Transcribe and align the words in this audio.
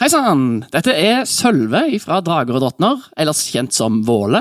Hei 0.00 0.08
sann! 0.08 0.62
Dette 0.72 0.94
er 0.96 1.26
Sølve 1.28 1.82
fra 2.00 2.22
Drager 2.24 2.56
og 2.56 2.62
drottner, 2.62 3.02
ellers 3.20 3.42
kjent 3.52 3.74
som 3.76 3.98
Våle. 4.06 4.40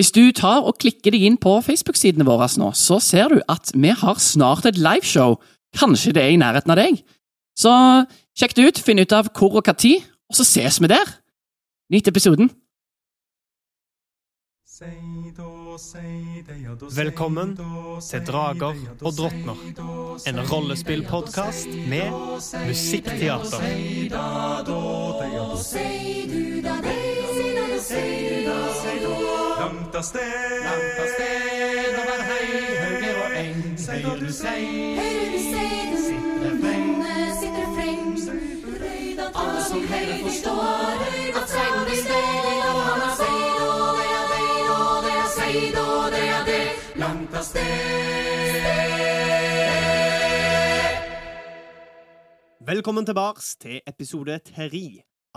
Hvis 0.00 0.08
du 0.16 0.22
tar 0.32 0.64
og 0.64 0.78
klikker 0.80 1.12
deg 1.12 1.26
inn 1.28 1.34
på 1.36 1.58
Facebook-sidene 1.66 2.24
våre 2.24 2.46
nå, 2.56 2.70
så 2.72 2.96
ser 3.04 3.34
du 3.34 3.42
at 3.52 3.68
vi 3.76 3.90
har 3.92 4.16
snart 4.16 4.64
et 4.64 4.80
liveshow. 4.80 5.36
Kanskje 5.76 6.14
det 6.16 6.22
er 6.22 6.32
i 6.32 6.40
nærheten 6.40 6.72
av 6.72 6.80
deg? 6.80 7.02
Så 7.52 7.74
sjekk 8.32 8.56
det 8.56 8.64
ut, 8.64 8.80
finn 8.86 9.02
ut 9.04 9.12
av 9.12 9.28
hvor 9.36 9.58
og 9.60 9.68
tid, 9.76 10.08
og 10.32 10.40
så 10.40 10.48
ses 10.48 10.80
vi 10.80 10.88
der. 10.88 11.12
Nyt 11.92 12.08
episoden. 12.08 12.48
Velkommen 16.96 17.52
til 18.02 18.24
Drager 18.26 18.74
og 19.00 19.12
drottner. 19.14 19.58
En 20.26 20.40
rollespillpodkast 20.50 21.68
med 21.88 22.10
musikkteater. 22.66 23.62
Langt 29.58 29.94
av 29.94 30.02
sted, 30.02 30.64
langt 30.66 30.98
av 30.98 31.08
sted, 31.14 31.94
over 32.02 32.20
høyre 32.32 33.14
og 33.22 33.38
eng, 33.44 33.62
Høyre 33.78 34.18
du 34.18 34.32
sei, 34.34 34.66
sitter 35.46 36.58
freng, 36.58 36.92
sitter 37.38 37.66
freng, 37.78 38.04
alle 39.30 39.64
som 39.70 39.80
hører 39.94 40.22
forstår, 40.26 41.08
at 41.38 41.48
sei 41.54 41.68
og 41.70 41.86
det 41.86 42.02
sted, 42.02 42.47
av 47.38 47.44
sted. 47.46 47.62
Velkommen 52.68 53.06
tilbake 53.06 53.42
til 53.62 53.78
episode 53.86 54.38
tre 54.44 54.80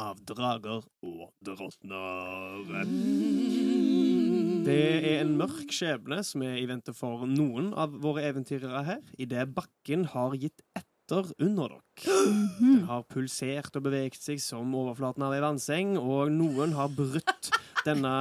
av 0.02 0.20
Drager 0.26 0.82
og 1.05 1.27
drottner. 1.46 2.88
Det 4.66 4.79
er 5.12 5.20
en 5.22 5.35
mørk 5.38 5.74
skjebne 5.74 6.22
som 6.26 6.44
er 6.46 6.57
i 6.62 6.68
vente 6.70 6.94
for 6.98 7.27
noen 7.29 7.72
av 7.77 7.94
våre 8.02 8.26
eventyrere 8.29 8.82
her, 8.88 9.04
idet 9.22 9.52
bakken 9.54 10.07
har 10.16 10.34
gitt 10.41 10.63
etter 10.74 11.29
under 11.38 11.76
dere. 11.76 11.82
Den 12.57 12.82
har 12.90 13.05
pulsert 13.10 13.77
og 13.77 13.85
beveget 13.85 14.22
seg 14.22 14.41
som 14.41 14.74
overflaten 14.77 15.27
av 15.27 15.35
ei 15.38 15.44
vannseng, 15.44 15.94
og 16.02 16.34
noen 16.34 16.74
har 16.77 16.90
brutt 16.98 17.52
denne 17.85 18.16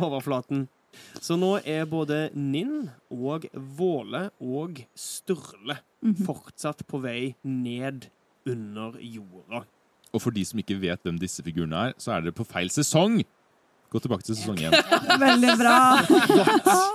overflaten. 0.00 0.68
Så 1.20 1.36
nå 1.40 1.56
er 1.64 1.84
både 1.90 2.28
Ninn 2.34 2.88
og 3.12 3.46
Våle 3.52 4.28
og 4.40 4.80
Sturle 4.98 5.80
fortsatt 6.24 6.86
på 6.88 7.00
vei 7.02 7.34
ned 7.42 8.08
under 8.48 8.96
jorda. 9.04 9.64
Og 10.10 10.22
for 10.22 10.34
de 10.34 10.42
som 10.46 10.58
ikke 10.62 10.78
vet 10.80 11.02
hvem 11.06 11.18
disse 11.20 11.42
figurene 11.44 11.90
er, 11.90 11.98
så 12.00 12.16
er 12.16 12.24
dere 12.24 12.34
på 12.36 12.46
feil 12.48 12.72
sesong. 12.72 13.20
Gå 13.90 13.98
tilbake 13.98 14.22
til 14.22 14.36
sesong 14.38 14.58
én. 14.62 14.74
Veldig 15.24 15.54
bra. 15.58 15.76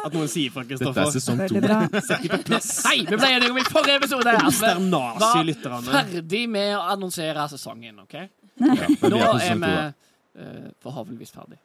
At 0.07 0.13
noen 0.15 0.29
sier 0.31 0.51
fra, 0.53 0.63
Dette 0.67 0.87
er 0.87 1.11
sesong 1.11 1.41
to. 1.51 1.59
Hei, 1.59 3.01
vi 3.09 3.19
ble 3.19 3.31
enige 3.33 3.51
om 3.51 3.59
i 3.59 3.65
forrige 3.67 3.99
episode 3.99 4.31
at 4.31 4.47
vi 4.47 4.87
var 4.93 5.89
ferdig 5.89 6.45
med 6.51 6.71
å 6.77 6.85
annonsere 6.95 7.47
sesongen, 7.51 7.99
ok? 8.05 8.15
Ja, 8.15 8.87
Nå 9.11 9.19
er 9.19 9.27
på 9.27 9.41
er 9.43 9.59
vi 9.59 9.73
eh, 9.75 10.69
forhåpentligvis 10.85 11.35
ferdig. 11.35 11.59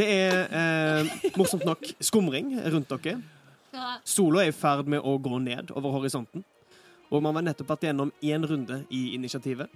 Det 0.00 0.06
er 0.08 0.46
eh, 0.56 1.10
morsomt 1.36 1.66
nok 1.68 1.82
skumring 2.00 2.54
rundt 2.72 2.92
dere. 3.04 3.18
Sola 4.08 4.46
er 4.46 4.48
i 4.48 4.56
ferd 4.56 4.88
med 4.88 5.04
å 5.04 5.18
gå 5.20 5.40
ned 5.44 5.74
over 5.76 5.92
horisonten. 5.98 6.44
Og 7.10 7.20
man 7.20 7.36
har 7.36 7.44
nettopp 7.50 7.74
vært 7.74 7.88
gjennom 7.90 8.12
én 8.24 8.46
runde 8.48 8.80
i 8.88 9.10
initiativet. 9.16 9.68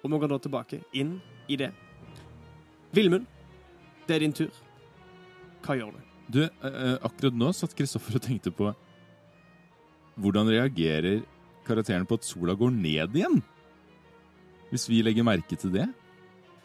Og 0.00 0.08
man 0.08 0.22
går 0.22 0.32
da 0.32 0.38
tilbake 0.40 0.80
inn 0.96 1.18
i 1.50 1.58
det. 1.60 1.72
Vilmund, 2.96 3.28
det 4.08 4.16
er 4.16 4.24
din 4.24 4.36
tur. 4.36 4.50
Hva 5.62 5.76
gjør 5.76 5.92
du? 5.92 6.00
Du, 6.32 6.42
eh, 6.46 6.96
akkurat 7.04 7.36
nå 7.36 7.52
satt 7.52 7.76
Kristoffer 7.76 8.16
og 8.16 8.24
tenkte 8.24 8.54
på 8.54 8.72
Hvordan 10.22 10.48
reagerer 10.48 11.22
karakteren 11.66 12.04
på 12.08 12.16
at 12.16 12.24
sola 12.28 12.56
går 12.56 12.72
ned 12.72 13.16
igjen? 13.16 13.42
Hvis 14.72 14.88
vi 14.88 15.04
legger 15.04 15.26
merke 15.26 15.56
til 15.56 15.72
det? 15.74 15.86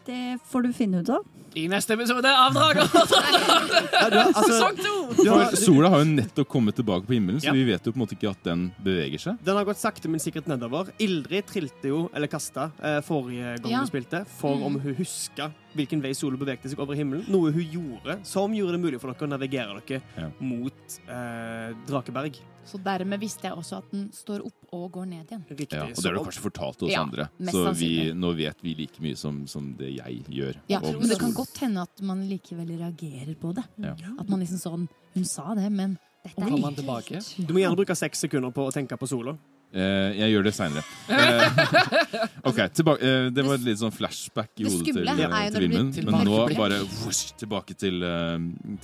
Det 0.08 0.38
får 0.48 0.62
du 0.64 0.72
finne 0.72 1.02
ut 1.04 1.08
av. 1.12 1.24
I 1.58 1.66
neste 1.68 1.94
episode 1.96 2.28
av 2.38 2.52
Drager 2.54 2.84
Ja, 2.92 4.06
du, 4.12 4.16
altså, 4.28 4.44
sesong 4.46 4.76
to! 4.80 5.56
sola 5.58 5.88
har 5.92 6.02
jo 6.04 6.08
nettopp 6.14 6.48
kommet 6.52 6.76
tilbake 6.78 7.08
på 7.08 7.16
himmelen, 7.16 7.40
så 7.40 7.48
Ja. 7.50 7.54
vi 7.56 7.64
vet 7.68 7.84
jo 7.88 7.92
på 7.92 7.98
en 7.98 8.04
måte 8.04 8.16
ikke 8.16 8.30
at 8.30 8.42
den 8.46 8.66
beveger 8.84 9.20
seg. 9.22 9.38
Den 9.44 9.56
har 9.58 9.66
gått 9.68 9.80
sakte, 9.80 10.08
men 10.12 10.20
sikkert 10.22 10.48
nedover. 10.48 10.88
Ildrid 11.02 11.48
trilte 11.50 11.88
jo, 11.92 12.02
eller 12.14 12.30
kasta, 12.30 12.70
eh, 12.80 13.00
forrige 13.04 13.56
gang 13.64 13.72
Ja. 13.72 13.80
vi 13.84 13.90
spilte, 13.92 14.22
for 14.38 14.60
om 14.68 14.78
hun 14.80 14.94
huska 15.00 15.50
hvilken 15.76 16.00
vei 16.02 16.12
sola 16.16 16.36
bevegde 16.40 16.68
seg 16.70 16.78
over 16.80 16.94
himmelen. 16.96 17.24
Noe 17.28 17.50
hun 17.52 17.64
gjorde 17.64 18.18
som 18.26 18.52
gjorde 18.54 18.72
det 18.76 18.80
mulig 18.80 19.00
for 19.00 19.12
dere 19.12 19.26
å 19.26 19.30
navigere 19.30 19.80
dere 19.86 20.02
Ja. 20.16 20.30
mot 20.40 20.98
eh, 21.08 21.74
Drakeberg. 21.86 22.38
Så 22.68 22.76
dermed 22.84 23.20
visste 23.20 23.48
jeg 23.48 23.56
også 23.56 23.78
at 23.78 23.90
den 23.90 24.10
står 24.12 24.42
opp 24.44 24.72
og 24.76 24.90
går 24.92 25.06
ned 25.08 25.26
igjen. 25.30 25.44
Riktig. 25.48 25.72
Ja, 25.72 25.84
og 25.88 25.94
det 25.96 26.04
har 26.04 26.14
du 26.18 26.20
kanskje 26.24 26.42
fortalt 26.44 26.82
oss 26.84 26.90
Ja, 26.92 27.02
andre. 27.02 27.28
Så 27.48 27.72
vi, 27.78 28.12
nå 28.12 28.32
vet 28.36 28.60
vi 28.62 28.74
like 28.74 29.00
mye 29.00 29.16
som, 29.16 29.46
som 29.46 29.70
det 29.78 29.94
jeg 29.96 30.24
gjør. 30.28 30.58
Ja, 30.68 30.78
Og- 30.80 30.98
Men 31.00 31.08
det 31.08 31.18
kan 31.18 31.32
godt 31.32 31.56
hende 31.58 31.80
at 31.82 32.02
man 32.02 32.28
likevel 32.28 32.68
reagerer 32.78 33.34
på 33.40 33.54
det. 33.54 33.64
Ja. 33.78 33.94
At 34.18 34.28
man 34.28 34.40
liksom 34.40 34.58
sånn 34.60 34.88
Hun 35.14 35.24
sa 35.24 35.54
det, 35.54 35.70
men 35.72 35.98
dette 36.22 36.42
er 36.42 36.50
kommer? 36.50 37.46
Du 37.46 37.54
må 37.54 37.60
gjerne 37.60 37.76
bruke 37.76 37.96
seks 37.96 38.18
sekunder 38.20 38.52
på 38.52 38.68
å 38.68 38.72
tenke 38.72 38.96
på 38.98 39.08
sola. 39.08 39.36
Eh, 39.68 40.14
jeg 40.16 40.32
gjør 40.32 40.46
det 40.46 40.52
seinere. 40.56 40.82
Eh, 41.12 42.46
OK, 42.48 42.60
tilbake, 42.72 43.04
eh, 43.04 43.26
det 43.36 43.42
var 43.44 43.58
et 43.58 43.66
litt 43.66 43.80
sånn 43.80 43.92
flashback 43.92 44.62
i 44.62 44.64
hodet 44.64 44.94
til, 44.94 45.02
til 45.04 45.66
Vilmund. 45.66 45.98
Men 46.08 46.24
nå 46.24 46.38
bare 46.56 46.78
whoosh, 47.02 47.34
tilbake 47.40 47.76
til, 47.76 48.00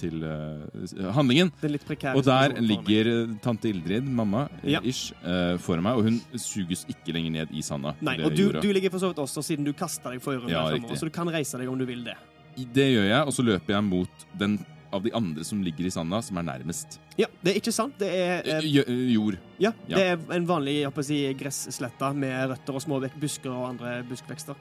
til 0.00 0.26
uh, 0.28 1.08
handlingen. 1.16 1.54
Og 1.56 2.20
der 2.26 2.56
for 2.58 2.68
ligger 2.68 3.10
tante 3.44 3.72
Ildrid, 3.72 4.04
mamma, 4.04 4.44
Ja. 4.60 4.82
ish, 4.84 5.14
uh, 5.24 5.56
foran 5.62 5.86
meg, 5.86 5.96
og 5.96 6.10
hun 6.10 6.20
suges 6.40 6.84
ikke 6.90 7.16
lenger 7.16 7.32
ned 7.38 7.56
i 7.56 7.64
sanda. 7.64 7.94
Nei, 8.04 8.18
og 8.20 8.36
du, 8.36 8.50
du 8.60 8.68
ligger 8.76 8.92
for 8.92 9.00
så 9.00 9.12
vidt 9.12 9.24
også, 9.24 9.44
siden 9.46 9.64
du 9.64 9.72
kasta 9.72 10.12
deg 10.12 10.20
forrige 10.24 10.44
runde. 10.44 10.84
Ja, 10.84 11.00
så 11.00 11.08
du 11.08 11.14
kan 11.14 11.32
reise 11.32 11.60
deg 11.60 11.72
om 11.72 11.80
du 11.80 11.88
vil 11.88 12.04
det. 12.04 12.18
Det 12.54 12.86
gjør 12.92 13.08
jeg, 13.08 13.22
og 13.24 13.32
så 13.34 13.42
løper 13.42 13.78
jeg 13.78 13.86
mot 13.88 14.28
den 14.38 14.60
av 14.94 15.02
de 15.04 15.10
andre 15.16 15.44
som 15.46 15.60
ligger 15.64 15.88
i 15.88 15.92
sanda, 15.92 16.20
som 16.24 16.38
er 16.40 16.46
nærmest. 16.46 16.98
Ja, 17.18 17.26
det 17.42 17.52
er 17.54 17.60
ikke 17.60 17.74
sant. 17.74 17.98
Det 18.00 18.08
er 18.08 18.42
Eh, 18.46 18.58
eh, 18.64 18.84
eh, 18.86 19.12
Jord. 19.14 19.38
Ja, 19.58 19.72
Ja. 19.88 19.96
det 19.96 20.06
er 20.06 20.34
en 20.36 20.46
vanlig 20.46 21.04
si, 21.04 21.18
gresslette 21.34 22.14
med 22.14 22.50
røtter 22.50 22.74
og 22.74 22.82
små 22.82 23.00
busker 23.20 23.50
og 23.50 23.68
andre 23.74 24.02
buskvekster. 24.08 24.56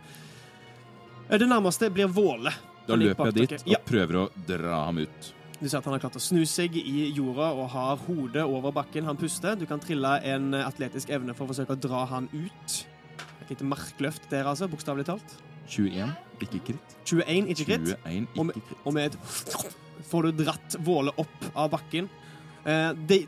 Eh, 1.29 1.37
Det 1.37 1.47
nærmeste 1.47 1.89
blir 1.93 2.07
Våle. 2.07 2.51
Da 2.87 2.95
løper 2.95 3.25
jeg 3.31 3.33
dit 3.33 3.53
og 3.61 3.67
Ja. 3.67 3.77
prøver 3.85 4.13
å 4.27 4.29
dra 4.47 4.85
ham 4.85 4.97
ut. 4.97 5.33
Du 5.61 5.69
ser 5.69 5.77
at 5.77 5.85
han 5.85 5.93
har 5.93 5.99
klart 5.99 6.15
å 6.15 6.19
snu 6.21 6.43
seg 6.45 6.75
i 6.75 7.13
jorda 7.15 7.53
og 7.55 7.69
har 7.69 7.95
hodet 7.97 8.43
over 8.43 8.71
bakken. 8.71 9.05
Han 9.05 9.15
puster. 9.15 9.55
Du 9.55 9.65
kan 9.65 9.79
trille 9.79 10.21
en 10.25 10.51
atletisk 10.53 11.09
evne 11.09 11.33
for 11.33 11.45
å 11.47 11.53
forsøke 11.53 11.77
å 11.77 11.79
dra 11.79 12.05
han 12.05 12.27
ut. 12.33 12.85
Et 13.41 13.49
lite 13.49 13.63
markløft 13.63 14.29
der, 14.29 14.43
altså, 14.43 14.67
bokstavelig 14.67 15.05
talt. 15.05 15.37
21, 15.69 16.11
ikke 16.41 16.59
kritt. 16.65 16.95
21, 17.05 17.47
ikke 17.47 17.65
kritt. 17.65 17.95
21, 18.05 18.27
Og 18.37 18.45
med, 18.45 18.55
kritt. 18.55 18.77
og 18.85 18.93
med 18.93 19.05
et 19.05 19.17
får 20.13 20.29
du 20.29 20.43
dratt 20.45 20.77
Våle 20.85 21.15
opp 21.17 21.49
av 21.57 21.73
bakken. 21.73 22.07
Eh, 22.63 22.91
det 23.09 23.25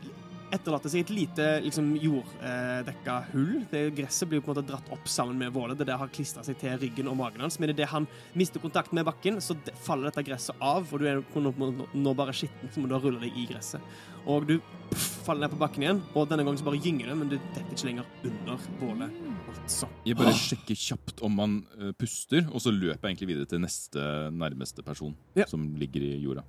etterlater 0.54 0.92
seg 0.92 1.02
et 1.02 1.10
lite 1.10 1.44
liksom, 1.64 1.88
jorddekka 1.98 3.16
hull. 3.32 3.64
Det 3.70 3.80
Gresset 3.96 4.28
blir 4.30 4.40
på 4.40 4.52
en 4.52 4.54
måte 4.54 4.66
dratt 4.68 4.90
opp 4.94 5.08
sammen 5.10 5.38
med 5.40 5.50
Våle. 5.54 5.74
Det 5.74 5.86
der 5.88 5.98
har 5.98 6.10
klistra 6.14 6.44
seg 6.46 6.58
til 6.60 6.76
ryggen 6.80 7.08
og 7.10 7.16
magen 7.18 7.42
hans. 7.42 7.58
Men 7.58 7.72
idet 7.72 7.88
han 7.90 8.06
mister 8.38 8.62
kontakt 8.62 8.94
med 8.96 9.06
bakken, 9.08 9.40
så 9.42 9.56
faller 9.82 10.10
dette 10.10 10.22
gresset 10.28 10.56
av, 10.62 10.86
og 10.86 11.02
du 11.02 11.08
er 11.10 11.22
nå, 11.34 12.12
bare 12.14 12.34
skitten, 12.36 12.70
så 12.72 12.82
må 12.82 12.90
du 12.90 12.94
rulle 12.94 13.22
deg 13.24 13.34
i 13.36 13.46
gresset. 13.50 13.82
Og 14.26 14.46
du 14.48 14.56
pff, 14.92 15.08
faller 15.26 15.46
ned 15.46 15.54
på 15.56 15.60
bakken 15.64 15.82
igjen, 15.86 16.02
og 16.14 16.28
denne 16.30 16.46
gangen 16.46 16.60
så 16.62 16.66
bare 16.68 16.80
gynger 16.82 17.10
det, 17.10 17.16
men 17.18 17.32
du 17.32 17.36
detter 17.38 17.66
ikke 17.74 17.88
lenger 17.90 18.12
under 18.30 18.68
Våle. 18.80 19.10
Altså. 19.56 19.88
Jeg 20.06 20.18
bare 20.18 20.34
sjekker 20.38 20.78
kjapt 20.78 21.24
om 21.26 21.42
han 21.42 21.56
eh, 21.80 21.90
puster, 21.98 22.46
og 22.52 22.62
så 22.62 22.70
løper 22.74 23.02
jeg 23.08 23.16
egentlig 23.16 23.32
videre 23.32 23.50
til 23.50 23.62
neste 23.66 24.06
nærmeste 24.30 24.86
person 24.86 25.16
Ja. 25.34 25.46
som 25.50 25.72
ligger 25.74 26.06
i 26.06 26.20
jorda. 26.22 26.46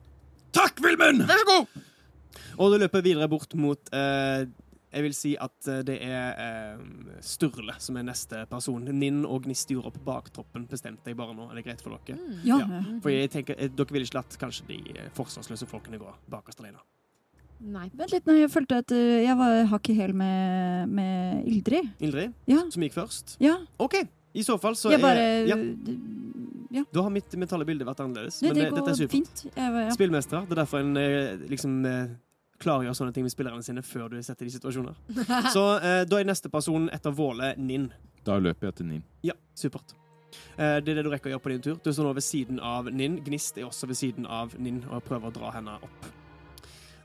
Takk, 0.56 0.80
Vilmund! 0.84 1.26
Vær 1.28 1.42
så 1.42 1.48
god! 1.50 1.84
Og 2.58 2.72
du 2.74 2.78
løper 2.82 3.04
videre 3.06 3.28
bort 3.30 3.52
mot 3.60 3.90
eh, 3.94 4.48
Jeg 4.94 5.04
vil 5.06 5.14
si 5.14 5.32
at 5.42 5.68
eh, 5.70 5.82
det 5.86 5.98
er 6.06 6.40
eh, 6.42 6.82
Sturle 7.26 7.76
som 7.84 7.98
er 8.00 8.06
neste 8.08 8.44
person. 8.50 8.88
Ninn 8.98 9.24
og 9.28 9.44
Gnist 9.46 9.70
gjorde 9.74 9.92
opp 9.92 10.00
baktroppen, 10.08 10.66
bestemte 10.72 11.12
jeg 11.12 11.18
bare 11.20 11.36
nå. 11.38 11.50
Er 11.52 11.60
det 11.60 11.66
greit 11.68 11.84
for 11.86 11.98
dere? 12.08 12.18
Ja. 12.48 12.58
Ja. 12.64 12.82
For 13.04 13.14
jeg 13.14 13.30
tenker, 13.34 13.58
eh, 13.62 13.70
Dere 13.70 13.94
ville 13.94 14.08
ikke 14.10 14.20
latt 14.22 14.38
kanskje 14.42 14.66
de 14.72 14.80
eh, 14.96 15.10
forsvarsløse 15.18 15.70
folkene 15.70 16.00
gå 16.02 16.14
bakerst 16.34 16.64
alene. 16.64 16.82
Nei. 17.58 17.88
Vent 17.98 18.12
litt, 18.14 18.26
nei, 18.30 18.40
jeg 18.44 18.52
følte 18.54 18.78
at 18.84 18.92
jeg 18.94 19.34
var 19.40 19.64
hakk 19.72 19.88
i 19.90 19.96
hæl 19.98 20.12
med, 20.14 20.92
med 20.94 21.48
Ildrid. 21.50 21.88
Ildrid, 22.06 22.36
Ja. 22.50 22.60
som 22.70 22.84
gikk 22.86 22.94
først. 23.00 23.34
ja. 23.42 23.56
OK, 23.82 23.96
i 24.38 24.44
så 24.46 24.60
fall 24.62 24.76
så 24.78 24.92
Jeg 24.94 25.02
bare 25.02 25.24
er 25.24 25.48
ja, 25.50 25.56
Ja. 26.72 26.84
Da 26.94 27.02
har 27.06 27.10
mitt 27.14 27.32
mentale 27.40 27.66
bilde 27.66 27.86
vært 27.88 28.00
annerledes. 28.04 28.40
Det, 28.40 28.48
Men 28.52 28.56
det 28.58 28.66
det, 28.70 28.76
dette 28.76 28.90
er 28.90 29.00
supert. 29.02 29.12
fint. 29.12 29.46
Ja. 29.56 29.92
Spillmester. 29.96 30.42
Det 30.48 30.52
er 30.58 30.62
derfor 30.64 30.80
en 30.84 30.98
eh, 30.98 31.36
liksom 31.50 31.86
eh, 31.86 32.08
klargjør 32.60 32.96
sånne 32.98 33.14
ting 33.14 33.24
med 33.28 33.32
spillerne 33.32 33.64
sine 33.64 33.84
før 33.86 34.10
du 34.10 34.18
setter 34.24 34.46
de 34.46 34.52
i 34.52 34.56
situasjoner. 34.58 34.96
Så 35.56 35.64
eh, 35.80 36.04
da 36.10 36.20
er 36.20 36.26
neste 36.28 36.50
person 36.52 36.90
etter 36.94 37.12
Våle 37.16 37.54
Ninn. 37.58 37.92
Da 38.28 38.40
løper 38.42 38.68
jeg 38.72 38.76
til 38.82 38.90
Ninn. 38.92 39.04
Ja, 39.24 39.34
supert. 39.56 39.94
Eh, 40.58 40.80
Det 40.84 40.92
er 40.92 40.96
det 41.00 41.04
du 41.06 41.10
rekker 41.14 41.30
å 41.30 41.36
gjøre 41.38 41.44
på 41.46 41.54
din 41.54 41.62
tur. 41.64 41.78
Du 41.86 41.92
står 41.94 42.10
nå 42.10 42.14
ved 42.18 42.26
siden 42.26 42.60
av 42.60 42.90
Ninn. 42.92 43.20
Gnist 43.24 43.58
er 43.62 43.70
også 43.70 43.88
ved 43.88 43.96
siden 44.02 44.26
av 44.28 44.58
Ninn 44.60 44.82
og 44.90 45.04
prøver 45.08 45.30
å 45.32 45.34
dra 45.38 45.52
henne 45.56 45.78
opp. 45.80 46.10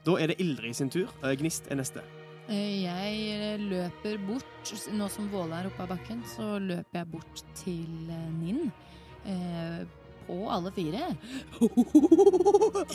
Da 0.02 0.16
er 0.18 0.32
det 0.32 0.40
Ildrid 0.42 0.74
sin 0.74 0.90
tur. 0.90 1.06
Eh, 1.22 1.36
Gnist 1.38 1.68
er 1.70 1.78
neste. 1.78 2.02
Eh, 2.50 2.82
Jeg 2.82 3.60
løper 3.70 4.18
bort, 4.26 4.72
nå 4.92 5.06
som 5.08 5.28
Våle 5.30 5.60
er 5.62 5.68
oppe 5.70 5.84
av 5.84 5.92
bakken, 5.94 6.24
så 6.26 6.56
løper 6.58 6.98
jeg 7.04 7.10
bort 7.12 7.44
til 7.62 7.86
Ninn. 8.40 8.72
Eh, 9.26 9.82
på 10.26 10.36
alle 10.50 10.70
fire. 10.72 11.00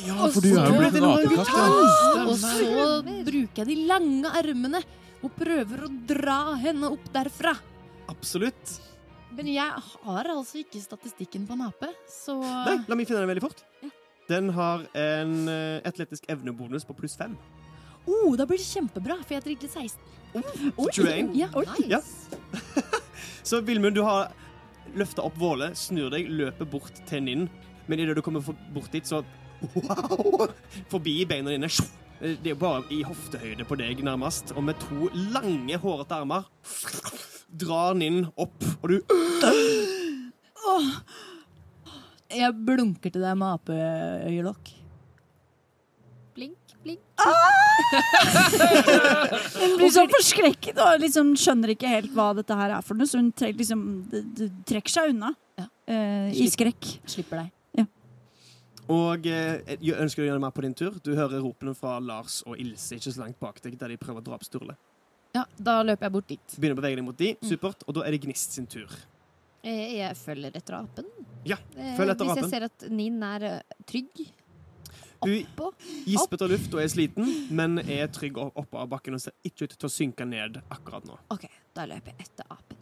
Ja, 0.08 0.28
for 0.32 0.42
du 0.42 0.50
er 0.56 0.70
jo 0.70 0.78
blitt 0.80 0.98
en 0.98 1.08
apekatt. 1.10 2.22
Og 2.24 2.36
så 2.40 3.02
bruker 3.28 3.62
jeg 3.64 3.68
de 3.70 3.78
lange 3.90 4.32
armene 4.40 4.82
og 5.26 5.34
prøver 5.38 5.86
å 5.88 5.92
dra 6.08 6.40
henne 6.62 6.92
opp 6.96 7.08
derfra. 7.14 7.54
Absolutt. 8.08 8.78
Men 9.38 9.50
jeg 9.52 9.84
har 10.08 10.30
altså 10.32 10.62
ikke 10.64 10.80
statistikken 10.82 11.46
på 11.46 11.58
en 11.58 11.66
ape, 11.68 11.92
så 12.10 12.38
Nei, 12.40 12.78
la 12.88 12.96
meg 12.98 13.10
finne 13.10 13.22
den 13.22 13.30
veldig 13.34 13.44
fort. 13.44 13.62
Ja. 13.84 13.92
Den 14.28 14.50
har 14.56 14.84
en 14.98 15.36
eh, 15.52 15.78
atletisk 15.88 16.26
evnebonus 16.32 16.88
på 16.88 16.96
pluss 16.98 17.16
fem. 17.20 17.36
oh, 18.08 18.36
Da 18.40 18.48
blir 18.48 18.60
det 18.60 18.66
kjempebra, 18.68 19.20
for 19.24 19.38
jeg 19.38 19.46
trykte 19.46 19.70
16. 19.70 20.16
Så 20.34 20.90
21. 21.04 21.36
Ja, 21.38 21.52
nice. 21.54 21.88
Ja. 21.92 22.02
Så 23.48 23.62
Vilmund, 23.64 23.96
du 23.96 24.04
har 24.04 24.34
løfta 24.96 25.26
opp 25.28 25.38
Våle, 25.40 25.72
snur 25.76 26.12
deg, 26.14 26.30
løper 26.30 26.70
bort 26.70 27.02
til 27.10 27.24
Ninn. 27.26 27.48
Men 27.88 28.02
idet 28.04 28.18
du 28.18 28.24
kommer 28.26 28.44
bort 28.76 28.92
dit, 28.92 29.08
så 29.08 29.24
wow, 29.76 30.48
Forbi 30.92 31.22
beina 31.28 31.54
dine. 31.54 31.70
Det 32.18 32.52
er 32.52 32.58
bare 32.60 32.84
i 32.94 33.04
hoftehøyde 33.06 33.66
på 33.68 33.78
deg, 33.80 34.02
nærmest. 34.06 34.54
Og 34.58 34.66
med 34.66 34.80
to 34.82 35.10
lange, 35.34 35.78
hårete 35.82 36.22
armer 36.22 36.48
drar 37.48 37.96
Ninn 37.98 38.26
opp, 38.36 38.58
og 38.82 38.92
du 38.92 38.98
Jeg 42.28 42.54
blunker 42.68 43.14
til 43.14 43.24
deg 43.24 43.38
med 43.40 43.56
apeøyelokk. 43.56 44.77
Blink, 46.84 47.00
blink. 47.18 47.28
Hun 49.58 49.76
blir 49.80 49.92
sånn 49.94 50.10
forskrekket 50.12 50.80
og 50.84 51.02
liksom 51.04 51.34
skjønner 51.40 51.74
ikke 51.74 51.90
helt 51.92 52.14
hva 52.16 52.30
dette 52.38 52.58
her 52.58 52.74
er 52.78 52.86
for 52.86 53.00
noe, 53.00 53.08
så 53.10 53.20
hun 53.22 53.32
tre 53.36 53.52
liksom, 53.56 53.84
trekker 54.70 54.94
seg 55.00 55.14
unna 55.16 55.34
Ja. 55.58 55.66
uh, 55.90 56.28
i 56.32 56.48
skrekk. 56.54 56.92
Slipper 57.10 57.44
deg. 57.44 57.54
Og 58.88 59.26
eh, 59.28 59.74
jeg 59.84 59.98
ønsker 60.00 60.22
du 60.22 60.24
å 60.24 60.28
gjøre 60.30 60.40
mer 60.40 60.54
på 60.56 60.64
din 60.64 60.72
tur? 60.80 60.94
Du 61.04 61.10
hører 61.12 61.42
ropene 61.44 61.74
fra 61.76 61.98
Lars 62.00 62.38
og 62.48 62.56
Ilse 62.64 62.96
ikke 62.96 63.12
så 63.12 63.20
langt 63.20 63.36
bak 63.44 63.58
deg, 63.66 63.74
der 63.82 63.92
de 63.92 63.98
prøver 64.00 64.22
å 64.22 64.24
dra 64.24 64.38
opp 64.38 64.46
Sturle. 64.48 64.78
Ja, 65.36 65.42
da 65.60 65.74
løper 65.84 66.08
jeg 66.08 66.14
bort 66.14 66.30
dit. 66.32 66.54
Begynner 66.56 66.78
å 66.78 66.80
bevege 66.80 66.96
deg 67.02 67.04
mot 67.04 67.18
de, 67.20 67.34
supert, 67.44 67.84
og 67.84 67.98
da 67.98 68.06
er 68.08 68.16
det 68.16 68.22
Gnist 68.24 68.56
sin 68.56 68.64
tur. 68.72 68.88
Eh, 69.68 69.98
Jeg 69.98 70.16
følger 70.22 70.56
etter 70.56 70.78
apen. 70.80 71.10
Ja, 71.44 71.58
Eh, 71.76 71.98
følg 72.00 72.14
etter 72.16 72.30
Hvis 72.30 72.38
apen. 72.38 72.48
jeg 72.48 72.54
ser 72.54 72.64
at 72.70 72.88
Nin 72.96 73.20
er 73.28 73.48
trygg 73.92 74.24
Hun 75.26 75.46
oppå. 75.46 75.72
gisper 76.06 76.44
av 76.46 76.50
luft 76.52 76.74
og 76.74 76.82
er 76.84 76.88
sliten, 76.94 77.30
men 77.52 77.80
er 77.80 78.08
trygg 78.14 78.38
opp- 78.38 78.58
oppe 78.62 78.78
av 78.78 78.90
bakken 78.90 79.14
og 79.18 79.22
ser 79.24 79.34
ikke 79.44 79.64
ut 79.68 79.78
til 79.78 79.88
å 79.88 79.92
synke 79.94 80.28
ned 80.28 80.60
akkurat 80.70 81.06
nå. 81.10 81.18
OK, 81.34 81.48
da 81.74 81.86
løper 81.90 82.14
jeg 82.14 82.28
etter 82.28 82.46
apen. 82.54 82.78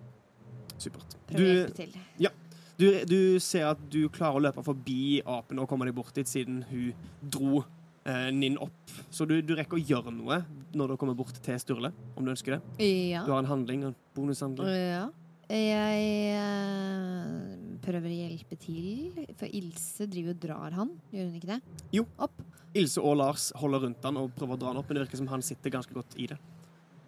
Supert. 0.77 1.15
Prøver 1.29 1.39
å 1.39 1.45
Du, 1.45 1.53
hjelpe 1.53 1.75
til. 1.75 2.29
du, 2.77 3.05
du 3.07 3.39
ser 3.39 3.69
at 3.71 3.79
du 3.89 4.09
klarer 4.09 4.35
å 4.35 4.43
løpe 4.49 4.63
forbi 4.65 5.21
apen 5.25 5.59
og 5.63 5.69
komme 5.71 5.85
deg 5.87 5.95
bort 5.95 6.13
dit, 6.13 6.27
siden 6.27 6.63
hun 6.69 6.93
dro 7.21 7.63
eh, 8.05 8.31
Ninn 8.35 8.57
opp. 8.61 8.91
Så 9.09 9.25
du, 9.25 9.37
du 9.41 9.55
rekker 9.55 9.79
å 9.79 9.85
gjøre 9.87 10.11
noe 10.13 10.41
når 10.75 10.91
du 10.91 10.97
kommer 10.99 11.15
bort 11.15 11.37
til 11.41 11.57
Sturle, 11.59 11.93
om 12.17 12.25
du 12.27 12.31
ønsker 12.33 12.57
det. 12.57 12.89
Ja. 13.13 13.23
Du 13.25 13.31
har 13.31 13.39
en 13.39 13.47
handling, 13.49 13.83
en 13.87 13.95
bonushandling. 14.15 14.67
ja. 14.67 15.05
Jeg 15.45 16.05
eh, 16.33 17.75
prøver 17.85 18.09
å 18.09 18.15
hjelpe 18.15 18.57
til, 18.57 19.19
for 19.37 19.51
Ilse 19.53 20.07
driver 20.09 20.33
og 20.33 20.41
drar 20.41 20.77
han. 20.79 20.93
Gjør 21.13 21.29
hun 21.29 21.37
ikke 21.39 21.51
det? 21.53 21.59
Jo. 21.93 22.05
Opp. 22.17 22.41
Ilse 22.75 23.03
og 23.03 23.19
Lars 23.21 23.51
holder 23.55 23.85
rundt 23.85 24.03
han 24.03 24.17
og 24.19 24.33
prøver 24.35 24.57
å 24.57 24.61
dra 24.63 24.73
han 24.73 24.81
opp, 24.81 24.89
men 24.89 24.97
det 24.97 25.05
virker 25.05 25.21
som 25.21 25.29
han 25.31 25.45
sitter 25.45 25.73
ganske 25.77 25.95
godt 25.95 26.17
i 26.19 26.27
det. 26.33 26.39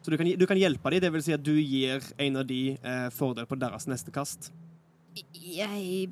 Så 0.05 0.13
du 0.13 0.15
kan, 0.19 0.29
du 0.39 0.45
kan 0.47 0.59
hjelpe 0.59 0.93
dem, 0.93 1.03
det 1.03 1.11
vil 1.11 1.25
si 1.25 1.33
at 1.35 1.43
du 1.43 1.55
gir 1.57 2.05
en 2.23 2.39
av 2.39 2.45
de 2.47 2.61
eh, 2.77 3.07
fordel 3.15 3.49
på 3.49 3.57
deres 3.59 3.89
neste 3.89 4.13
kast. 4.15 4.51
Jeg 5.33 6.07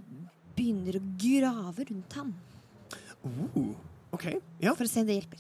begynner 0.58 0.98
å 0.98 1.06
grave 1.22 1.88
rundt 1.92 2.20
han 2.20 2.36
Uh, 3.26 3.72
OK. 4.14 4.28
Ja, 4.62 4.76
for 4.78 4.86
å 4.86 4.90
se 4.90 5.02
om 5.02 5.08
det 5.10 5.16
hjelper. 5.18 5.40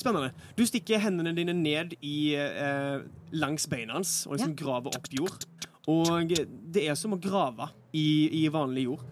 spennende. 0.00 0.30
Du 0.56 0.62
stikker 0.64 1.02
hendene 1.02 1.34
dine 1.36 1.52
ned 1.52 1.92
i, 2.00 2.32
eh, 2.32 3.02
langs 3.36 3.66
beina 3.68 3.98
hans 3.98 4.24
og 4.26 4.38
liksom 4.38 4.54
graver 4.56 4.96
opp 4.96 5.10
jord. 5.12 5.44
Og 5.90 6.34
det 6.74 6.84
er 6.88 6.94
som 6.98 7.16
å 7.16 7.20
grave 7.20 7.66
i, 7.96 8.06
i 8.44 8.48
vanlig 8.52 8.86
jord. 8.88 9.06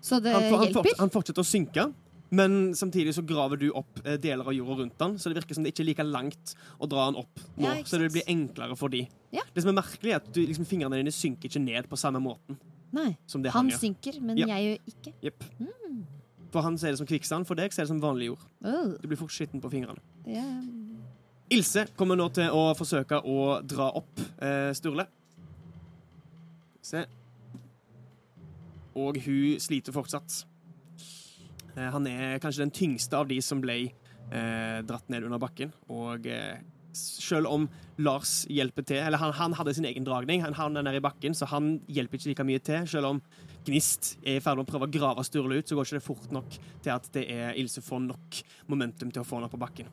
Så 0.00 0.20
det 0.22 0.32
Han, 0.32 0.42
for- 0.48 0.58
han, 0.62 0.66
hjelper? 0.68 0.82
forts- 0.86 1.00
han 1.02 1.10
fortsetter 1.12 1.42
å 1.42 1.48
synke, 1.48 1.84
men 2.30 2.54
samtidig 2.76 3.14
så 3.16 3.22
graver 3.26 3.58
du 3.60 3.70
opp 3.76 4.00
eh, 4.04 4.16
deler 4.20 4.44
av 4.46 4.52
jorda 4.54 4.76
rundt 4.82 5.00
han, 5.02 5.16
så 5.18 5.30
det 5.32 5.40
virker 5.40 5.56
som 5.56 5.64
det 5.64 5.72
ikke 5.72 5.82
er 5.84 5.88
like 5.90 6.04
langt 6.06 6.54
å 6.78 6.88
dra 6.88 7.06
han 7.08 7.16
opp 7.18 7.40
nå. 7.56 7.64
Ja, 7.66 7.74
så 7.88 7.98
det 8.00 8.10
blir 8.14 8.26
enklere 8.28 8.76
for 8.78 8.92
de. 8.92 9.02
Ja. 9.34 9.42
Det 9.54 9.64
som 9.64 9.72
er 9.72 9.78
merkelig, 9.80 10.12
er 10.14 10.20
at 10.22 10.28
du, 10.32 10.40
liksom, 10.46 10.66
fingrene 10.68 11.00
dine 11.00 11.12
synker 11.14 11.48
ikke 11.50 11.62
ned 11.64 11.88
på 11.90 11.98
samme 12.00 12.20
måten 12.22 12.58
Nei. 12.92 13.16
som 13.26 13.42
det 13.44 13.52
han, 13.52 13.68
Han 13.70 13.78
synker, 13.80 14.20
men 14.20 14.36
Ja. 14.38 14.46
jeg 14.54 14.64
gjør 14.78 14.92
ikke. 14.94 15.14
Jepp. 15.28 15.44
For 16.52 16.62
han 16.64 16.78
ser 16.80 16.92
det 16.94 16.98
som 17.02 17.06
kvikksand, 17.08 17.44
for 17.46 17.54
deg 17.58 17.72
ser 17.72 17.82
det 17.84 17.88
som 17.88 18.00
vanlig 18.00 18.30
jord. 18.30 18.44
Oh, 18.64 18.94
Du 19.02 19.08
blir 19.08 19.18
fort 19.20 19.32
skitten 19.34 19.60
på 19.60 19.68
fingrene. 19.70 20.00
Yeah. 20.26 20.62
Ilse 21.50 21.86
kommer 21.96 22.16
nå 22.16 22.28
til 22.32 22.48
å 22.52 22.74
forsøke 22.76 23.18
å 23.24 23.60
dra 23.66 23.90
opp 23.96 24.20
eh, 24.40 24.72
Sturle. 24.76 25.06
Se. 26.88 27.04
Og 28.98 29.18
hun 29.24 29.60
sliter 29.60 29.94
fortsatt. 29.94 30.40
Eh, 31.76 31.88
han 31.92 32.08
er 32.08 32.40
kanskje 32.42 32.64
den 32.64 32.74
tyngste 32.74 33.18
av 33.18 33.28
de 33.28 33.38
som 33.44 33.60
ble 33.62 33.76
eh, 33.84 34.80
dratt 34.88 35.08
ned 35.12 35.26
under 35.28 35.40
bakken. 35.42 35.74
Og 35.92 36.26
eh, 36.26 36.58
selv 36.98 37.50
om 37.52 37.68
Lars 38.00 38.40
hjelper 38.50 38.86
til 38.88 39.02
Eller 39.02 39.20
han, 39.20 39.34
han 39.36 39.54
hadde 39.54 39.74
sin 39.76 39.86
egen 39.86 40.06
dragning, 40.06 40.42
han, 40.42 40.76
er 40.76 40.82
nede 40.82 40.98
i 40.98 41.04
bakken, 41.04 41.36
så 41.36 41.46
han 41.52 41.76
hjelper 41.86 42.18
ikke 42.18 42.32
like 42.32 42.48
mye 42.48 42.64
til. 42.64 42.88
Selv 42.90 43.12
om 43.12 43.22
Gnist 43.68 44.14
er 44.24 44.38
i 44.38 44.42
ferd 44.42 44.58
med 44.58 44.66
å 44.66 44.70
prøve 44.72 44.88
å 44.88 44.92
grave 44.92 45.24
Sturle 45.26 45.60
ut, 45.60 45.68
så 45.68 45.76
går 45.76 45.88
ikke 45.88 46.00
det 46.00 46.06
fort 46.06 46.30
nok 46.34 46.56
til 46.56 46.94
at 46.94 47.10
det 47.14 47.26
er 47.34 47.58
Ilse 47.60 47.84
får 47.84 48.06
nok 48.08 48.42
momentum 48.72 49.12
til 49.12 49.22
å 49.22 49.28
få 49.28 49.38
henne 49.38 49.52
på 49.52 49.60
bakken. 49.60 49.90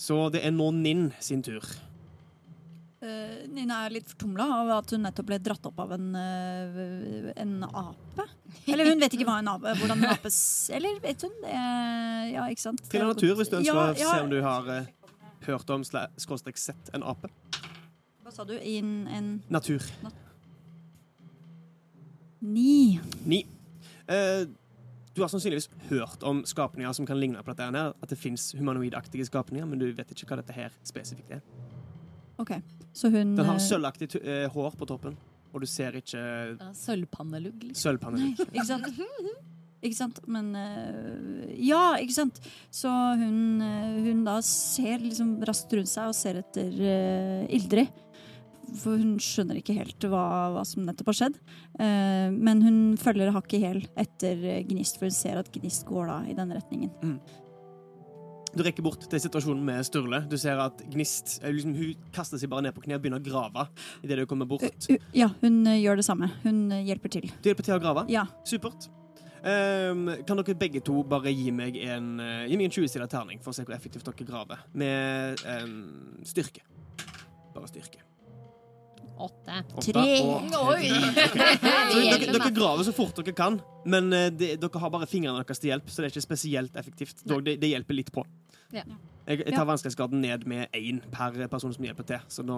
Så 0.00 0.28
det 0.32 0.44
er 0.44 0.52
nå 0.52 0.68
Ninn 0.76 1.08
sin 1.20 1.42
tur. 1.44 1.64
Eh, 3.00 3.46
Nina 3.48 3.78
er 3.86 3.94
litt 3.94 4.10
fortumla 4.10 4.44
av 4.58 4.70
at 4.74 4.90
hun 4.92 5.00
nettopp 5.06 5.28
ble 5.30 5.38
dratt 5.40 5.64
opp 5.70 5.78
av 5.80 5.94
en, 5.96 6.08
eh, 6.20 7.30
en 7.40 7.54
ape. 7.64 8.26
Eller 8.68 8.90
hun 8.90 9.00
vet 9.00 9.14
ikke 9.16 9.24
hva 9.24 9.38
en 9.40 9.48
ape, 9.48 9.72
hvordan 9.80 10.04
en 10.04 10.10
ape 10.12 10.28
Eller 10.76 10.98
vet 11.00 11.22
hun 11.24 11.32
det? 11.40 11.54
Ja, 12.34 12.44
ikke 12.52 12.60
sant? 12.66 12.82
Til 12.92 13.06
natur, 13.08 13.32
hvis 13.38 13.48
du 13.48 13.56
ønsker 13.56 13.72
Ja, 13.72 13.86
å 13.88 13.96
se 13.96 14.20
om 14.20 14.28
du 14.28 14.42
har 14.44 14.68
eh, 14.68 14.90
hørt 15.46 15.72
om 15.72 15.86
skråstrek 15.86 16.60
sett 16.60 16.90
en 16.92 17.02
ape. 17.02 17.30
Hva 18.20 18.34
sa 18.34 18.44
du? 18.44 18.52
I 18.58 18.76
en, 18.82 19.40
Natur. 19.48 19.80
Natur. 20.04 20.28
ni. 22.42 23.00
Ni. 23.24 23.46
Eh, 24.08 24.44
du 25.14 25.22
har 25.22 25.32
sannsynligvis 25.32 25.70
hørt 25.88 26.22
om 26.22 26.44
skapninger 26.44 26.92
som 26.92 27.06
kan 27.08 27.18
ligne 27.18 27.40
på 27.42 27.54
dette 27.54 27.64
her, 27.64 27.94
at 27.96 28.12
det 28.12 28.18
fins 28.18 28.52
humanoidaktige 28.52 29.24
skapninger, 29.24 29.66
men 29.66 29.80
du 29.80 29.88
vet 29.88 30.12
ikke 30.12 30.28
hva 30.28 30.42
dette 30.44 30.52
her 30.52 30.76
spesifikt 30.84 31.32
er. 31.40 31.42
OK. 32.40 32.60
Så 32.92 33.10
hun 33.12 33.36
Den 33.36 33.46
har 33.46 33.58
eh, 33.58 33.64
sølvaktig 33.64 34.10
eh, 34.20 34.48
hår 34.50 34.74
på 34.78 34.88
toppen, 34.88 35.16
og 35.52 35.62
du 35.62 35.68
ser 35.70 35.96
ikke 36.00 36.20
Sølvpannelugg. 36.78 37.70
Sølvpannelugg. 37.78 38.44
liksom. 38.50 38.50
Ikke 38.56 38.66
sant? 38.66 39.46
Ikke 39.80 39.96
sant? 39.96 40.20
Men 40.28 40.52
eh, 40.58 41.56
Ja, 41.64 41.96
ikke 42.00 42.16
sant? 42.16 42.40
Så 42.74 42.90
hun, 42.90 43.60
eh, 43.64 43.96
hun 44.04 44.22
da 44.26 44.38
ser 44.44 45.00
liksom 45.00 45.38
raskt 45.48 45.72
rundt 45.76 45.90
seg 45.90 46.12
og 46.12 46.16
ser 46.16 46.40
etter 46.42 46.68
uh, 46.68 47.48
Ildrid. 47.48 47.88
For 48.76 49.00
hun 49.00 49.16
skjønner 49.18 49.58
ikke 49.58 49.74
helt 49.74 50.04
hva, 50.06 50.24
hva 50.54 50.62
som 50.68 50.84
nettopp 50.86 51.10
har 51.10 51.18
skjedd. 51.22 51.38
Uh, 51.80 52.28
men 52.36 52.60
hun 52.62 52.78
følger 53.00 53.32
hakket 53.34 53.56
i 53.56 53.62
hæl 53.64 53.80
etter 53.98 54.44
Gnist, 54.68 55.00
for 55.00 55.08
hun 55.08 55.16
ser 55.16 55.40
at 55.40 55.50
Gnist 55.56 55.88
går 55.88 56.12
da 56.12 56.18
i 56.28 56.36
den 56.38 56.52
retningen. 56.54 56.92
Du 58.50 58.62
rekker 58.66 58.82
bort 58.82 59.04
til 59.10 59.22
situasjonen 59.22 59.62
med 59.64 59.84
Sturle. 59.86 60.22
Du 60.30 60.36
ser 60.40 60.58
at 60.62 60.80
Gnist 60.90 61.36
eh, 61.42 61.52
liksom, 61.54 61.74
Hun 61.78 62.08
kaster 62.14 62.40
seg 62.40 62.50
bare 62.50 62.66
ned 62.66 62.74
på 62.74 62.82
kne 62.82 62.98
og 62.98 63.04
begynner 63.04 63.22
å 63.22 63.24
grave 63.24 63.68
I 64.02 64.10
det 64.10 64.18
du 64.18 64.24
kommer 64.30 64.48
bort. 64.50 64.66
Uh, 64.90 64.96
ja, 65.14 65.30
hun 65.44 65.62
eh, 65.70 65.78
gjør 65.84 66.00
det 66.00 66.06
samme. 66.06 66.32
Hun 66.42 66.64
eh, 66.74 66.82
hjelper 66.88 67.14
til. 67.14 67.30
Du 67.38 67.50
hjelper 67.50 67.68
til 67.68 67.78
å 67.78 67.82
grave? 67.82 68.06
Ja. 68.10 68.26
Supert. 68.48 68.90
Um, 69.40 70.10
kan 70.28 70.36
dere 70.36 70.58
begge 70.58 70.82
to 70.84 70.98
bare 71.08 71.32
gi 71.32 71.48
meg 71.54 71.78
en, 71.80 72.12
uh, 72.20 72.44
gi 72.50 72.58
meg 72.60 72.68
en 72.68 72.76
20-sida 72.76 73.06
terning 73.08 73.40
for 73.40 73.54
å 73.54 73.56
se 73.56 73.64
hvor 73.64 73.78
effektivt 73.78 74.10
dere 74.10 74.28
graver? 74.28 74.66
Med 74.74 75.46
um, 75.46 76.20
styrke. 76.26 76.66
Bare 77.54 77.70
styrke. 77.70 78.09
Åtte. 79.20 79.58
Tre. 79.84 80.04
Oi! 80.60 80.90
Dere, 81.30 82.32
dere 82.32 82.50
graver 82.56 82.86
så 82.86 82.94
fort 82.96 83.18
dere 83.20 83.34
kan, 83.36 83.58
men 83.84 84.12
eh, 84.16 84.30
det, 84.32 84.54
dere 84.62 84.80
har 84.82 84.92
bare 84.94 85.08
fingrene 85.10 85.42
deres 85.44 85.60
til 85.60 85.72
hjelp, 85.74 85.90
så 85.92 86.00
det 86.02 86.08
er 86.10 86.14
ikke 86.14 86.24
spesielt 86.28 86.78
effektivt. 86.80 87.22
Dog, 87.28 87.44
det, 87.46 87.58
det 87.62 87.72
hjelper 87.74 87.98
litt 88.00 88.12
på. 88.14 88.24
Ja. 88.72 88.84
Jeg, 89.26 89.42
jeg 89.44 89.52
Ja. 89.52 89.58
tar 89.60 89.68
vanskelighetsgraden 89.68 90.20
ned 90.24 90.46
med 90.48 90.72
én 90.74 91.02
per 91.12 91.36
person 91.52 91.72
som 91.74 91.84
hjelper 91.86 92.06
til, 92.08 92.22
så 92.32 92.42
nå 92.46 92.56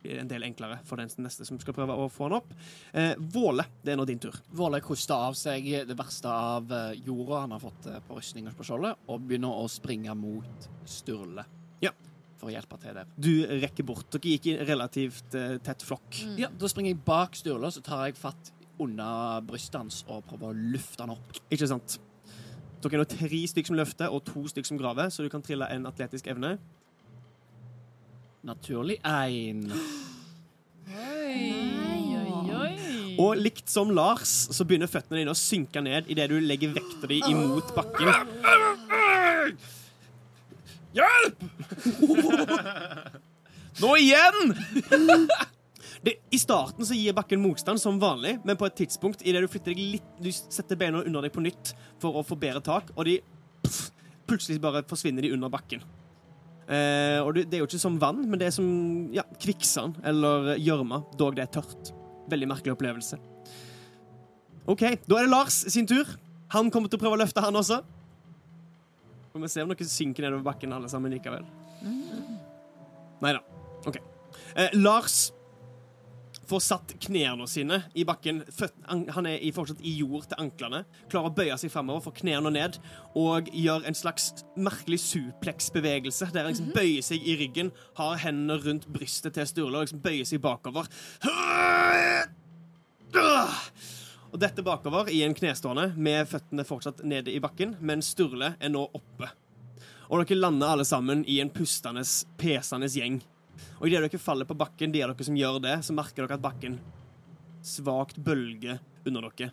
blir 0.00 0.14
det 0.16 0.20
en 0.22 0.30
del 0.30 0.46
enklere 0.46 0.78
for 0.88 0.96
den 0.96 1.10
neste 1.20 1.44
som 1.44 1.58
skal 1.60 1.74
prøve 1.76 1.92
å 1.92 2.06
få 2.10 2.30
den 2.30 2.38
opp. 2.38 2.54
Eh, 2.96 3.12
Våle, 3.34 3.66
det 3.84 3.92
er 3.92 3.98
nå 4.00 4.06
din 4.08 4.18
tur. 4.22 4.38
Våle 4.56 4.80
koster 4.80 5.12
av 5.28 5.36
seg 5.36 5.66
det 5.90 5.96
verste 5.98 6.30
av 6.32 6.72
eh, 6.72 6.94
jorda 7.04 7.42
han 7.44 7.52
har 7.52 7.60
fått 7.60 7.90
eh, 7.92 7.98
på 8.08 8.16
rustninga 8.16 8.54
på 8.56 8.64
skjoldet, 8.64 8.96
og 9.12 9.26
begynner 9.28 9.60
å 9.60 9.68
springe 9.68 10.14
mot 10.16 10.70
Sturle. 10.88 11.44
Ja. 11.84 11.92
For 12.40 12.48
å 12.48 12.54
hjelpe 12.54 12.78
til 12.80 12.96
der. 12.96 13.08
Du 13.20 13.32
rekker 13.60 13.84
bort. 13.84 14.06
Dere 14.14 14.32
gikk 14.32 14.46
i 14.48 14.56
relativt 14.64 15.36
uh, 15.36 15.58
tett 15.64 15.84
flokk. 15.84 16.22
Mm. 16.24 16.38
Ja, 16.40 16.48
Da 16.48 16.70
springer 16.72 16.94
jeg 16.94 17.02
bak 17.04 17.36
Sturle, 17.36 17.68
og 17.68 17.74
så 17.76 17.84
tar 17.84 18.06
jeg 18.08 18.16
fatt 18.16 18.52
under 18.80 19.42
brystet 19.44 19.76
hans 19.76 20.00
og 20.08 20.24
prøver 20.28 20.54
å 20.54 20.70
lufte 20.72 21.04
han 21.04 21.12
opp. 21.12 21.40
Ikke 21.52 21.68
sant? 21.68 21.98
Dere 22.80 22.96
er 22.96 23.02
nå 23.02 23.08
tre 23.12 23.40
stykker 23.52 23.68
som 23.68 23.76
løfter 23.76 24.12
og 24.14 24.22
to 24.24 24.46
stykker 24.48 24.70
som 24.72 24.78
graver, 24.80 25.10
så 25.12 25.24
du 25.24 25.28
kan 25.32 25.44
trille 25.44 25.68
en 25.68 25.84
atletisk 25.90 26.30
evne. 26.32 26.54
Naturlig 28.48 28.96
én. 29.04 29.66
Og 33.20 33.36
likt 33.36 33.68
som 33.68 33.92
Lars, 33.92 34.32
så 34.48 34.64
begynner 34.64 34.88
føttene 34.88 35.20
dine 35.20 35.34
å 35.34 35.36
synke 35.36 35.82
ned 35.84 36.08
idet 36.08 36.30
du 36.32 36.38
legger 36.40 36.72
vekta 36.72 37.10
di 37.10 37.20
imot 37.28 37.74
bakken. 37.76 38.08
Hjelp! 40.96 41.44
Nå 43.80 43.94
igjen! 44.00 44.54
Det, 46.00 46.14
I 46.32 46.38
starten 46.40 46.86
så 46.86 46.96
gir 46.96 47.14
bakken 47.16 47.42
motstand 47.42 47.80
som 47.80 47.98
vanlig, 48.00 48.38
men 48.44 48.56
på 48.56 48.64
et 48.66 48.76
tidspunkt 48.78 49.20
idet 49.20 49.42
du 49.44 49.50
flytter 49.52 49.74
deg 49.74 49.98
litt 49.98 50.20
Du 50.22 50.30
setter 50.32 50.78
beina 50.80 51.02
under 51.04 51.26
deg 51.26 51.34
på 51.34 51.42
nytt 51.44 51.74
for 52.00 52.16
å 52.16 52.24
få 52.24 52.38
bedre 52.40 52.62
tak, 52.64 52.88
og 52.96 53.04
de 53.04 53.18
pff, 53.66 53.90
plutselig 54.30 54.62
bare 54.62 54.82
forsvinner 54.88 55.26
de 55.26 55.34
under 55.36 55.52
bakken. 55.52 55.84
Eh, 56.70 57.18
og 57.20 57.34
det, 57.36 57.48
det 57.50 57.58
er 57.58 57.64
jo 57.64 57.68
ikke 57.68 57.82
som 57.82 57.98
vann, 58.00 58.22
men 58.30 58.40
det 58.40 58.48
er 58.48 58.56
som 58.56 58.70
ja, 59.12 59.26
kvikksand 59.42 60.00
eller 60.06 60.54
gjørme, 60.62 61.02
dog 61.20 61.36
det 61.36 61.44
er 61.44 61.54
tørt. 61.58 61.92
Veldig 62.30 62.48
merkelig 62.48 62.76
opplevelse. 62.76 63.18
OK, 64.70 64.84
da 65.04 65.18
er 65.18 65.26
det 65.26 65.32
Lars 65.32 65.64
sin 65.72 65.88
tur. 65.90 66.08
Han 66.54 66.70
kommer 66.72 66.90
til 66.90 67.00
å 67.00 67.02
prøve 67.02 67.18
å 67.18 67.20
løfte, 67.20 67.42
han 67.42 67.58
også. 67.58 67.82
Får 69.32 69.44
vi 69.44 69.50
se 69.52 69.62
om 69.62 69.72
dere 69.72 69.90
synker 69.90 70.26
nedover 70.26 70.46
bakken 70.52 70.72
alle 70.74 70.88
sammen 70.90 71.12
likevel. 71.14 71.44
Nei 73.20 73.34
da. 73.36 73.42
OK. 73.86 74.00
Eh, 74.56 74.72
Lars 74.78 75.30
får 76.50 76.62
satt 76.64 76.94
knærne 77.04 77.46
sine 77.50 77.78
i 77.94 78.04
bakken. 78.06 78.42
Føt, 78.50 78.74
han 78.88 79.28
er 79.28 79.38
i, 79.38 79.52
fortsatt 79.54 79.82
i 79.86 79.92
jord 80.00 80.26
til 80.30 80.40
anklene. 80.42 80.82
Klarer 81.12 81.30
å 81.30 81.34
bøye 81.36 81.58
seg 81.60 81.70
fremover, 81.70 82.02
får 82.08 82.16
knærne 82.24 82.50
ned 82.54 82.80
og 83.18 83.50
gjør 83.54 83.86
en 83.86 83.98
slags 83.98 84.32
merkelig 84.58 84.98
suplex-bevegelse. 85.04 86.32
Der 86.34 86.48
han 86.48 86.54
liksom 86.54 86.72
bøyer 86.74 87.06
seg 87.06 87.22
i 87.22 87.36
ryggen, 87.40 87.70
har 88.00 88.18
hendene 88.24 88.58
rundt 88.64 88.88
brystet 88.90 89.38
til 89.38 89.46
Sturle 89.46 89.78
og 89.78 89.86
liksom 89.86 90.02
bøyer 90.02 90.26
seg 90.26 90.42
bakover. 90.42 90.90
Og 94.30 94.38
dette 94.38 94.62
bakover 94.62 95.10
i 95.10 95.22
en 95.26 95.34
knestående 95.34 95.88
med 95.98 96.28
føttene 96.30 96.64
fortsatt 96.66 97.02
nede 97.06 97.32
i 97.34 97.40
bakken, 97.42 97.74
men 97.82 98.02
Sturle 98.04 98.54
er 98.60 98.70
nå 98.70 98.84
oppe. 98.94 99.30
Og 100.10 100.22
dere 100.22 100.38
lander 100.38 100.70
alle 100.70 100.86
sammen 100.86 101.24
i 101.30 101.40
en 101.42 101.50
pustende, 101.54 102.04
pesende 102.38 102.88
gjeng. 102.90 103.20
Og 103.80 103.88
idet 103.88 104.04
dere 104.06 104.22
faller 104.22 104.46
på 104.46 104.58
bakken, 104.58 104.92
de 104.94 105.02
av 105.02 105.12
dere 105.12 105.26
som 105.26 105.38
gjør 105.38 105.58
det, 105.64 105.76
så 105.86 105.94
merker 105.96 106.24
dere 106.24 106.38
at 106.38 106.44
bakken 106.44 106.78
svakt 107.66 108.18
bølger 108.22 108.78
under 109.06 109.30
dere. 109.30 109.50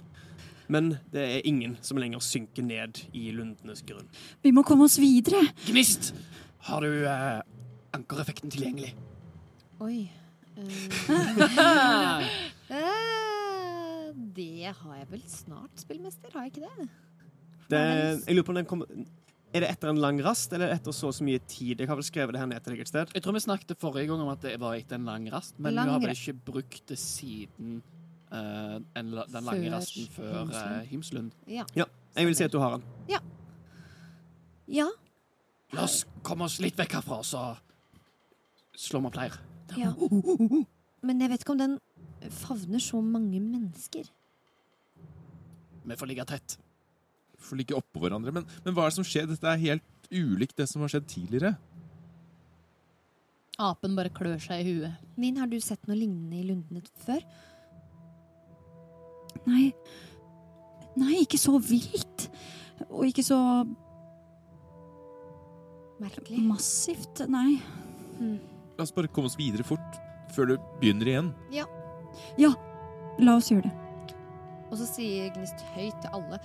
Men 0.67 0.97
det 1.13 1.23
er 1.23 1.47
ingen 1.47 1.77
som 1.81 1.97
lenger 1.97 2.19
synker 2.21 2.65
ned 2.65 2.99
i 3.15 3.31
lundenes 3.33 3.81
grunn. 3.87 4.09
Vi 4.43 4.51
må 4.53 4.65
komme 4.67 4.85
oss 4.85 4.99
videre. 5.01 5.41
Gnist! 5.65 6.11
Har 6.67 6.83
du 6.83 7.05
eh, 7.07 7.39
ankereffekten 7.95 8.51
tilgjengelig? 8.51 8.91
Oi. 9.81 10.11
uh... 10.57 12.21
det 14.37 14.71
har 14.79 14.97
jeg 14.99 15.07
vel 15.11 15.23
snart, 15.31 15.81
spillmester. 15.81 16.31
Har 16.33 16.47
jeg 16.47 16.55
ikke 16.55 16.67
det? 16.67 16.89
Det, 17.71 17.79
jeg 18.27 18.35
lurer 18.37 18.47
på 18.47 18.53
om 18.53 18.59
den 18.61 18.67
kommer 18.69 18.87
Er 19.51 19.63
det 19.63 19.69
etter 19.73 19.89
en 19.91 19.99
lang 19.99 20.21
rast, 20.23 20.53
eller 20.55 20.71
etter 20.71 20.95
så 20.95 21.11
så 21.11 21.25
mye 21.25 21.41
tid? 21.49 21.81
Jeg 21.81 21.89
har 21.89 21.97
vel 21.97 22.05
skrevet 22.05 22.35
det 22.35 22.41
her 22.41 22.49
ned 22.51 22.63
til 22.63 22.75
deg 22.75 22.83
et 22.83 22.91
sted. 22.91 23.13
Jeg 23.15 23.23
tror 23.25 23.35
vi 23.35 23.43
snakket 23.43 23.79
forrige 23.81 24.11
gang 24.11 24.23
om 24.23 24.31
at 24.31 24.43
det 24.43 24.55
var 24.61 24.77
etter 24.77 24.99
en 24.99 25.07
lang 25.07 25.27
rast, 25.33 25.57
men 25.57 25.75
Lang 25.75 25.89
vi 25.89 25.95
har 25.95 26.03
vel 26.05 26.15
ikke 26.15 26.35
brukt 26.51 26.83
det 26.91 26.99
siden 27.01 27.81
uh, 28.31 28.77
en, 28.77 29.13
den 29.15 29.47
lange 29.49 29.63
Før 29.63 29.75
rasten 29.77 30.07
før 30.13 30.37
Himslund. 30.37 30.75
Uh, 30.75 30.91
Himslund. 30.91 31.31
Ja. 31.47 31.87
Jeg 32.17 32.29
vil 32.29 32.37
si 32.37 32.45
at 32.45 32.53
du 32.53 32.59
har 32.61 32.77
den. 32.77 32.87
Ja. 34.67 34.87
La 35.73 35.83
oss 35.87 36.01
komme 36.23 36.47
oss 36.47 36.59
litt 36.63 36.77
vekk 36.79 36.99
herfra, 36.99 37.21
så 37.23 37.43
slår 38.77 39.03
vi 39.03 39.09
opp 39.11 39.19
leir. 39.19 39.39
ja. 39.79 39.93
Men 41.05 41.21
jeg 41.21 41.29
vet 41.31 41.43
ikke 41.43 41.53
om 41.53 41.59
den 41.61 41.75
favner 42.33 42.81
så 42.81 42.99
mange 43.01 43.39
mennesker. 43.39 44.07
Vi 45.87 45.95
får 45.99 46.09
ligge 46.11 46.25
tett. 46.27 46.57
Får 47.39 47.59
ligge 47.61 47.77
oppå 47.77 48.01
hverandre. 48.03 48.33
Men, 48.35 48.47
men 48.65 48.75
hva 48.75 48.85
er 48.87 48.91
det 48.91 48.97
som 48.99 49.07
skjer? 49.07 49.27
Dette 49.29 49.47
er 49.51 49.61
helt 49.61 50.09
ulikt 50.11 50.57
det 50.59 50.67
som 50.71 50.83
har 50.83 50.91
skjedd 50.91 51.07
tidligere. 51.11 51.53
Apen 53.57 53.95
bare 53.97 54.11
klør 54.13 54.37
seg 54.41 54.61
i 54.61 54.73
huet. 54.75 55.07
Min, 55.17 55.39
har 55.41 55.49
du 55.49 55.57
sett 55.63 55.87
noe 55.89 55.97
lignende 55.97 56.37
i 56.37 56.45
lundene 56.45 56.83
før? 57.05 57.23
Nei. 59.47 59.71
Nei, 60.97 61.23
ikke 61.23 61.39
så 61.41 61.55
vilt. 61.61 62.27
Og 62.91 63.07
ikke 63.09 63.25
så 63.25 63.39
Merkelig. 66.01 66.43
massivt. 66.45 67.23
Nei. 67.33 67.57
La 68.77 68.85
oss 68.85 68.93
bare 68.93 69.09
komme 69.09 69.29
oss 69.31 69.37
videre 69.39 69.65
fort, 69.65 69.97
før 70.35 70.51
det 70.53 70.59
begynner 70.81 71.09
igjen. 71.09 71.33
Ja. 71.53 71.65
Ja, 72.37 72.51
La 73.17 73.33
oss 73.39 73.49
gjøre 73.49 73.65
det. 73.65 73.86
Og 74.67 74.77
så 74.79 74.87
sier 74.89 75.29
Gnist 75.35 75.61
høyt 75.75 75.97
til 76.03 76.11
alle. 76.17 76.39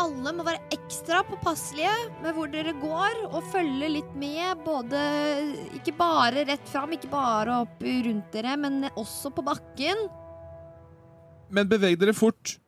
Alle 0.00 0.32
må 0.36 0.44
være 0.44 0.60
ekstra 0.74 1.22
påpasselige 1.24 1.92
med 2.24 2.34
hvor 2.36 2.50
dere 2.52 2.74
går, 2.76 3.22
og 3.30 3.46
følge 3.52 3.88
litt 3.94 4.12
med. 4.18 4.60
Både 4.66 5.00
Ikke 5.78 5.94
bare 5.96 6.44
rett 6.48 6.68
fram, 6.68 6.92
ikke 6.96 7.10
bare 7.12 7.62
opp 7.64 7.80
rundt 7.80 8.32
dere, 8.34 8.56
men 8.60 8.90
også 8.92 9.32
på 9.32 9.44
bakken. 9.46 10.06
Men 11.52 11.68
beveg 11.70 11.96
dere 12.00 12.14
fort! 12.16 12.58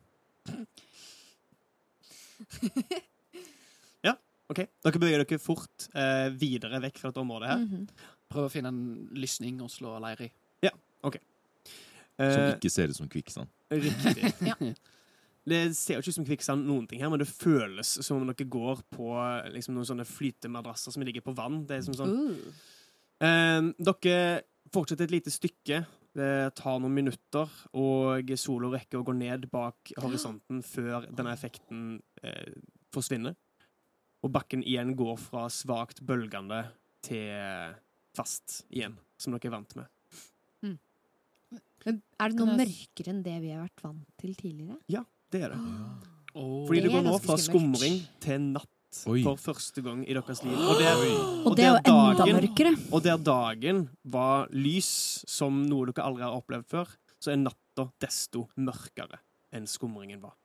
ja, 4.07 4.15
Ok, 4.49 4.63
Dere 4.81 4.97
beveger 5.01 5.21
dere 5.21 5.41
fort 5.41 5.89
eh, 5.93 6.29
videre 6.33 6.79
vekk 6.81 6.97
fra 7.01 7.11
dette 7.11 7.21
området 7.21 7.51
her. 7.51 7.59
Mhm. 7.65 7.83
Prøv 8.29 8.45
å 8.45 8.51
finne 8.53 8.69
en 8.69 8.81
lysning 9.17 9.57
og 9.65 9.71
slå 9.73 9.95
leir 10.03 10.19
i. 10.27 10.29
Ja, 10.65 10.69
OK. 11.05 11.15
Eh, 12.19 12.55
ikke 12.55 12.69
ser 12.73 12.91
ut 12.91 12.97
som 12.97 13.09
kvikksand. 13.09 13.49
Riktig. 13.73 14.33
Ja. 14.49 14.55
Det 15.49 15.61
ser 15.77 15.97
jo 15.97 16.03
ikke 16.03 16.13
ut 16.13 16.17
som 16.19 16.27
kvikksand 16.27 16.67
noen 16.67 16.87
ting 16.89 17.01
her, 17.03 17.11
men 17.11 17.21
det 17.21 17.29
føles 17.29 17.97
som 18.05 18.19
om 18.19 18.29
dere 18.29 18.47
går 18.49 18.83
på 18.93 19.09
liksom, 19.55 19.75
noen 19.77 19.87
sånne 19.89 20.07
flytemadrasser 20.07 20.95
som 20.95 21.05
ligger 21.05 21.25
på 21.25 21.35
vann. 21.37 21.63
Det 21.69 21.79
er 21.79 21.87
som 21.87 21.97
sånn 21.97 22.17
Uh. 22.19 22.67
Eh, 23.19 23.65
dere 23.83 24.19
fortsetter 24.71 25.09
et 25.09 25.15
lite 25.17 25.33
stykke. 25.33 25.81
Det 26.15 26.29
tar 26.57 26.79
noen 26.79 26.95
minutter, 26.95 27.51
og 27.77 28.31
sola 28.39 28.71
rekker 28.73 29.01
å 29.01 29.05
gå 29.05 29.13
ned 29.17 29.49
bak 29.51 29.91
horisonten 29.99 30.63
før 30.65 31.09
denne 31.11 31.33
effekten 31.35 31.99
eh, 32.23 32.55
forsvinner. 32.95 33.35
Og 34.23 34.31
bakken 34.35 34.63
igjen 34.63 34.95
går 34.99 35.19
fra 35.19 35.45
svakt 35.51 36.01
bølgende 36.07 36.63
til 37.05 37.75
fast 38.17 38.63
igjen, 38.71 38.97
som 39.19 39.35
dere 39.35 39.51
er 39.51 39.55
vant 39.59 39.77
med. 39.79 39.91
Men 41.85 42.01
er 42.19 42.31
det 42.31 42.39
noe 42.39 42.57
mørkere 42.59 43.13
enn 43.13 43.23
det 43.25 43.37
vi 43.43 43.53
har 43.53 43.63
vært 43.63 43.83
vant 43.85 44.09
til 44.19 44.35
tidligere? 44.37 44.79
Det 45.31 45.43
er 45.45 45.53
det. 45.53 45.59
Oh. 46.33 46.65
Fordi 46.67 46.81
det 46.81 46.89
er 46.89 46.95
går 46.97 47.05
nå 47.05 47.15
fra 47.21 47.37
skumring 47.41 47.99
til 48.21 48.39
natt 48.53 49.01
Oi. 49.09 49.21
for 49.21 49.37
første 49.37 49.81
gang 49.85 50.01
i 50.09 50.13
deres 50.17 50.41
liv. 50.43 50.53
Og 50.53 50.79
der, 50.79 51.03
Og 51.45 51.47
Og 51.51 51.55
det 51.57 51.65
er 51.65 51.69
jo 51.69 51.77
det 51.77 51.93
er 51.93 52.23
enda 52.25 52.25
mørkere. 52.39 52.73
og 52.91 53.03
der 53.03 53.17
dagen 53.17 53.89
var 54.03 54.47
lys 54.51 55.23
som 55.27 55.61
noe 55.69 55.85
dere 55.91 56.05
aldri 56.05 56.23
har 56.25 56.33
opplevd 56.37 56.65
før, 56.69 56.87
så 57.21 57.31
er 57.31 57.37
natta 57.43 57.89
desto 58.01 58.47
mørkere 58.57 59.19
enn 59.53 59.67
skumringen 59.67 60.21
var. 60.21 60.35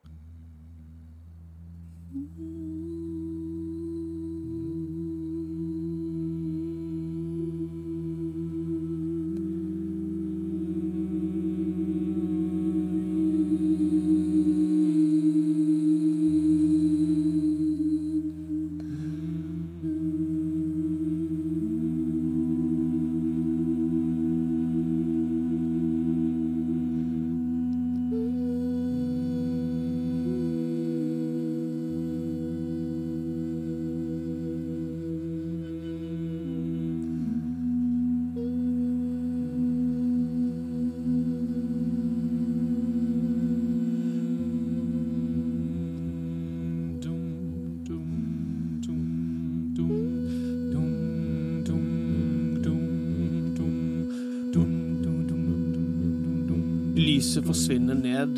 Forsvinner 57.55 57.95
ned 57.95 58.35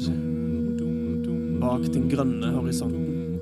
bak 1.56 1.86
den 1.88 2.02
grønne 2.10 2.50
horisonten. 2.52 3.38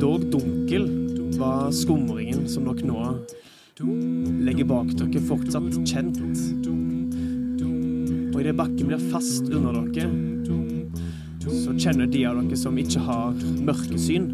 Dog 0.00 0.24
dunkel 0.32 0.86
var 1.36 1.68
skumringen 1.76 2.46
som 2.48 2.64
dere 2.64 2.88
nå 2.88 3.02
legger 4.46 4.70
bak 4.72 4.94
dere, 4.96 5.20
fortsatt 5.28 5.76
kjent. 5.84 6.16
Og 8.32 8.40
idet 8.40 8.56
bakken 8.56 8.88
blir 8.88 9.04
fast 9.12 9.52
under 9.52 9.82
dere, 9.92 10.08
så 11.44 11.76
kjenner 11.76 12.08
de 12.08 12.24
av 12.30 12.40
dere 12.40 12.56
som 12.56 12.80
ikke 12.80 13.04
har 13.04 13.36
mørkesyn, 13.68 14.32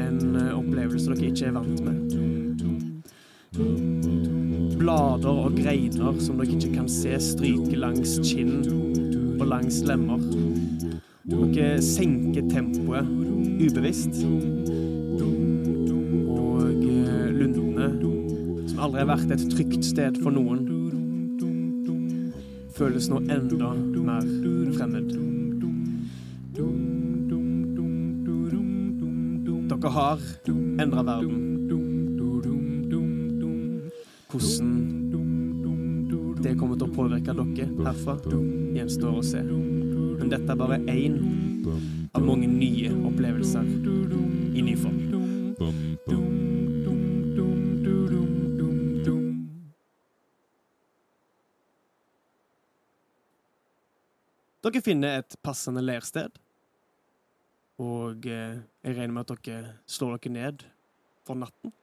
en 0.00 0.24
opplevelse 0.56 1.12
dere 1.12 1.28
ikke 1.28 1.52
er 1.52 1.58
vant 1.60 1.84
med. 1.84 2.37
Blader 4.78 5.40
og 5.44 5.56
greiner 5.58 6.18
som 6.22 6.38
dere 6.38 6.54
ikke 6.54 6.70
kan 6.76 6.88
se, 6.90 7.16
stryker 7.22 7.80
langs 7.82 8.14
kinn 8.22 8.62
og 9.40 9.46
langs 9.50 9.80
lemmer. 9.86 10.22
Dere 11.28 11.82
senker 11.82 12.46
tempoet 12.52 13.10
ubevisst. 13.58 14.22
Og 16.28 16.62
eh, 16.72 17.28
lundene, 17.34 17.90
som 18.70 18.86
aldri 18.86 19.02
har 19.02 19.10
vært 19.10 19.34
et 19.34 19.44
trygt 19.50 19.84
sted 19.90 20.22
for 20.22 20.34
noen, 20.34 20.64
føles 22.78 23.10
nå 23.10 23.24
enda 23.26 23.74
mer 23.74 24.32
fremmed. 24.78 25.12
Dere 29.68 29.94
har 29.98 30.26
endra 30.48 31.02
verden. 31.02 31.57
Hvordan 34.38 34.78
det 36.42 36.52
kommer 36.54 36.78
til 36.78 36.86
å 36.86 36.94
påvirke 36.94 37.34
dere 37.34 37.64
herfra, 37.82 38.14
gjenstår 38.76 39.16
å 39.18 39.22
se. 39.26 39.40
Men 39.42 40.30
dette 40.30 40.52
er 40.52 40.58
bare 40.60 40.78
én 40.86 41.16
av 42.14 42.22
mange 42.22 42.46
nye 42.46 42.92
opplevelser 43.08 43.66
i 43.66 44.62
ny 44.62 44.76
form. 44.78 45.00
Dere 54.68 54.84
finner 54.84 55.20
et 55.22 55.38
passende 55.42 55.82
leirsted. 55.82 56.38
Og 57.78 58.26
eh, 58.26 58.58
jeg 58.82 58.94
regner 58.94 59.14
med 59.14 59.26
at 59.26 59.46
dere 59.46 59.76
slår 59.90 60.18
dere 60.18 60.34
ned 60.34 60.64
for 61.26 61.38
natten. 61.38 61.74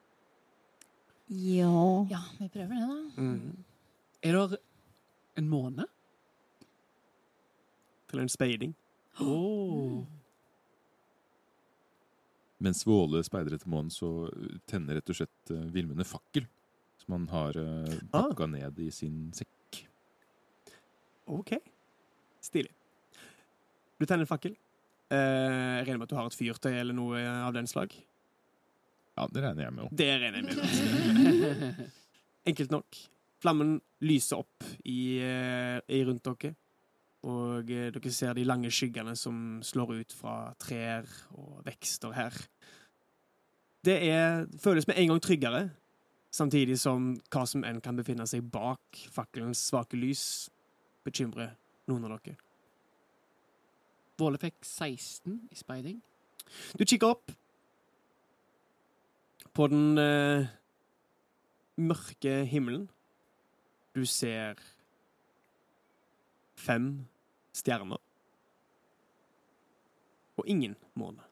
Ja. 1.28 2.06
Ja, 2.12 2.22
vi 2.40 2.50
prøver 2.54 2.76
det, 2.76 2.88
da. 2.88 3.22
Mm. 3.22 3.64
Er 4.22 4.38
det 4.38 4.60
en 5.40 5.50
måne? 5.50 5.86
Til 8.10 8.22
en 8.22 8.30
speiding. 8.30 8.76
Oh. 9.20 10.04
Mens 12.62 12.86
Våle 12.88 13.24
speider 13.26 13.58
etter 13.58 13.70
månen, 13.72 13.92
så 13.92 14.30
tenner 14.70 15.00
rett 15.00 15.12
og 15.12 15.18
slett 15.18 15.52
uh, 15.52 15.66
Vilmund 15.74 16.02
en 16.02 16.08
fakkel. 16.08 16.46
Som 17.02 17.18
han 17.18 17.28
har 17.34 17.58
uh, 17.58 17.96
Ah. 18.16 18.46
ned 18.48 18.80
i 18.80 18.90
sin 18.94 19.32
sekk. 19.36 19.82
OK. 21.26 21.58
Stilig. 22.42 22.72
Du 24.00 24.06
tenner 24.06 24.26
en 24.26 24.30
fakkel. 24.30 24.56
Eh, 25.10 25.18
jeg 25.80 25.86
regner 25.86 26.00
med 26.02 26.08
at 26.08 26.14
du 26.14 26.18
har 26.18 26.30
et 26.30 26.38
fyrtøy 26.38 26.74
eller 26.74 26.96
noe 26.98 27.20
av 27.46 27.54
den 27.56 27.68
slag. 27.70 27.94
Ja, 29.16 29.28
det 29.32 29.44
regner 29.46 29.64
jeg 29.64 29.76
med 29.76 29.86
òg. 29.86 29.96
Det 29.96 30.10
regner 30.20 30.42
jeg 30.42 30.48
med. 30.50 31.84
Enkelt 32.52 32.74
nok. 32.74 33.00
Flammen 33.42 33.78
lyser 34.04 34.42
opp 34.44 34.66
i, 34.84 35.18
eh, 35.24 35.80
i 35.88 36.02
rundt 36.08 36.26
dere. 36.28 36.56
Og 37.26 37.72
eh, 37.72 37.92
dere 37.96 38.12
ser 38.14 38.36
de 38.36 38.46
lange 38.46 38.72
skyggene 38.74 39.16
som 39.18 39.62
slår 39.66 39.96
ut 40.02 40.16
fra 40.16 40.36
trær 40.62 41.08
og 41.38 41.64
vekster 41.66 42.14
her. 42.16 42.36
Det 43.86 43.98
er, 44.10 44.46
føles 44.60 44.88
med 44.90 44.98
en 45.00 45.14
gang 45.14 45.22
tryggere, 45.22 45.62
samtidig 46.34 46.80
som 46.82 47.14
hva 47.32 47.46
som 47.48 47.64
enn 47.68 47.80
kan 47.86 47.98
befinne 47.98 48.26
seg 48.28 48.44
bak 48.52 49.06
fakkelens 49.14 49.62
svake 49.70 49.98
lys, 50.00 50.50
bekymrer 51.06 51.54
noen 51.88 52.08
av 52.08 52.18
dere. 52.18 52.36
Våle 54.20 54.40
fikk 54.42 54.62
16 54.64 55.40
i 55.52 55.58
speiding. 55.60 56.00
Du 56.80 56.86
kikker 56.86 57.14
opp 57.14 57.34
på 59.54 59.68
den 59.68 59.98
eh, 59.98 60.48
mørke 61.76 62.46
himmelen. 62.46 62.90
Du 63.96 64.06
ser 64.06 64.60
fem 66.56 67.06
stjerner. 67.54 68.02
Og 70.36 70.48
ingen 70.48 70.76
måne. 71.00 71.24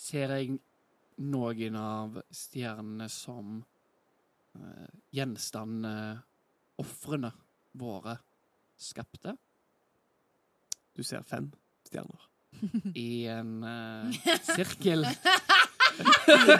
Ser 0.00 0.32
jeg 0.38 0.56
noen 1.20 1.76
av 1.76 2.16
stjernene 2.32 3.10
som 3.12 3.58
uh, 4.56 4.88
gjenstandene 5.12 6.22
ofrene 6.80 7.34
våre 7.76 8.16
skapte 8.80 9.36
Du 10.96 11.04
ser 11.04 11.22
fem 11.28 11.50
stjerner. 11.84 12.29
I 12.94 13.26
en 13.26 13.64
uh, 13.64 14.12
sirkel? 14.54 15.06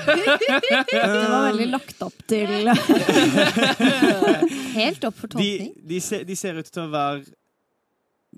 Det 0.06 1.28
var 1.30 1.46
veldig 1.50 1.68
lagt 1.70 2.02
opp 2.04 2.18
til 2.28 2.68
Helt 4.80 5.04
opp 5.08 5.16
for 5.16 5.32
tolkning. 5.32 5.72
de, 5.76 6.00
ser, 6.00 6.24
de 6.28 6.36
ser 6.36 6.60
ut 6.60 6.68
til 6.68 6.84
å 6.84 6.92
være 6.92 7.24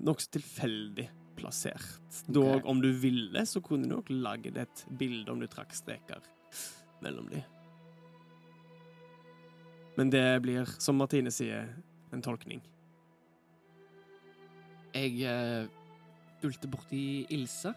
nokså 0.03 0.31
tilfeldig 0.37 1.09
plassert. 1.37 1.99
Dog, 2.25 2.65
om 2.65 2.81
du 2.81 2.91
ville, 2.91 3.45
så 3.45 3.61
kunne 3.61 3.87
du 3.87 3.95
nok 3.95 4.09
laget 4.09 4.57
et 4.63 4.85
bilde 4.99 5.31
om 5.31 5.41
du 5.41 5.47
trakk 5.51 5.73
streker 5.75 6.21
mellom 7.03 7.27
de. 7.31 7.43
Men 9.97 10.09
det 10.13 10.25
blir, 10.41 10.69
som 10.81 10.97
Martine 10.97 11.31
sier, 11.33 11.67
en 12.13 12.23
tolkning. 12.23 12.61
Jeg 14.93 15.25
uh, 15.25 15.65
dulte 16.43 16.69
borti 16.71 17.01
Ilse. 17.33 17.71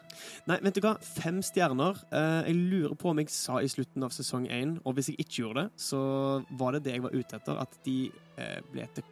Nei, 0.50 0.58
vet 0.66 0.76
du 0.76 0.82
hva? 0.84 0.96
Fem 1.06 1.38
stjerner. 1.46 1.98
Eh, 2.10 2.50
jeg 2.50 2.58
lurer 2.72 2.96
på 2.98 3.10
om 3.14 3.20
jeg 3.22 3.30
sa 3.32 3.60
i 3.62 3.70
slutten 3.70 4.04
av 4.06 4.12
sesong 4.14 4.48
én, 4.52 4.76
og 4.84 4.96
hvis 4.98 5.12
jeg 5.12 5.20
ikke 5.24 5.40
gjorde 5.44 5.64
det, 5.66 5.84
så 5.86 6.00
var 6.60 6.76
det 6.76 6.82
det 6.88 6.96
jeg 6.98 7.04
var 7.06 7.14
ute 7.16 7.38
etter, 7.40 7.60
at 7.62 7.78
de 7.86 7.96
eh, 8.42 8.58
ble 8.72 8.86
til 8.98 9.06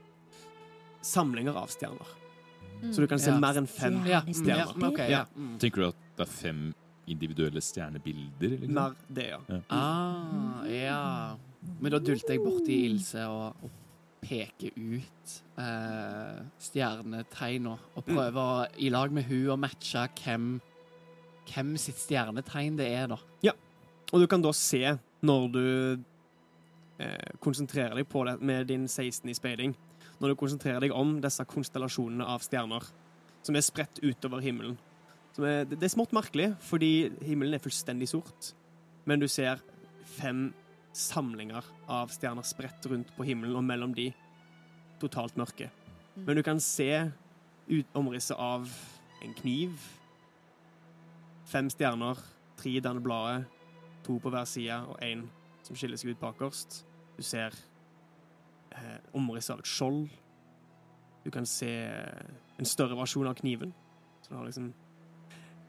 samlinger 1.04 1.56
av 1.56 1.68
stjerner. 1.72 2.12
Så 2.92 3.00
du 3.00 3.06
kan 3.08 3.18
se 3.22 3.30
Ja. 3.30 3.38
mer 3.40 3.56
enn 3.56 3.66
fem. 3.70 4.00
Stjerner. 4.02 4.10
Ja, 4.10 4.20
Stjerner. 4.32 4.74
Mm. 4.76 4.88
Okay, 4.92 5.10
ja. 5.10 5.24
Mm. 5.36 5.58
Tenker 5.62 5.80
du 5.80 5.86
at 5.88 5.96
det 6.18 6.26
er 6.26 6.32
fem 6.32 6.74
individuelle 7.08 7.60
stjernebilder? 7.64 8.58
Liksom? 8.60 8.74
Mer 8.74 8.94
det, 9.08 9.26
ja. 9.30 9.60
Ah, 9.72 10.64
ja. 10.68 11.36
Men 11.80 11.92
da 11.94 11.98
dulte 11.98 12.34
jeg 12.34 12.42
borti 12.44 12.82
Ilse 12.90 13.24
og, 13.28 13.56
og 13.64 13.70
peker 14.24 14.74
ut 14.76 15.34
eh, 15.60 16.40
stjernetegna 16.66 17.74
og 17.76 18.06
prøver 18.06 18.40
å, 18.40 18.64
i 18.80 18.90
lag 18.92 19.12
med 19.14 19.28
hun 19.28 19.52
å 19.54 19.58
matche 19.60 20.06
hvem, 20.22 20.48
hvem 21.50 21.74
sitt 21.80 22.00
stjernetegn 22.00 22.80
det 22.80 22.88
er, 22.96 23.06
da. 23.12 23.20
Ja. 23.44 23.54
Og 24.12 24.24
du 24.24 24.28
kan 24.30 24.44
da 24.44 24.52
se, 24.56 24.96
når 25.24 25.46
du 25.54 25.64
eh, 27.02 27.30
konsentrerer 27.44 27.96
deg 27.98 28.08
på 28.10 28.24
det 28.28 28.38
med 28.40 28.68
din 28.70 28.88
16 28.88 29.30
i 29.30 29.36
speiding, 29.36 29.76
når 30.20 30.32
du 30.32 30.40
konsentrerer 30.40 30.84
deg 30.84 30.94
om 30.96 31.18
disse 31.22 31.44
konstellasjonene 31.50 32.26
av 32.34 32.44
stjerner 32.44 32.86
som 33.44 33.56
er 33.56 33.64
spredt 33.64 34.00
utover 34.04 34.42
himmelen. 34.44 34.76
Er, 35.34 35.64
det 35.66 35.82
er 35.82 35.92
smått 35.92 36.14
merkelig, 36.14 36.52
fordi 36.62 37.10
himmelen 37.26 37.56
er 37.56 37.62
fullstendig 37.62 38.08
sort, 38.12 38.52
men 39.04 39.20
du 39.20 39.26
ser 39.28 39.60
fem 40.14 40.46
samlinger 40.94 41.66
av 41.90 42.12
stjerner 42.14 42.46
spredt 42.46 42.86
rundt 42.90 43.10
på 43.16 43.26
himmelen, 43.26 43.56
og 43.58 43.64
mellom 43.66 43.94
de 43.96 44.08
totalt 45.02 45.36
mørke. 45.40 45.70
Men 46.16 46.38
du 46.38 46.42
kan 46.46 46.60
se 46.62 46.88
ut 47.68 47.96
omrisset 47.98 48.38
av 48.38 48.68
en 49.24 49.34
kniv, 49.34 49.74
fem 51.50 51.68
stjerner, 51.72 52.18
tre 52.60 52.76
danner 52.84 53.02
bladet, 53.04 53.46
to 54.04 54.18
på 54.20 54.30
hver 54.32 54.46
side 54.48 54.76
og 54.92 54.98
én 55.02 55.24
som 55.64 55.76
skiller 55.76 55.96
seg 56.00 56.12
ut 56.14 56.20
bakerst. 56.20 56.82
Du 57.16 57.22
ser 57.24 57.54
eh, 58.74 58.98
omrisset 59.16 59.54
av 59.56 59.62
et 59.64 59.70
skjold. 59.70 60.08
Du 61.24 61.30
kan 61.32 61.46
se 61.48 61.70
eh, 61.88 62.34
en 62.60 62.68
større 62.68 62.96
versjon 62.98 63.26
av 63.30 63.36
kniven. 63.38 63.72
Så 64.22 64.30
du 64.32 64.36
har 64.38 64.44
liksom 64.46 64.70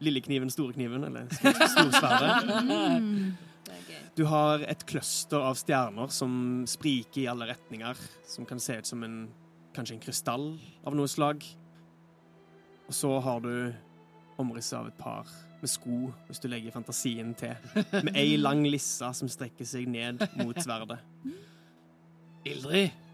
lillekniven, 0.04 0.50
storekniven, 0.52 1.04
eller 1.08 1.30
stor- 1.32 1.66
storsverdet. 1.74 3.45
Du 4.16 4.24
har 4.28 4.62
et 4.64 4.84
cluster 4.88 5.42
av 5.42 5.58
stjerner 5.60 6.12
som 6.14 6.64
spriker 6.68 7.22
i 7.24 7.28
alle 7.30 7.48
retninger, 7.50 7.98
som 8.26 8.48
kan 8.48 8.60
se 8.62 8.78
ut 8.80 8.88
som 8.88 9.02
en 9.06 9.18
kanskje 9.76 9.98
en 9.98 10.04
krystall 10.04 10.46
av 10.88 10.96
noe 10.96 11.08
slag. 11.10 11.44
Og 12.86 12.94
så 12.94 13.10
har 13.20 13.42
du 13.44 13.52
omrisset 14.40 14.78
av 14.78 14.88
et 14.88 14.98
par 15.00 15.28
med 15.60 15.70
sko, 15.72 16.10
hvis 16.28 16.40
du 16.42 16.48
legger 16.52 16.74
fantasien 16.74 17.32
til. 17.38 17.56
Med 18.04 18.14
ei 18.16 18.36
lang 18.40 18.62
lisse 18.68 19.08
som 19.18 19.30
strekker 19.32 19.68
seg 19.68 19.88
ned 19.90 20.22
mot 20.40 20.56
sverdet. 20.60 21.00
Ildrid. 22.46 23.05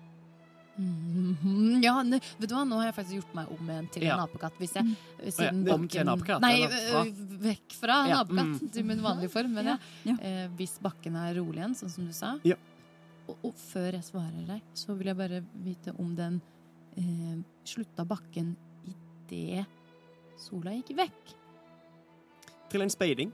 Mhm, 0.78 1.82
Ja, 1.84 2.02
ne, 2.02 2.18
vet 2.40 2.48
du 2.48 2.54
hva, 2.54 2.62
nå 2.64 2.78
har 2.80 2.86
jeg 2.88 2.94
faktisk 2.96 3.16
gjort 3.20 3.34
meg 3.36 3.50
om 3.52 3.68
igjen 3.68 3.88
til 3.92 4.02
Ja. 4.06 4.14
en 4.16 4.22
apekatt. 4.26 4.54
Hvis 4.58 4.72
jeg, 4.74 4.96
siden 5.32 5.68
Om 5.70 5.86
til 5.88 6.00
en 6.00 6.06
bakken- 6.06 6.12
apekatt, 6.14 6.40
Nei, 6.40 6.66
vekk 7.44 7.72
fra 7.76 7.98
en 8.04 8.08
Ja, 8.10 8.20
apekatt 8.24 8.62
mm. 8.62 8.72
til 8.72 8.84
min 8.84 9.02
vanlige 9.02 9.30
form. 9.30 9.52
Men 9.52 9.66
ja, 9.66 9.76
Ja. 10.04 10.14
Eh, 10.20 10.48
hvis 10.56 10.78
bakken 10.80 11.14
er 11.16 11.34
rolig 11.40 11.58
igjen, 11.60 11.74
sånn 11.76 11.90
som 11.90 12.06
du 12.06 12.12
sa. 12.12 12.38
Ja. 12.44 12.54
Og, 13.28 13.36
og 13.44 13.54
før 13.54 13.92
jeg 13.92 14.02
svarer 14.02 14.46
deg, 14.46 14.62
så 14.74 14.96
vil 14.96 15.06
jeg 15.08 15.16
bare 15.16 15.42
vite 15.62 15.94
om 15.98 16.14
den 16.16 16.40
eh, 16.96 17.42
slutta 17.64 18.04
bakken 18.06 18.56
idet 19.30 19.66
sola 20.38 20.70
gikk 20.72 20.96
vekk. 20.96 21.34
Til 22.70 22.80
en 22.82 22.88
speiding. 22.90 23.30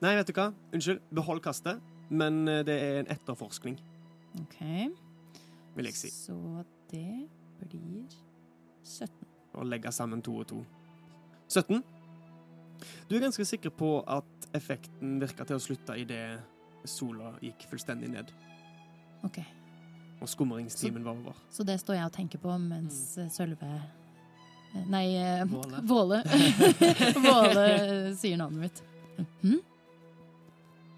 Nei, 0.00 0.14
vet 0.16 0.26
du 0.26 0.32
hva? 0.32 0.52
Unnskyld. 0.72 1.00
Behold 1.12 1.42
kastet. 1.42 1.80
Men 2.10 2.42
eh, 2.48 2.64
det 2.66 2.76
er 2.82 3.00
en 3.00 3.10
etterforskning, 3.14 3.78
Ok, 4.40 4.60
vil 5.74 5.88
jeg 5.90 5.96
si. 5.98 6.10
Så 6.14 6.36
det 6.90 7.26
blir 7.58 8.04
17. 8.84 9.10
Å 9.58 9.64
legge 9.66 9.90
sammen 9.92 10.22
to 10.22 10.36
og 10.38 10.46
to. 10.50 10.60
17. 11.48 11.82
Du 13.10 13.16
er 13.16 13.24
ganske 13.24 13.44
sikker 13.44 13.72
på 13.74 13.96
at 14.06 14.46
effekten 14.54 15.18
virka 15.20 15.44
til 15.46 15.58
å 15.58 15.62
slutte 15.62 15.98
idet 15.98 16.38
sola 16.88 17.34
gikk 17.44 17.66
fullstendig 17.70 18.08
ned, 18.12 18.30
Ok, 19.26 19.42
og 20.22 20.28
skumringstimen 20.32 21.04
var 21.04 21.18
over. 21.18 21.36
Så 21.52 21.64
det 21.68 21.76
står 21.82 21.98
jeg 21.98 22.08
og 22.08 22.14
tenker 22.14 22.40
på 22.40 22.54
mens 22.62 23.18
mm. 23.18 23.28
Sølve 23.34 23.68
eh, 23.68 24.86
Nei, 24.88 25.04
eh, 25.18 25.42
Våle. 25.50 25.82
Våle. 25.90 26.22
Våle 27.26 27.66
eh, 27.74 28.10
sier 28.16 28.40
navnet 28.40 28.68
mitt. 28.68 28.82
Mhm. 29.42 29.60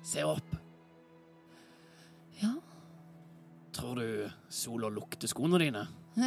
Se 0.07 0.22
opp. 0.27 0.52
Tror 3.72 3.96
du 3.96 4.30
sola 4.52 4.88
lukter 4.92 5.28
skoene 5.30 5.58
dine? 5.62 5.87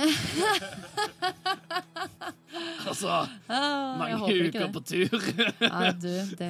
altså, 2.90 3.28
Ah, 3.50 3.98
mange 4.00 4.48
uker 4.48 4.72
på 4.74 4.82
tur. 4.82 5.20
Nei, 5.62 5.92
du, 6.02 6.10
det, 6.40 6.50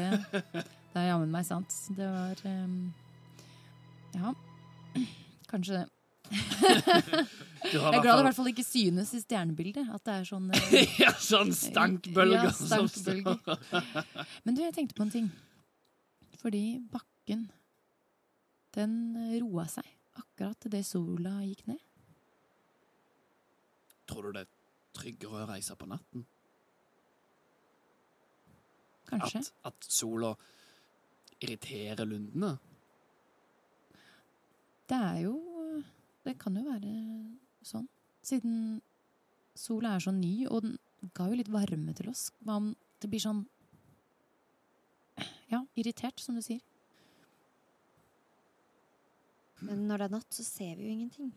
det 0.94 1.02
er 1.02 1.10
jammen 1.10 1.34
meg 1.34 1.44
sant. 1.48 1.76
Det 1.98 2.08
var 2.08 2.40
um, 2.48 2.94
Ja, 4.16 4.32
kanskje 5.52 5.82
det. 5.82 5.88
Du 7.66 7.80
har 7.82 7.92
Jeg 7.94 8.00
er 8.00 8.02
glad 8.02 8.16
det 8.16 8.22
i 8.22 8.28
hvert 8.30 8.38
fall 8.38 8.52
ikke 8.54 8.66
synes 8.66 9.12
i 9.14 9.22
stjernebildet. 9.22 9.90
At 9.94 10.06
det 10.08 10.16
er 10.16 10.24
sånn 10.30 10.48
eh, 10.56 10.96
Ja, 11.02 11.12
sånn 11.20 11.52
stankbølger. 11.56 12.48
Ja, 12.48 12.54
stankbølger. 12.56 13.36
Men 14.46 14.56
du, 14.56 14.64
jeg 14.64 14.74
tenkte 14.78 14.96
på 14.98 15.04
en 15.06 15.14
ting. 15.14 15.28
Fordi 16.40 16.64
bakken, 16.94 17.48
den 18.78 18.98
roa 19.42 19.68
seg 19.72 19.88
akkurat 20.16 20.68
idet 20.68 20.86
sola 20.88 21.38
gikk 21.46 21.66
ned. 21.70 21.82
Tror 24.10 24.28
du 24.28 24.38
det 24.38 24.46
er 24.46 24.54
tryggere 24.96 25.44
å 25.44 25.50
reise 25.50 25.76
på 25.78 25.88
natten? 25.90 26.26
Kanskje. 29.10 29.42
At, 29.42 29.74
at 29.74 29.90
sola 29.90 30.32
irriterer 31.44 32.08
lundene? 32.08 32.56
Det 34.90 34.98
er 34.98 35.20
jo 35.26 35.36
Det 36.26 36.40
kan 36.42 36.56
jo 36.58 36.64
være 36.66 36.92
sånn. 37.62 37.86
Siden 38.26 38.82
sola 39.54 39.92
er 39.94 40.02
så 40.02 40.10
ny, 40.10 40.48
og 40.50 40.64
den 40.66 41.12
ga 41.14 41.28
jo 41.30 41.38
litt 41.38 41.52
varme 41.54 41.94
til 41.94 42.10
oss. 42.10 42.32
Hva 42.42 42.58
om 42.58 42.72
det 43.02 43.12
blir 43.12 43.22
sånn 43.22 43.44
Ja, 45.52 45.62
irritert, 45.78 46.18
som 46.20 46.34
du 46.36 46.42
sier. 46.42 46.64
Men 49.64 49.88
når 49.88 49.98
det 49.98 50.08
er 50.08 50.16
natt, 50.18 50.34
så 50.36 50.44
ser 50.44 50.76
vi 50.76 50.88
jo 50.88 50.94
ingenting. 50.94 51.32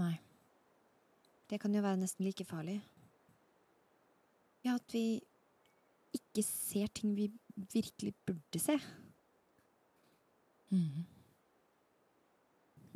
Nei. 0.00 0.14
Det 1.46 1.60
kan 1.62 1.74
jo 1.74 1.82
være 1.84 2.00
nesten 2.00 2.26
like 2.26 2.44
farlig. 2.48 2.80
Ja, 4.64 4.74
at 4.74 4.94
vi 4.94 5.20
ikke 6.16 6.42
ser 6.42 6.88
ting 6.96 7.14
vi 7.14 7.28
virkelig 7.72 8.14
burde 8.26 8.60
se. 8.60 8.78
Mm. 10.72 11.04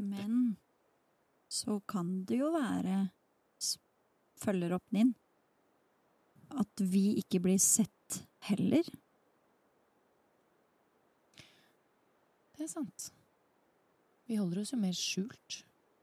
Men 0.00 0.56
så 1.48 1.78
kan 1.88 2.24
det 2.24 2.40
jo 2.40 2.50
være, 2.54 3.10
følger 4.40 4.74
opp 4.74 4.86
din. 4.90 5.14
at 6.50 6.82
vi 6.82 7.14
ikke 7.20 7.38
blir 7.44 7.58
sett 7.62 8.24
heller. 8.48 8.82
Det 12.56 12.66
er 12.66 12.70
sant. 12.72 13.12
Vi 14.30 14.38
holder 14.38 14.60
oss 14.62 14.70
jo 14.72 14.78
mer 14.78 14.94
skjult. 14.96 15.60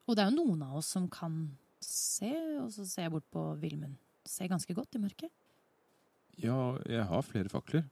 Og 0.08 0.16
det 0.18 0.24
er 0.26 0.32
jo 0.32 0.42
noen 0.44 0.63
av 0.66 0.78
oss 0.82 0.90
som 0.96 1.06
kan 1.12 1.38
se, 1.84 2.32
og 2.62 2.70
så 2.76 2.84
ser 2.88 3.08
jeg 3.08 3.13
bort 3.13 3.28
på 3.32 3.44
Vilmund. 3.62 3.96
Ser 4.28 4.50
ganske 4.52 4.74
godt 4.76 4.98
i 4.98 5.02
mørket. 5.04 5.32
Ja, 6.44 6.58
jeg 6.88 7.06
har 7.08 7.24
flere 7.26 7.50
fakler. 7.52 7.86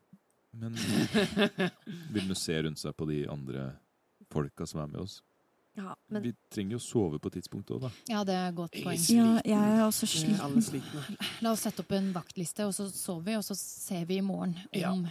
Men 0.56 0.76
vil 2.16 2.28
du 2.30 2.36
se 2.40 2.56
rundt 2.64 2.80
seg 2.80 2.96
på 3.00 3.08
de 3.10 3.22
andre 3.32 3.70
folka 4.32 4.68
som 4.68 4.82
er 4.84 4.92
med 4.92 5.02
oss? 5.06 5.22
Ja, 5.76 5.92
men 6.08 6.24
Vi 6.24 6.32
trenger 6.54 6.78
jo 6.78 6.80
sove 6.80 7.18
på 7.20 7.28
tidspunktet 7.34 7.76
òg, 7.76 7.82
da. 7.84 7.90
Ja, 8.08 8.22
det 8.28 8.36
er 8.40 8.46
et 8.48 8.56
godt 8.56 8.76
Jeg 8.78 8.84
er 8.84 8.86
poeng. 8.88 9.02
Ja, 9.12 9.32
jeg 9.44 9.74
er 9.76 9.82
også 9.84 10.08
sliten. 10.08 10.56
er 10.56 10.64
sliten. 10.64 11.18
La 11.44 11.52
oss 11.52 11.66
sette 11.68 11.84
opp 11.84 11.92
en 11.98 12.14
vaktliste, 12.16 12.64
og 12.70 12.72
så 12.78 12.86
sover 12.96 13.26
vi, 13.28 13.36
og 13.36 13.44
så 13.44 13.58
ser 13.60 14.06
vi 14.08 14.22
i 14.22 14.24
morgen 14.24 14.56
Ja. 14.72 14.94
om 14.96 15.04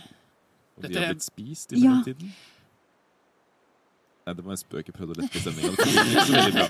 Og 0.76 0.88
vi 0.88 0.94
har 0.96 1.04
er- 1.10 1.12
blitt 1.14 1.26
spist 1.28 1.72
i 1.76 1.82
Ja. 1.84 1.98
Nei, 4.24 4.32
det 4.32 4.44
var 4.44 4.54
en 4.54 4.60
spøk. 4.60 4.88
Jeg 4.88 4.96
prøvde 4.96 5.14
å 5.14 5.20
lette 5.20 5.40
stemninga. 5.42 5.74
Veldig 5.76 6.52
bra. 6.56 6.66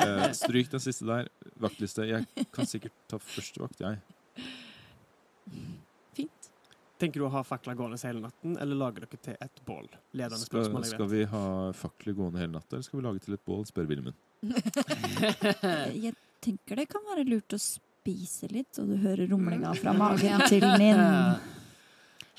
Eh, 0.00 0.24
stryk 0.36 0.68
den 0.72 0.82
siste 0.84 1.06
der. 1.08 1.30
Vaktliste. 1.62 2.04
Jeg 2.08 2.46
kan 2.52 2.68
sikkert 2.68 2.92
ta 3.08 3.16
første 3.24 3.62
vakt, 3.62 3.80
jeg. 3.80 3.96
Fint. 6.16 6.50
Tenker 7.00 7.22
du 7.22 7.26
å 7.30 7.32
ha 7.32 7.40
fakler 7.46 7.78
gående 7.78 7.96
hele 8.04 8.20
natten, 8.20 8.58
eller 8.60 8.76
lager 8.76 9.06
dere 9.06 9.20
til 9.24 9.36
et 9.40 9.62
bål? 9.64 9.86
Ledende 10.12 10.42
Skal, 10.42 10.66
spørsmål, 10.66 10.84
jeg 10.84 10.92
skal 10.92 11.08
vi 11.08 11.22
ha 11.32 11.44
fakler 11.80 12.16
gående 12.18 12.42
hele 12.42 12.52
natta, 12.58 12.76
eller 12.76 12.84
skal 12.84 13.00
vi 13.00 13.06
lage 13.06 13.24
til 13.24 13.36
et 13.38 13.44
bål? 13.48 13.64
spør 13.70 13.88
Vilmund. 13.88 14.18
Jeg 16.04 16.12
tenker 16.44 16.80
det 16.80 16.86
kan 16.92 17.04
være 17.08 17.24
lurt 17.28 17.56
å 17.56 17.60
spise 17.60 18.48
litt, 18.52 18.76
og 18.80 18.92
du 18.92 18.98
hører 19.00 19.28
rumlinga 19.32 19.72
fra 19.80 19.96
magen 19.96 20.44
til 20.48 20.64
min. 20.80 21.00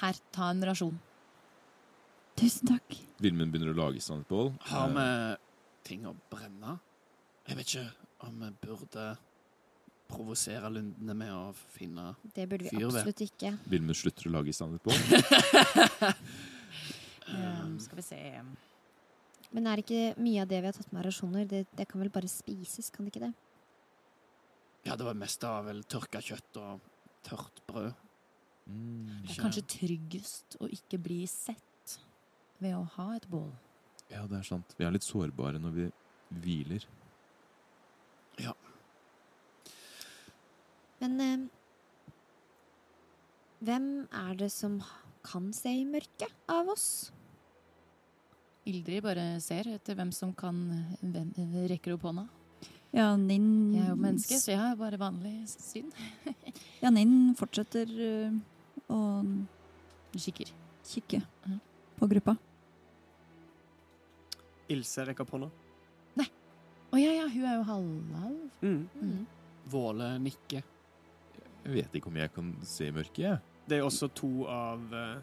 Her, 0.02 0.22
ta 0.34 0.52
en 0.54 0.62
rasjon. 0.70 0.94
Tusen 2.40 2.68
takk. 2.72 2.96
Vilmund 3.22 3.52
begynner 3.54 3.74
å 3.74 3.78
lage 3.78 4.00
i 4.00 4.04
stand 4.04 4.24
et 4.26 4.32
bål. 4.32 4.54
Har 4.72 4.90
Eh, 4.90 4.94
vi 4.96 5.38
ting 5.90 6.06
å 6.10 6.16
brenne? 6.32 6.80
Jeg 7.48 7.58
vet 7.58 7.68
ikke 7.68 7.92
om 8.28 8.40
vi 8.40 8.50
burde 8.68 9.18
provosere 10.12 10.70
lundene 10.70 11.14
med 11.16 11.32
å 11.32 11.54
finne 11.56 12.16
det 12.36 12.48
burde 12.50 12.68
vi 12.68 12.70
Fyr 12.76 12.88
absolutt 12.90 13.22
ikke. 13.24 13.54
Vilmund 13.72 13.96
slutter 13.96 14.28
å 14.28 14.34
lage 14.36 14.50
i 14.52 14.56
stand 14.56 14.76
et 14.76 14.84
bål. 14.84 16.16
Um, 17.32 17.78
skal 17.80 17.96
vi 17.96 18.04
se 18.04 18.18
Men 19.54 19.68
er 19.68 19.78
ikke 19.84 20.02
mye 20.20 20.42
av 20.44 20.50
det 20.52 20.60
vi 20.60 20.68
har 20.68 20.76
tatt 20.76 20.92
med 20.92 21.00
av 21.00 21.06
rasjoner, 21.08 21.46
det, 21.48 21.66
det 21.78 21.86
kan 21.88 22.02
vel 22.02 22.10
bare 22.12 22.28
spises, 22.32 22.90
kan 22.92 23.06
det 23.06 23.14
ikke 23.14 23.26
det? 23.28 23.34
Ja, 24.88 24.96
det 24.98 25.06
var 25.06 25.14
mest 25.20 25.44
av 25.48 25.66
vel 25.68 25.84
tørka 25.84 26.20
kjøtt 26.24 26.58
og 26.60 26.80
tørt 27.28 27.60
brød. 27.70 27.92
Mm. 28.66 29.22
Det 29.28 29.36
er 29.36 29.42
kanskje 29.44 29.64
tryggest 29.76 30.58
å 30.64 30.70
ikke 30.72 30.98
bli 31.04 31.22
sett 31.30 31.64
ved 32.62 32.76
å 32.78 32.84
ha 32.96 33.08
et 33.18 33.28
bål. 33.32 33.50
Ja, 34.12 34.26
det 34.28 34.38
er 34.42 34.48
sant. 34.48 34.76
Vi 34.78 34.86
er 34.86 34.92
litt 34.94 35.06
sårbare 35.08 35.60
når 35.62 35.72
vi 35.78 35.86
hviler. 36.44 36.86
Ja. 38.42 38.54
Men 41.02 41.16
eh, 41.22 41.46
hvem 43.66 43.88
er 44.12 44.36
det 44.40 44.52
som 44.54 44.80
kan 45.26 45.52
se 45.54 45.72
i 45.82 45.86
mørket 45.86 46.34
av 46.50 46.70
oss? 46.74 46.86
Ildrid 48.70 49.02
bare 49.06 49.26
ser 49.42 49.68
etter 49.74 49.98
hvem 49.98 50.12
som 50.14 50.34
kan 50.38 50.60
hvem, 51.02 51.32
rekker 51.72 51.96
opp 51.96 52.06
hånda. 52.06 52.28
Ja, 52.94 53.14
Ninn 53.18 53.72
Jeg 53.74 53.86
er 53.86 53.94
jo 53.94 53.98
menneske, 54.04 54.38
så 54.38 54.52
jeg 54.52 54.60
har 54.60 54.76
bare 54.78 55.00
vanlig 55.02 55.36
syn. 55.50 55.90
Ja, 56.84 56.90
Ninn 56.94 57.32
fortsetter 57.40 57.88
øh, 57.88 58.38
å 58.92 59.00
Kikker. 60.18 60.50
kikke 60.86 61.22
Mhm. 61.48 61.60
på 62.02 62.08
gruppa. 62.12 62.34
Ilse 64.72 65.04
rekker 65.08 65.28
opp 65.28 65.36
hånda. 65.36 65.52
Å 66.92 67.00
ja, 67.00 67.14
ja, 67.16 67.24
hun 67.32 67.46
er 67.48 67.54
jo 67.56 67.62
halvalv. 67.70 68.40
Mm. 68.60 68.82
Mm. 69.00 69.24
Våle 69.72 70.10
nikker. 70.20 70.60
Jeg 71.62 71.72
vet 71.72 71.94
ikke 71.96 72.10
om 72.12 72.18
jeg 72.20 72.28
kan 72.36 72.50
se 72.68 72.84
i 72.90 72.96
mørket, 72.96 73.22
jeg. 73.24 73.38
Det 73.70 73.76
er 73.78 73.84
også 73.86 74.08
to 74.18 74.32
av 74.52 74.80
uh, 74.92 75.16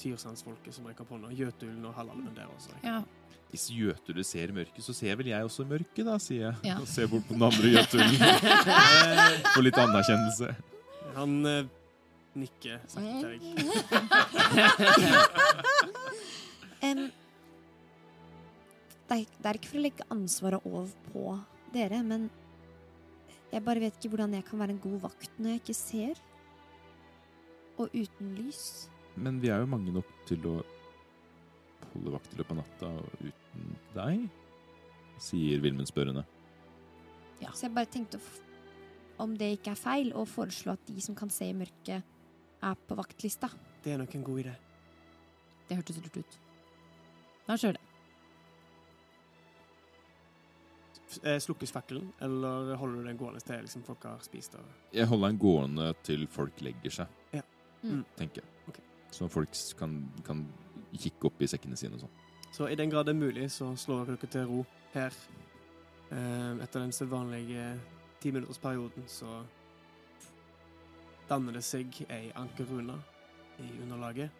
tyrsandsfolket 0.00 0.72
som 0.72 0.86
rekker 0.88 1.04
opp 1.04 1.10
hånda. 1.12 1.28
Jøtulen 1.36 1.84
og 1.84 1.92
halvalven 1.98 2.32
der 2.36 2.46
også. 2.54 2.72
Ja. 2.86 3.02
Hvis 3.50 3.70
Jøtule 3.74 4.24
ser 4.24 4.48
i 4.48 4.52
mørket, 4.56 4.82
så 4.86 4.92
ser 4.96 5.16
vel 5.20 5.28
jeg 5.28 5.44
også 5.44 5.62
i 5.66 5.68
mørket, 5.74 6.04
da, 6.08 6.14
sier 6.22 6.42
jeg. 6.46 6.56
Ja. 6.70 6.76
Og 6.80 6.86
ser 6.88 7.06
bort 7.12 7.26
på 7.28 7.34
den 7.36 7.44
andre 7.50 7.68
Jøtulen. 7.74 8.14
For 9.52 9.62
litt 9.66 9.78
anerkjennelse. 9.82 10.48
Han 11.18 11.32
uh, 11.44 11.68
nikker 12.40 12.76
sakte 12.88 13.20
til 13.20 13.28
deg. 13.28 13.40
Em, 16.84 17.08
det 19.08 19.18
er, 19.18 19.26
det 19.40 19.50
er 19.50 19.58
ikke 19.58 19.72
for 19.72 19.80
å 19.80 19.84
legge 19.84 20.06
ansvaret 20.14 20.66
over 20.68 20.92
på 21.10 21.24
dere, 21.74 22.00
men 22.06 22.28
jeg 23.52 23.62
bare 23.66 23.82
vet 23.82 23.98
ikke 23.98 24.14
hvordan 24.14 24.36
jeg 24.38 24.46
kan 24.48 24.62
være 24.62 24.74
en 24.74 24.82
god 24.82 25.02
vakt 25.04 25.36
når 25.38 25.54
jeg 25.54 25.62
ikke 25.62 25.76
ser. 25.78 26.22
Og 27.78 27.90
uten 27.94 28.32
lys. 28.38 28.88
Men 29.18 29.40
vi 29.42 29.50
er 29.50 29.62
jo 29.62 29.70
mange 29.70 29.92
nok 29.94 30.10
til 30.28 30.46
å 30.50 30.56
holde 31.92 32.14
vakt 32.14 32.32
i 32.34 32.38
løpet 32.40 32.54
av 32.54 32.60
natta 32.62 32.90
uten 33.20 33.76
deg, 33.94 34.24
sier 35.22 35.62
Vilmund 35.62 35.90
spørrende. 35.90 36.24
Så 37.44 37.66
jeg 37.66 37.74
bare 37.76 37.90
tenkte 37.90 38.18
f 38.22 38.40
om 39.22 39.36
det 39.38 39.52
ikke 39.54 39.70
er 39.74 39.78
feil, 39.78 40.08
å 40.18 40.24
foreslå 40.26 40.74
at 40.74 40.88
de 40.88 40.98
som 41.04 41.14
kan 41.14 41.30
se 41.30 41.46
i 41.46 41.54
mørket, 41.54 42.02
er 42.64 42.80
på 42.88 42.96
vaktlista. 42.98 43.46
Det 43.84 43.92
er 43.94 44.00
nok 44.00 44.14
en 44.18 44.24
god 44.26 44.40
idé. 44.42 44.54
Det 45.68 45.78
hørtes 45.78 46.00
lurt 46.02 46.18
ut. 46.18 46.38
Da 47.46 47.54
kjører 47.60 47.78
det. 47.78 47.83
Slukkes 51.22 51.72
fakkelen, 51.74 52.12
eller 52.24 52.74
holder 52.80 53.02
du 53.02 53.08
den 53.08 53.18
gående 53.20 53.40
til 53.44 53.62
liksom, 53.66 53.84
folk 53.86 54.04
har 54.08 54.22
spist? 54.24 54.54
Og... 54.58 54.74
Jeg 54.94 55.06
holder 55.10 55.32
den 55.32 55.38
gående 55.38 55.88
til 56.06 56.26
folk 56.30 56.60
legger 56.64 56.90
seg, 57.02 57.06
Ja. 57.34 57.42
Mm. 57.84 58.04
tenker 58.16 58.40
jeg. 58.42 58.68
Okay. 58.68 58.84
Så 59.12 59.28
folk 59.28 59.50
kan, 59.78 59.98
kan 60.24 60.46
kikke 60.96 61.28
opp 61.28 61.42
i 61.42 61.48
sekkene 61.50 61.76
sine 61.76 61.98
og 61.98 62.06
sånn. 62.06 62.14
Så 62.54 62.68
i 62.70 62.76
den 62.78 62.90
grad 62.90 63.06
det 63.06 63.16
er 63.16 63.18
mulig, 63.18 63.48
så 63.50 63.72
slår 63.76 64.12
dere 64.12 64.30
til 64.30 64.46
ro 64.46 64.60
her. 64.94 65.14
Eh, 66.14 66.62
etter 66.62 66.80
den 66.80 66.92
sedvanlige 66.94 67.64
timinuttersperioden 68.22 69.08
så 69.10 69.42
danner 71.28 71.56
det 71.56 71.64
seg 71.66 71.98
ei 72.08 72.28
ankerrune 72.38 72.98
i 73.58 73.70
underlaget, 73.82 74.30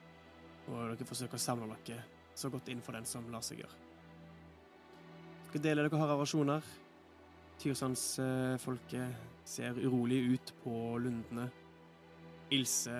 og 0.68 0.94
dere 0.94 1.08
forsøker 1.08 1.40
å 1.40 1.42
samle 1.42 1.76
dere 1.86 2.04
så 2.34 2.50
godt 2.50 2.68
innenfor 2.70 2.96
den 2.96 3.06
som 3.08 3.26
lar 3.32 3.42
seg 3.44 3.62
gjøre. 3.62 3.83
Dere 5.54 5.62
deler 5.62 5.86
dere 5.86 5.98
harde 6.00 6.14
rasjoner. 6.18 6.64
Tyrsandsfolket 7.62 9.20
ser 9.46 9.76
urolig 9.78 10.16
ut 10.32 10.52
på 10.64 10.72
lundene. 10.98 11.44
Ilse 12.50 12.96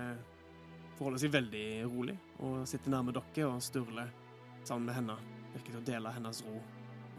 forholder 0.94 1.18
seg 1.24 1.32
veldig 1.34 1.64
rolig 1.90 2.14
og 2.46 2.60
sitter 2.70 2.94
nærme 2.94 3.10
dere 3.16 3.48
og 3.48 3.58
sturler 3.58 4.12
sammen 4.62 4.86
med 4.86 4.94
henne. 5.00 5.18
Virker 5.56 5.74
til 5.74 5.80
å 5.80 5.88
dele 5.90 6.14
hennes 6.14 6.44
ro 6.46 6.54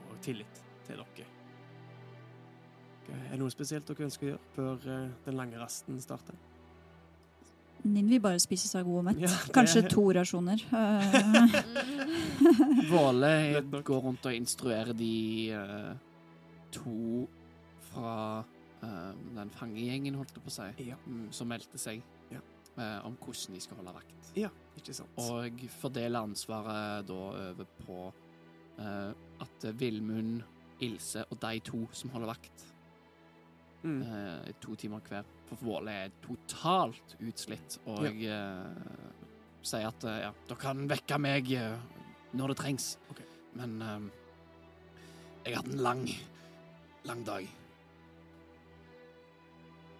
og 0.06 0.15
tillit 0.24 0.63
til 0.88 1.04
dere. 1.04 1.28
Er 3.12 3.34
det 3.36 3.43
noe 3.43 3.52
spesielt 3.52 3.91
dere 3.91 4.08
ønsker 4.08 4.30
å 4.30 4.32
gjøre 4.32 4.54
før 4.56 4.91
eh, 4.95 5.13
den 5.28 5.36
lange 5.36 5.60
rasten 5.60 6.00
starter? 6.00 6.39
Ninn 7.86 8.08
vil 8.10 8.21
bare 8.24 8.39
spise 8.41 8.65
seg 8.67 8.86
god 8.88 8.98
og 8.98 9.04
mett. 9.06 9.19
Ja, 9.21 9.28
det- 9.30 9.54
Kanskje 9.54 9.84
to 9.89 10.04
rasjoner. 10.17 10.62
Eh, 10.74 11.56
Våle 12.91 13.32
går 13.89 14.02
rundt 14.08 14.26
og 14.26 14.34
instruerer 14.34 14.93
de 14.98 15.54
uh, 15.54 15.93
to 16.74 17.28
fra 17.91 18.15
uh, 18.84 19.12
den 19.38 19.52
fangegjengen, 19.56 20.17
holdt 20.19 20.34
jeg 20.36 20.43
på 20.45 20.52
å 20.52 20.56
si, 20.58 20.88
Ja. 20.89 20.98
mm, 21.06 21.28
som 21.32 21.48
meldte 21.54 21.78
seg, 21.82 22.02
Ja. 22.34 22.41
uh, 22.78 23.06
om 23.08 23.15
hvordan 23.21 23.54
de 23.56 23.62
skal 23.63 23.78
holde 23.82 23.93
vakt. 24.00 24.32
Ja, 24.36 24.50
ikke 24.78 24.93
sant? 24.98 25.13
Og 25.21 25.62
fordeler 25.80 26.26
ansvaret 26.26 27.06
da 27.08 27.13
over 27.54 27.67
på 27.86 28.00
eh, 28.80 29.13
at 29.45 29.65
Villmund, 29.80 30.41
Ilse 30.84 31.21
og 31.32 31.39
de 31.39 31.60
to 31.63 31.86
som 31.95 32.10
holder 32.12 32.28
vakt, 32.34 32.65
Mm. 33.86 34.02
Uh, 34.02 34.54
to 34.60 34.76
timer 34.76 35.02
hver. 35.06 35.26
For 35.45 35.62
Våle 35.62 35.93
er 36.06 36.13
totalt 36.24 37.13
utslitt 37.21 37.78
og 37.86 38.08
eh, 38.10 38.80
sier 39.62 39.86
at 39.91 40.06
eh, 40.10 40.24
ja, 40.24 40.32
dere 40.50 40.58
kan 40.58 40.88
vekke 40.89 41.19
meg 41.21 41.52
når 42.34 42.52
det 42.52 42.58
trengs. 42.63 42.88
Okay. 43.13 43.28
Men 43.56 43.78
jeg 45.45 45.54
har 45.54 45.62
hatt 45.62 45.69
en 45.69 45.84
lang, 45.86 46.02
lang 47.06 47.21
dag. 47.28 47.45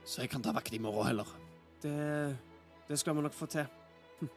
Så 0.02 0.26
jeg 0.26 0.34
kan 0.34 0.43
ta 0.43 0.52
vakt 0.58 0.74
i 0.74 0.82
morgen 0.82 1.08
heller. 1.12 1.30
Det, 1.86 1.93
det 2.89 3.00
skal 3.00 3.15
vi 3.15 3.24
nok 3.28 3.38
få 3.38 3.48
til. 3.54 3.69
Hm. 4.19 4.34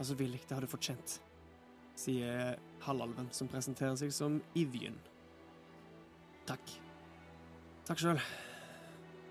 Ta 0.00 0.08
så 0.08 0.16
villig, 0.16 0.40
det 0.48 0.56
har 0.56 0.64
du 0.64 0.72
fortjent. 0.72 1.20
Sier 1.98 2.56
halvalven, 2.88 3.28
som 3.36 3.52
presenterer 3.52 4.00
seg 4.00 4.16
som 4.16 4.40
Ivjen. 4.56 4.96
Takk. 6.48 6.78
Takk 7.84 8.06
sjøl. 8.08 8.28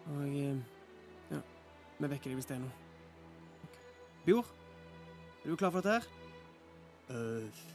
Og 0.07 0.23
eh, 0.27 0.59
ja, 1.31 1.39
vi 1.99 2.09
vekker 2.13 2.31
deg 2.31 2.37
hvis 2.39 2.47
det 2.49 2.55
er 2.57 2.61
noe. 2.63 2.75
Okay. 3.67 3.83
Bjord, 4.27 4.51
er 5.43 5.49
du 5.51 5.55
klar 5.59 5.73
for 5.75 5.81
dette 5.81 5.97
her? 5.97 6.07
eh 7.09 7.65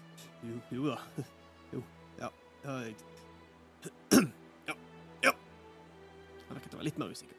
jo, 0.42 0.56
jo 0.74 0.88
da. 0.90 0.98
jo. 1.76 1.82
Ja. 2.22 2.28
Ja. 2.64 2.74
jeg- 2.84 2.96
ja. 4.68 4.74
ja. 5.24 5.32
Jeg 5.32 6.56
virker 6.56 6.74
å 6.74 6.78
være 6.78 6.84
litt 6.86 6.98
mer 7.00 7.10
usikker. 7.14 7.38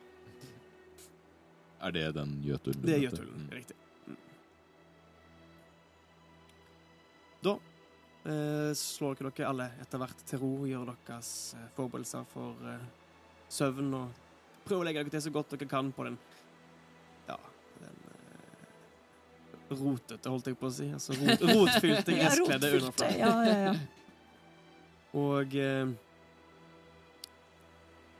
Er 1.83 1.91
det 1.91 2.03
den 2.15 2.33
Jøtulen? 2.43 2.81
Det 2.87 2.95
er? 2.97 3.01
Jøtulen, 3.09 3.43
Mm. 3.43 3.49
riktig. 3.51 3.75
Mm. 4.07 4.17
Da 7.43 7.53
eh, 8.25 8.71
slår 8.79 9.17
ikke 9.17 9.29
dere 9.35 9.49
alle 9.51 9.67
etter 9.83 9.99
hvert 10.01 10.21
til 10.29 10.39
ro, 10.41 10.51
gjør 10.67 10.93
deres 11.07 11.31
eh, 11.59 11.65
forberedelser 11.75 12.23
for 12.31 12.55
eh, 12.71 12.85
søvn 13.51 13.93
og 13.99 14.21
prøver 14.65 14.81
å 14.81 14.87
legge 14.87 15.03
dere 15.03 15.13
til 15.15 15.25
så 15.25 15.33
godt 15.35 15.53
dere 15.55 15.69
kan 15.71 15.91
på 15.95 16.07
den 16.07 16.17
ja, 17.27 17.37
den 17.81 17.99
uh, 18.09 19.75
rotete, 19.79 20.29
holdt 20.29 20.49
jeg 20.51 20.59
på 20.59 20.69
å 20.69 20.73
si. 20.73 20.89
Altså 20.93 21.17
rot, 21.19 21.45
rotfylte, 21.53 22.15
ja, 22.15 22.25
gresskledde 22.25 22.73
rotfylte. 22.73 22.81
underfra. 22.81 23.11
Ja, 23.19 23.35
ja, 23.47 23.59
ja. 23.69 23.75
Og 25.23 25.55
uh, 25.59 25.93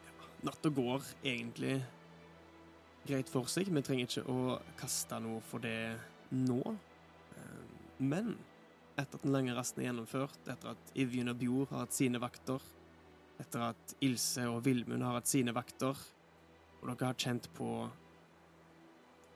ja, 0.05 0.31
natta 0.45 0.71
går 0.73 1.11
egentlig 1.23 1.81
greit 3.07 3.29
for 3.31 3.49
seg. 3.51 3.69
Vi 3.73 3.83
trenger 3.83 4.07
ikke 4.07 4.25
å 4.31 4.57
kaste 4.79 5.19
noe 5.23 5.41
for 5.45 5.63
det 5.63 5.95
nå. 6.33 6.61
Eh, 7.35 7.63
men 8.03 8.33
etter 8.93 9.17
at 9.17 9.25
den 9.25 9.33
lange 9.33 9.55
rasten 9.57 9.81
er 9.81 9.89
gjennomført, 9.89 10.39
etter 10.47 10.73
at 10.73 10.93
Ivjen 10.99 11.31
og 11.31 11.39
Bjor 11.41 11.69
har 11.71 11.85
hatt 11.85 11.95
sine 11.95 12.21
vakter, 12.21 12.61
etter 13.41 13.69
at 13.71 13.95
Ilse 14.05 14.45
og 14.51 14.61
Vilmund 14.67 15.05
har 15.05 15.17
hatt 15.17 15.29
sine 15.29 15.55
vakter, 15.55 15.97
og 16.83 16.97
dere 16.99 17.13
har 17.13 17.19
kjent 17.19 17.47
på 17.55 17.67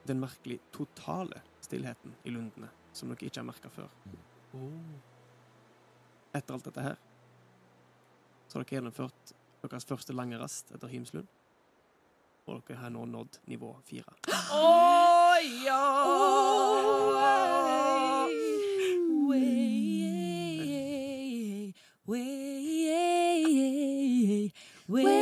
den 0.08 0.20
merkelig 0.20 0.58
totale 0.72 1.40
stillheten 1.64 2.14
i 2.24 2.30
lundene, 2.32 2.68
som 2.92 3.08
dere 3.08 3.26
ikke 3.28 3.40
har 3.40 3.48
merka 3.48 3.68
før. 3.72 3.88
Etter 6.36 6.54
alt 6.54 6.68
dette 6.68 6.84
her 6.84 6.98
så 8.48 8.56
har 8.56 8.64
dere 8.64 8.78
gjennomført 8.78 9.34
deres 9.68 9.84
første 9.88 10.12
lange 10.16 10.38
rast 10.40 10.72
etter 10.72 10.88
Himslund, 10.88 11.28
og 12.48 12.62
dere 12.68 12.80
har 12.80 12.90
nå 12.94 13.04
nådd 13.08 13.38
nivå 13.52 13.76
fire. 13.88 14.12
Oh, 14.52 15.36
ja! 15.64 15.84
oh, 16.08 17.08
way, 19.28 19.94
way, 22.06 23.42
way, 24.88 25.04
way. 25.04 25.17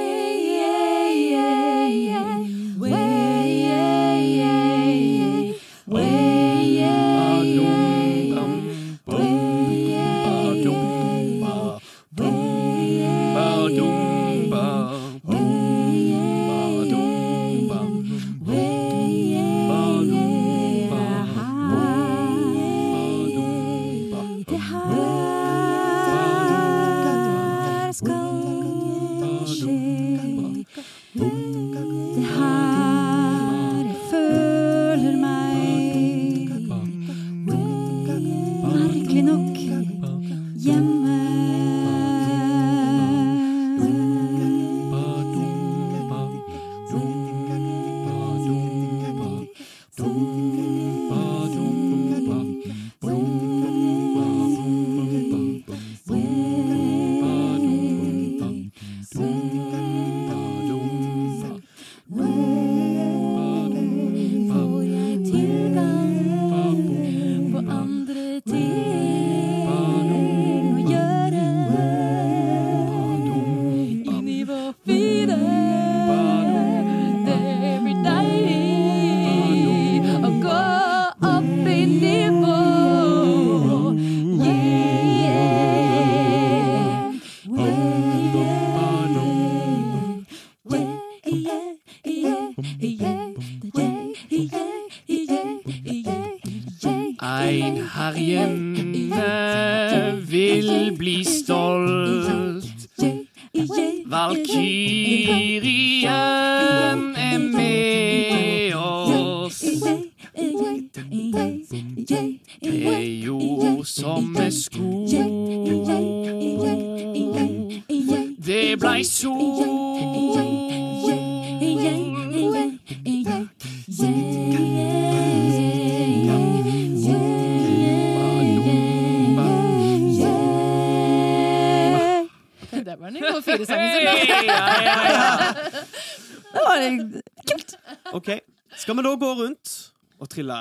Det 136.81 137.23
kult. 137.51 137.77
OK. 138.15 138.31
Skal 138.77 138.97
vi 138.99 139.03
da 139.07 139.15
gå 139.17 139.31
rundt 139.41 139.73
og 140.21 140.29
trille 140.33 140.59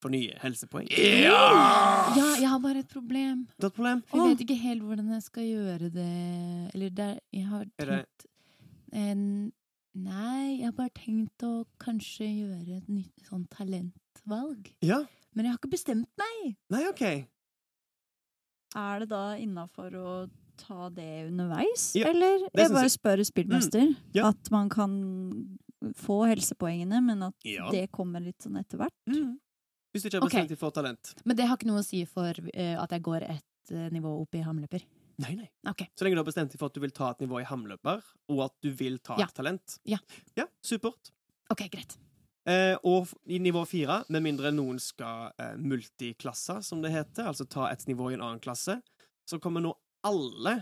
for 0.00 0.08
nye 0.14 0.32
helsepoeng? 0.40 0.88
Ja! 0.96 1.38
Ja, 2.16 2.26
jeg 2.40 2.48
har 2.48 2.58
bare 2.62 2.80
et 2.84 2.88
problem. 2.88 3.46
Et 3.58 3.66
problem? 3.72 4.02
Jeg 4.14 4.20
vet 4.30 4.44
ikke 4.46 4.56
helt 4.62 4.82
hvordan 4.86 5.10
jeg 5.12 5.22
skal 5.26 5.48
gjøre 5.48 5.90
det. 5.92 6.10
Eller 6.74 6.90
der, 6.90 7.18
jeg 7.32 7.46
har 7.50 7.66
Er 7.78 7.84
det- 7.86 8.04
tenkt 8.06 8.26
en, 8.92 9.52
Nei, 9.94 10.58
jeg 10.60 10.66
har 10.68 10.72
bare 10.78 10.90
tenkt 10.94 11.42
å 11.42 11.64
kanskje 11.82 12.26
gjøre 12.30 12.76
et 12.76 12.88
nytt 12.88 13.24
sånn 13.26 13.48
talentvalg. 13.50 14.68
Ja. 14.86 15.00
Men 15.34 15.44
jeg 15.44 15.50
har 15.52 15.58
ikke 15.58 15.70
bestemt 15.72 16.08
meg. 16.16 16.54
Nei, 16.70 16.84
OK. 16.88 17.02
Er 18.76 19.00
det 19.02 19.08
da 19.10 19.34
innafor 19.36 19.90
å 19.98 20.30
ta 20.60 20.88
det 20.94 21.08
underveis, 21.30 21.90
Ja, 21.98 22.08
eller? 22.12 22.44
det 22.52 22.64
Jeg 22.66 22.72
bare 22.74 22.86
jeg. 22.88 22.94
spør 22.98 23.24
spillmester. 23.26 23.94
ja. 24.14 24.28
At 24.30 24.50
man 24.52 24.68
kan 24.72 24.94
få 25.96 26.22
helsepoengene, 26.28 27.00
men 27.02 27.22
at 27.30 27.34
Ja. 27.44 27.70
det 27.72 27.86
kommer 27.92 28.20
litt 28.20 28.38
sånn 28.44 28.58
etter 28.60 28.78
hvert. 28.82 28.92
Mm. 29.08 29.38
Hvis 29.94 30.02
du 30.04 30.08
ikke 30.08 30.20
har 30.20 30.28
bestemt 30.28 30.48
deg 30.52 30.58
for 30.60 30.70
talent. 30.70 31.14
Men 31.24 31.36
det 31.36 31.46
har 31.48 31.56
ikke 31.56 31.66
noe 31.66 31.80
å 31.80 31.84
si 31.86 32.04
for 32.06 32.30
uh, 32.30 32.76
at 32.82 32.90
jeg 32.94 33.02
går 33.02 33.22
et 33.26 33.72
uh, 33.72 33.88
nivå 33.90 34.12
opp 34.22 34.34
i 34.38 34.42
hamløper. 34.44 34.84
Nei, 35.20 35.34
nei. 35.36 35.48
Okay. 35.68 35.88
Så 35.98 36.04
lenge 36.06 36.14
du 36.16 36.20
har 36.22 36.28
bestemt 36.28 36.52
deg 36.52 36.60
for 36.60 36.70
at 36.70 36.76
du 36.76 36.80
vil 36.80 36.92
ta 36.96 37.10
et 37.10 37.18
nivå 37.24 37.40
i 37.42 37.44
hamløper, 37.48 38.00
og 38.30 38.44
at 38.46 38.54
du 38.62 38.70
vil 38.70 38.98
ta 39.04 39.16
Ja. 39.18 39.26
et 39.26 39.34
talent. 39.34 39.78
Ja. 39.84 39.98
ja 40.38 40.46
supert. 40.64 41.10
Ok, 41.50 41.66
greit. 41.72 41.96
Eh, 42.46 42.76
og 42.88 43.08
i 43.28 43.38
nivå 43.38 43.66
fire, 43.68 44.04
med 44.08 44.22
mindre 44.22 44.50
noen 44.54 44.78
skal 44.80 45.32
eh, 45.38 45.56
multiklasse, 45.60 46.62
som 46.64 46.80
det 46.80 46.92
heter, 46.94 47.26
altså 47.28 47.44
ta 47.48 47.66
et 47.70 47.84
nivå 47.90 48.10
i 48.10 48.14
en 48.14 48.22
annen 48.24 48.40
klasse, 48.40 48.78
så 49.28 49.38
kommer 49.42 49.60
nå 49.60 49.74
alle 50.06 50.54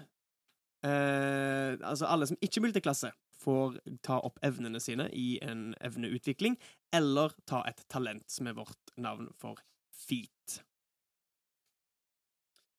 eh, 0.85 1.79
Altså 1.83 2.07
alle 2.07 2.27
som 2.27 2.37
ikke 2.43 2.61
er 2.61 2.67
multiklasse, 2.69 3.11
får 3.39 3.79
ta 4.03 4.19
opp 4.27 4.39
evnene 4.43 4.81
sine 4.83 5.07
i 5.15 5.39
en 5.47 5.75
evneutvikling, 5.85 6.57
eller 6.93 7.31
ta 7.47 7.63
et 7.71 7.85
talent, 7.91 8.27
som 8.31 8.47
er 8.51 8.57
vårt 8.59 8.91
navn 8.99 9.29
for 9.39 9.55
feat. 9.95 10.63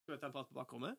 Skal 0.03 0.15
vi 0.15 0.19
ta 0.19 0.27
en 0.27 0.35
prat 0.35 0.47
på 0.49 0.53
bakrommet? 0.59 0.95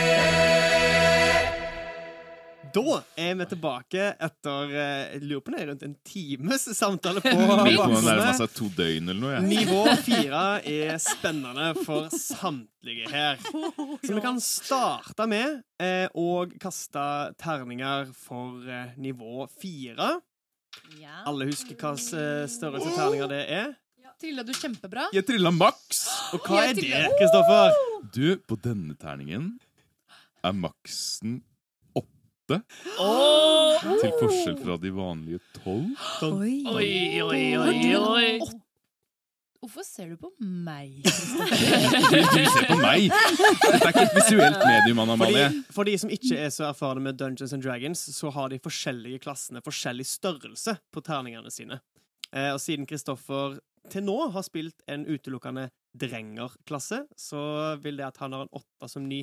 Da 2.71 3.01
er 3.19 3.35
vi 3.35 3.45
tilbake 3.51 4.05
etter 4.15 4.71
eh, 4.71 5.01
jeg 5.15 5.21
lurer 5.25 5.43
på 5.43 5.53
det 5.53 5.63
rundt 5.67 5.83
en 5.85 5.95
times 6.07 6.67
samtale 6.77 7.23
på. 7.23 7.31
Jeg. 9.31 9.43
Nivå 9.47 9.81
fire 10.05 10.43
er 10.67 10.97
spennende 11.01 11.71
for 11.83 12.07
samtlige 12.15 13.09
her. 13.11 13.41
Så 13.41 14.15
vi 14.15 14.23
kan 14.23 14.39
starte 14.43 15.27
med 15.29 15.61
eh, 15.81 16.07
å 16.15 16.45
kaste 16.61 17.03
terninger 17.41 18.11
for 18.15 18.63
eh, 18.67 18.95
nivå 19.01 19.47
fire. 19.51 20.13
Alle 21.27 21.49
husker 21.51 21.75
hva 21.75 21.95
størrelse 21.99 22.95
terninger 22.95 23.31
det 23.31 23.43
er? 23.51 23.71
Trilla 24.21 24.43
du 24.45 24.53
kjempebra? 24.53 25.07
Jeg 25.15 25.25
trilla 25.25 25.49
maks! 25.55 26.03
Og 26.35 26.45
hva 26.45 26.67
er 26.69 26.75
det, 26.77 27.07
Kristoffer? 27.17 27.73
Du, 28.13 28.35
på 28.45 28.57
denne 28.61 28.93
terningen 29.01 29.55
er 30.45 30.53
maksen 30.57 31.39
åtte, 32.41 32.61
til 34.01 34.11
forskjell 34.19 34.57
fra 34.61 34.77
de 34.81 34.91
vanlige 34.95 35.39
tolv. 35.61 35.93
Oi. 36.27 36.57
Oi, 36.71 37.21
oi, 37.21 37.45
oi, 37.57 37.95
oi. 37.95 38.51
Hvorfor 39.61 39.85
ser 39.85 40.09
du 40.09 40.17
på 40.17 40.31
meg? 40.41 41.03
Du, 41.05 42.45
ser 42.49 42.65
på 42.65 42.77
meg! 42.81 43.11
Dette 43.11 43.77
er 43.77 43.91
ikke 43.91 44.05
et 44.07 44.15
visuelt 44.15 44.63
medium, 44.65 45.03
Anna. 45.03 45.17
Fordi, 45.21 45.43
for 45.75 45.85
de 45.85 45.93
som 46.01 46.13
ikke 46.13 46.39
er 46.47 46.49
så 46.53 46.65
erfarne 46.71 47.03
med 47.05 47.19
Dungeons 47.19 47.53
and 47.53 47.61
Dragons, 47.61 48.01
så 48.15 48.31
har 48.33 48.49
de 48.49 48.57
forskjellige 48.63 49.21
klassene 49.21 49.61
forskjellig 49.61 50.07
størrelse 50.09 50.79
på 50.89 51.03
terningene 51.05 51.53
sine. 51.53 51.77
Eh, 52.33 52.49
og 52.55 52.61
siden 52.63 52.89
Kristoffer 52.89 53.59
til 53.91 54.05
nå 54.07 54.17
har 54.33 54.45
spilt 54.45 54.81
en 54.89 55.05
utelukkende 55.05 55.67
drengerklasse, 55.97 57.03
så 57.17 57.43
vil 57.83 58.01
det 58.01 58.07
at 58.09 58.17
han 58.23 58.33
har 58.33 58.47
en 58.47 58.55
åtte 58.61 58.89
som 58.89 59.05
ny 59.05 59.21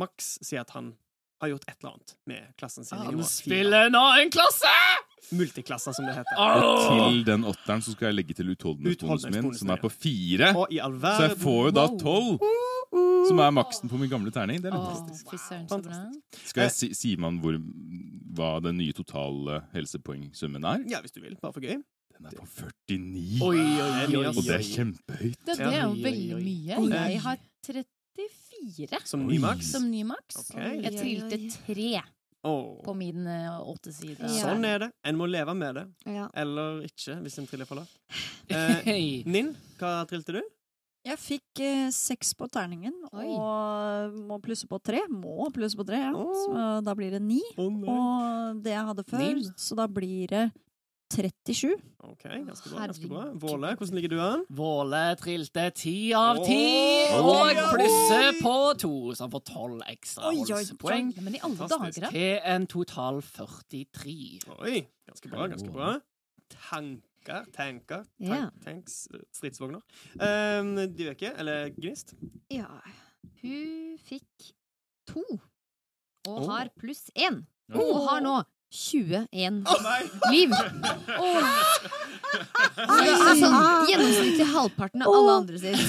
maks, 0.00 0.38
si 0.46 0.58
at 0.58 0.74
han 0.74 0.94
har 1.40 1.48
gjort 1.54 1.64
et 1.68 1.76
eller 1.78 1.94
annet 1.94 2.14
med 2.28 2.48
klassen 2.60 2.84
sin. 2.84 2.98
Han 2.98 3.22
spiller 3.24 3.90
nå 3.92 4.02
en 4.20 4.32
klasse! 4.32 4.72
Multiklasser, 5.36 5.94
som 5.94 6.08
det 6.08 6.16
heter. 6.16 6.40
Og 6.40 6.80
til 6.88 7.20
den 7.28 7.44
åtteren 7.48 7.84
så 7.84 7.94
skal 7.94 8.10
jeg 8.10 8.18
legge 8.18 8.36
til 8.36 8.50
utholdenhetsbonusen 8.54 9.36
min, 9.36 9.52
som 9.56 9.70
er 9.72 9.80
på 9.80 9.90
fire. 9.92 10.50
Og 10.58 10.72
i 10.74 10.80
all 10.82 10.96
Så 11.00 11.28
jeg 11.28 11.38
får 11.44 11.60
jo 11.68 11.74
da 11.76 11.86
tolv, 12.00 12.50
som 13.28 13.42
er 13.44 13.54
maksen 13.54 13.92
på 13.92 14.00
min 14.00 14.10
gamle 14.10 14.32
terning. 14.34 14.60
Det 14.64 14.72
er 14.72 14.76
litt 14.76 15.22
fantastisk. 15.30 16.42
Skal 16.50 16.66
jeg 16.66 16.74
si, 16.76 16.90
si 16.98 17.14
man 17.20 17.38
hvor, 17.44 17.56
hva 18.36 18.56
den 18.64 18.80
nye 18.80 18.96
totale 18.96 19.62
helsepoengsummen 19.76 20.66
er? 20.74 20.84
Ja, 20.90 21.00
hvis 21.04 21.14
du 21.14 21.22
vil. 21.22 21.38
Bare 21.40 21.56
for 21.56 21.64
gøy. 21.64 21.78
Den 22.20 22.28
er 22.28 22.36
på 22.36 22.48
49. 22.90 23.38
Oi, 23.46 23.56
oi, 23.56 24.16
oi, 24.18 24.26
Og 24.34 24.42
det 24.44 24.58
er 24.58 24.66
kjempehøyt. 24.66 25.38
Det, 25.46 25.56
det 25.56 25.70
er 25.70 25.86
jo 25.86 25.94
veldig 26.04 26.42
mye. 26.42 26.82
Jeg 27.14 27.22
har 27.24 27.40
34 28.60 29.00
Som 29.06 29.26
ny 29.26 29.38
maks. 29.42 29.70
som 29.72 29.90
Nymax. 29.90 30.36
Okay. 30.50 30.80
Jeg 30.84 30.98
trilte 30.98 31.64
tre 31.66 32.02
Oh. 32.42 32.78
på 32.82 32.94
min 32.96 33.26
åtte 33.26 33.66
åtteside. 33.68 34.16
Ja. 34.22 34.46
Sånn 34.46 34.64
er 34.64 34.78
det. 34.78 34.86
En 35.04 35.16
må 35.18 35.26
leve 35.28 35.52
med 35.54 35.74
det. 35.76 35.82
Ja. 36.06 36.28
Eller 36.32 36.80
ikke, 36.86 37.18
hvis 37.20 37.36
en 37.38 37.46
triller 37.46 37.66
for 37.68 37.76
lavt. 37.82 37.98
Eh, 38.50 39.22
Ninn, 39.30 39.52
hva 39.78 40.00
trilte 40.10 40.32
du? 40.34 40.40
Jeg 41.06 41.16
fikk 41.22 41.60
eh, 41.64 41.90
seks 41.94 42.32
på 42.34 42.48
terningen, 42.50 42.92
Oi. 43.12 43.26
og 43.30 44.16
må 44.26 44.40
plusse 44.42 44.66
på 44.66 44.80
tre. 44.82 45.04
Må 45.08 45.46
plusse 45.54 45.76
på 45.78 45.84
tre, 45.86 46.00
ja. 46.02 46.10
Oh. 46.16 46.32
Så 46.34 46.64
da 46.84 46.94
blir 46.98 47.10
det 47.14 47.20
ni. 47.22 47.38
Oh. 47.56 47.70
Og 47.88 48.58
det 48.64 48.72
jeg 48.74 48.88
hadde 48.88 49.04
før, 49.06 49.34
Ni. 49.38 49.46
så 49.56 49.76
da 49.78 49.86
blir 49.86 50.26
det 50.32 50.42
37. 51.10 51.72
OK, 52.06 52.22
ganske 52.46 52.70
bra. 52.70 52.84
ganske 52.86 53.08
bra. 53.10 53.24
Våle, 53.42 53.72
hvordan 53.76 53.94
ligger 53.98 54.12
du 54.12 54.20
an? 54.22 54.44
Våle 54.54 55.00
trilte 55.18 55.64
ti 55.74 55.94
av 56.16 56.38
ti, 56.46 56.60
Åh! 57.10 57.26
og 57.26 57.60
plusser 57.74 58.38
på 58.42 58.54
to, 58.78 58.92
så 59.14 59.26
han 59.26 59.32
får 59.34 59.42
tolv 59.50 59.82
ekstra 59.90 60.30
holdspoeng. 60.30 61.10
Ja, 61.16 61.24
men 61.26 61.34
i 61.34 61.42
alle 61.42 61.68
dager, 61.70 62.00
da. 62.06 62.12
Til 62.14 62.38
en 62.54 62.66
total 62.70 63.20
43. 63.26 64.16
Oi, 64.60 64.84
ganske 65.10 65.32
bra. 65.32 65.48
ganske 65.50 65.72
bra. 65.74 65.90
Tanker, 66.70 67.44
tanker, 67.54 68.06
tank, 68.26 68.62
tanks, 68.64 69.00
stridsvogner. 69.36 69.82
Um, 70.16 70.76
Dyveke, 70.94 71.34
eller 71.38 71.68
Gnist? 71.76 72.14
ja. 72.50 72.66
Hun 73.42 73.96
fikk 74.04 74.50
to. 75.08 75.22
Og 76.28 76.44
har 76.50 76.68
pluss 76.80 77.06
én. 77.16 77.42
Og 77.72 78.00
har 78.08 78.20
nå 78.24 78.34
21 78.70 79.64
oh, 79.66 80.30
liv. 80.30 80.52
Oh. 81.18 81.42
sånn 83.40 83.56
gjennomsnittlig 83.90 84.46
halvparten 84.52 85.02
av 85.02 85.14
alle 85.16 85.32
andre 85.40 85.58
sitt. 85.58 85.80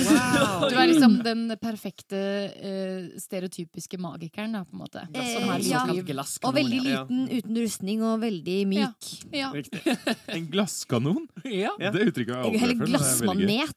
Du 0.66 0.74
er 0.74 0.90
liksom 0.90 1.20
den 1.26 1.44
perfekte 1.62 2.18
uh, 2.18 3.20
stereotypiske 3.22 4.00
magikeren, 4.02 4.58
da, 4.58 4.64
på 4.66 4.74
en 4.74 4.82
måte. 4.82 5.06
Eh, 5.14 5.30
Som 5.36 5.46
ja. 5.62 5.86
Og 6.50 6.54
veldig 6.58 6.80
Ja. 6.82 7.04
liten 7.06 7.30
uten 7.30 7.62
rustning 7.62 8.02
og 8.04 8.20
veldig 8.26 8.60
myk. 8.74 9.14
Ja. 9.32 9.52
Ja. 9.52 9.54
En 10.28 10.48
glasskanon? 10.52 11.28
Det 11.44 11.70
uttrykket 12.08 12.36
har 12.36 12.44
jeg 12.44 12.52
aldri 12.52 12.60
hørt 12.62 12.78
før. 12.78 12.78
det 12.78 12.82
er 12.82 12.92
glassmanet. 12.92 13.50
jeg- 13.52 13.72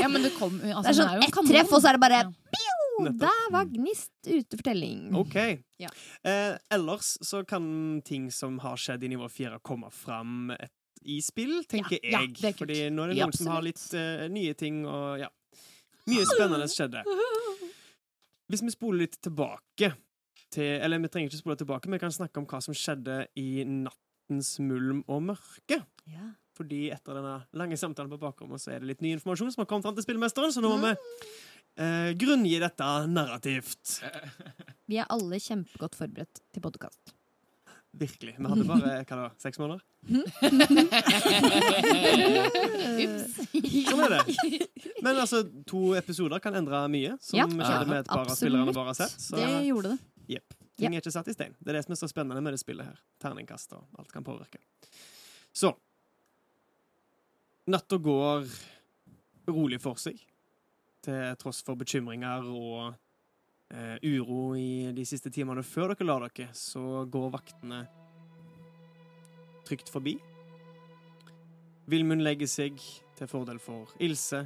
ja, 0.02 0.08
men 0.08 0.22
det 0.22 0.32
kom 0.38 0.60
altså, 0.60 0.82
Det 0.82 0.90
er 0.90 0.98
sånn 1.00 1.24
ett 1.24 1.40
treff, 1.52 1.72
og 1.72 1.80
så 1.82 1.88
er 1.92 1.98
det 1.98 2.02
bare 2.02 2.20
Ja. 2.24 2.79
«Pio!» 3.06 3.18
Der 3.22 3.46
var 3.54 3.64
Gnist 3.70 4.12
ute 4.26 4.56
for 4.58 4.64
telling. 4.66 5.08
OK. 5.16 5.36
Ja. 5.80 5.88
Eh, 6.26 6.58
ellers 6.76 7.14
så 7.26 7.42
kan 7.48 8.02
ting 8.04 8.28
som 8.34 8.58
har 8.64 8.76
skjedd 8.80 9.04
i 9.06 9.10
nivå 9.14 9.28
fire, 9.32 9.58
komme 9.64 9.90
fram 9.94 10.50
et, 10.56 10.72
i 11.02 11.20
spill, 11.24 11.62
tenker 11.64 11.98
Ja, 12.02 12.20
ja, 12.20 12.24
jeg. 12.26 12.36
er. 12.52 12.58
Fordi 12.58 12.80
nå 12.92 13.04
er 13.06 13.12
det 13.14 13.16
Ja, 13.22 13.26
noen 13.30 13.38
som 13.38 13.52
har 13.54 13.64
litt 13.64 13.82
eh, 13.96 14.26
nye 14.32 14.54
ting 14.54 14.82
og 14.86 15.18
ja. 15.22 15.30
Mye 16.10 16.24
spennende 16.28 16.66
skjedde. 16.68 17.02
Hvis 18.50 18.62
vi 18.66 18.72
spoler 18.74 19.04
litt 19.04 19.18
tilbake 19.22 19.92
til 20.50 20.80
Eller 20.82 20.98
vi 20.98 21.08
trenger 21.12 21.30
ikke 21.30 21.38
spole 21.44 21.56
tilbake, 21.60 21.90
vi 21.92 21.98
kan 22.02 22.10
snakke 22.10 22.40
om 22.40 22.46
hva 22.50 22.58
som 22.64 22.74
skjedde 22.74 23.20
i 23.38 23.62
nattens 23.64 24.56
mulm 24.58 25.04
og 25.06 25.22
mørke. 25.28 25.78
Ja. 26.10 26.32
Fordi 26.58 26.88
etter 26.92 27.14
denne 27.16 27.36
lange 27.56 27.78
samtalen 27.78 28.10
på 28.10 28.18
bakrommet 28.20 28.60
så 28.60 28.72
er 28.74 28.82
det 28.82 28.88
litt 28.90 29.04
ny 29.04 29.12
informasjon 29.14 29.52
som 29.54 29.62
har 29.62 29.68
kommet 29.70 29.86
fram 29.86 29.94
til 29.96 30.04
spillmesteren, 30.04 30.50
så 30.52 30.60
nå 30.60 30.72
må 30.74 30.80
vi 30.82 30.90
eh, 31.80 32.10
grunngi 32.20 32.58
dette 32.62 32.90
narrativt. 33.10 33.96
Vi 34.90 34.98
er 35.00 35.08
alle 35.12 35.38
kjempegodt 35.40 35.96
forberedt 35.98 36.42
til 36.52 36.62
podkast. 36.64 37.14
Virkelig. 38.00 38.36
Vi 38.38 38.46
hadde 38.46 38.64
bare 38.68 38.92
hva 39.02 39.16
da, 39.18 39.28
seks 39.42 39.58
måneder? 39.58 39.80
Sånn 43.90 44.02
er 44.04 44.14
det. 44.14 44.22
Men 45.02 45.18
altså, 45.18 45.40
to 45.68 45.80
episoder 45.98 46.42
kan 46.44 46.54
endre 46.60 46.84
mye, 46.92 47.16
som 47.22 47.40
Ja, 47.40 47.46
skjedde 47.50 47.88
med 47.90 48.02
et 48.04 48.10
par 48.10 48.26
av 48.30 48.36
spillerne 48.38 48.74
våre 48.74 48.92
har 48.92 48.98
sett. 49.00 49.16
Så 49.20 49.36
Det 49.40 49.48
gjorde 49.66 49.94
det. 49.94 49.98
jepp. 50.36 50.54
Ting 50.80 50.94
er 50.96 51.02
ikke 51.02 51.12
satt 51.12 51.28
i 51.28 51.34
stein. 51.36 51.54
Det 51.60 51.68
er 51.74 51.80
det 51.80 51.84
som 51.84 51.92
er 51.92 52.00
så 52.00 52.08
spennende 52.08 52.40
med 52.44 52.54
det 52.54 52.60
spillet 52.62 52.86
her. 52.86 53.00
Terningkast 53.20 53.74
og 53.76 53.84
alt 54.00 54.12
kan 54.14 54.24
påvirke. 54.24 54.58
Så 55.52 55.74
Natta 57.70 57.98
går 58.02 58.46
rolig 59.50 59.78
for 59.82 59.94
seg, 60.00 60.16
til 61.04 61.36
tross 61.40 61.62
for 61.66 61.78
bekymringer 61.80 62.46
og 62.46 62.92
eh, 63.72 63.96
uro 64.04 64.54
i 64.58 64.90
de 64.96 65.04
siste 65.08 65.32
timene 65.32 65.64
før 65.66 65.94
dere 65.94 66.06
la 66.08 66.18
dere, 66.26 66.50
så 66.56 67.04
går 67.10 67.30
vaktene 67.34 67.84
trygt 69.68 69.92
forbi. 69.92 70.16
Vilmund 71.90 72.22
legger 72.22 72.50
seg 72.50 72.78
til 73.18 73.30
fordel 73.30 73.58
for 73.62 73.90
Ilse. 74.02 74.44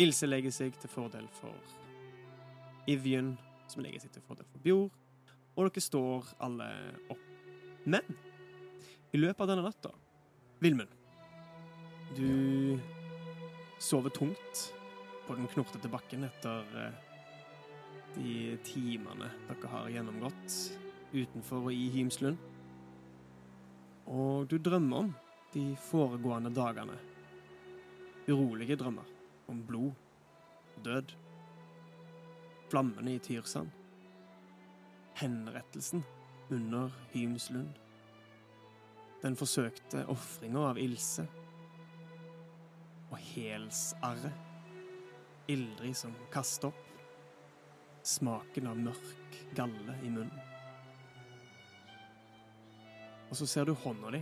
Ilse 0.00 0.28
legger 0.28 0.52
seg 0.54 0.76
til 0.80 0.92
fordel 0.92 1.26
for 1.40 1.56
Ivjun, 2.90 3.34
som 3.68 3.84
legger 3.84 4.02
seg 4.02 4.14
til 4.14 4.24
fordel 4.26 4.48
for 4.48 4.64
Bjord. 4.64 4.90
Og 5.56 5.66
dere 5.68 5.84
står 5.84 6.32
alle 6.40 6.68
opp. 7.12 7.26
Men 7.84 8.16
i 9.12 9.20
løpet 9.20 9.42
av 9.42 9.50
denne 9.50 9.64
natta, 9.66 9.92
Vilmund, 10.60 10.92
du 12.16 12.78
sover 13.80 14.12
tungt 14.12 14.68
på 15.30 15.36
den 15.36 15.46
knortete 15.46 15.88
bakken 15.88 16.24
etter 16.26 16.64
eh, 16.74 16.94
de 18.16 18.56
timene 18.66 19.28
dere 19.46 19.68
har 19.70 19.92
gjennomgått 19.94 20.56
utenfor 21.12 21.68
og 21.68 21.70
i 21.70 21.84
Hymslund. 21.94 22.40
Og 24.10 24.48
du 24.50 24.56
drømmer 24.58 25.04
om 25.04 25.12
de 25.54 25.62
foregående 25.86 26.50
dagene. 26.50 26.98
Urolige 28.26 28.80
drømmer 28.82 29.06
om 29.54 29.62
blod, 29.70 29.94
død, 30.82 31.14
flammene 32.74 33.14
i 33.14 33.22
Tyrsand, 33.22 33.70
henrettelsen 35.22 36.02
under 36.50 36.90
Hymslund, 37.14 37.78
den 39.22 39.38
forsøkte 39.38 40.08
ofringa 40.10 40.72
av 40.74 40.82
Ilse, 40.82 41.30
og 43.12 43.18
helsarret, 43.30 44.49
Ildrid 45.48 45.96
som 45.96 46.14
kaster 46.32 46.68
opp, 46.68 46.86
smaken 48.02 48.68
av 48.70 48.78
mørk 48.80 49.38
galle 49.56 49.96
i 50.04 50.10
munnen. 50.12 50.46
Og 53.30 53.38
så 53.38 53.46
ser 53.46 53.68
du 53.68 53.76
hånda 53.78 54.10
di, 54.16 54.20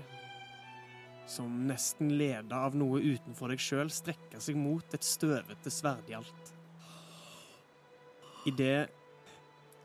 som 1.28 1.52
nesten 1.68 2.12
leda 2.20 2.62
av 2.68 2.76
noe 2.76 3.00
utenfor 3.00 3.52
deg 3.52 3.62
sjøl, 3.62 3.90
strekker 3.92 4.40
seg 4.42 4.56
mot 4.60 4.94
et 4.96 5.04
støvete 5.04 5.72
sverdhjalt. 5.72 6.52
Idet 8.48 8.88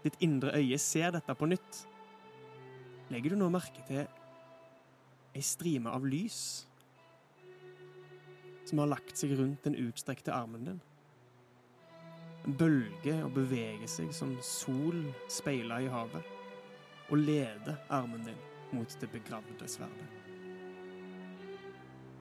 ditt 0.03 0.19
indre 0.23 0.53
øye 0.59 0.79
ser 0.79 1.15
dette 1.15 1.36
på 1.39 1.47
nytt, 1.47 1.84
legger 3.11 3.34
du 3.34 3.39
nå 3.39 3.49
merke 3.51 3.84
til 3.88 4.03
ei 5.34 5.43
strime 5.43 5.91
av 5.91 6.05
lys 6.07 6.39
som 8.67 8.79
har 8.79 8.91
lagt 8.93 9.19
seg 9.19 9.36
rundt 9.38 9.65
den 9.67 9.75
utstrekte 9.79 10.34
armen 10.34 10.67
din. 10.67 10.81
Den 12.43 12.57
bølger 12.59 13.23
og 13.23 13.31
beveger 13.37 13.87
seg 13.87 14.11
som 14.15 14.33
sol 14.43 14.99
speila 15.31 15.79
i 15.79 15.87
havet, 15.87 16.25
og 17.09 17.17
leder 17.17 17.77
armen 17.93 18.25
din 18.27 18.41
mot 18.73 18.97
det 18.99 19.09
begravde 19.11 19.67
sverdet. 19.67 20.07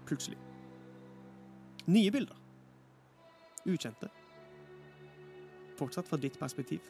Plutselig. 0.06 0.38
Nye 1.86 2.10
bilder. 2.10 2.38
Ukjente. 3.66 4.10
Fortsatt 5.78 6.08
fra 6.08 6.20
ditt 6.20 6.38
perspektiv. 6.38 6.86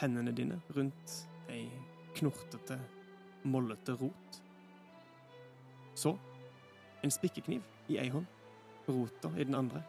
Hendene 0.00 0.32
dine 0.34 0.58
rundt 0.74 1.18
ei 1.48 1.68
knortete, 2.18 2.80
mollete 3.44 3.94
rot. 4.00 4.42
Så 5.94 6.16
en 7.04 7.14
spikkekniv 7.14 7.62
i 7.88 8.00
ei 8.02 8.08
hånd, 8.10 8.26
rota 8.88 9.30
i 9.38 9.44
den 9.44 9.54
andre. 9.54 9.84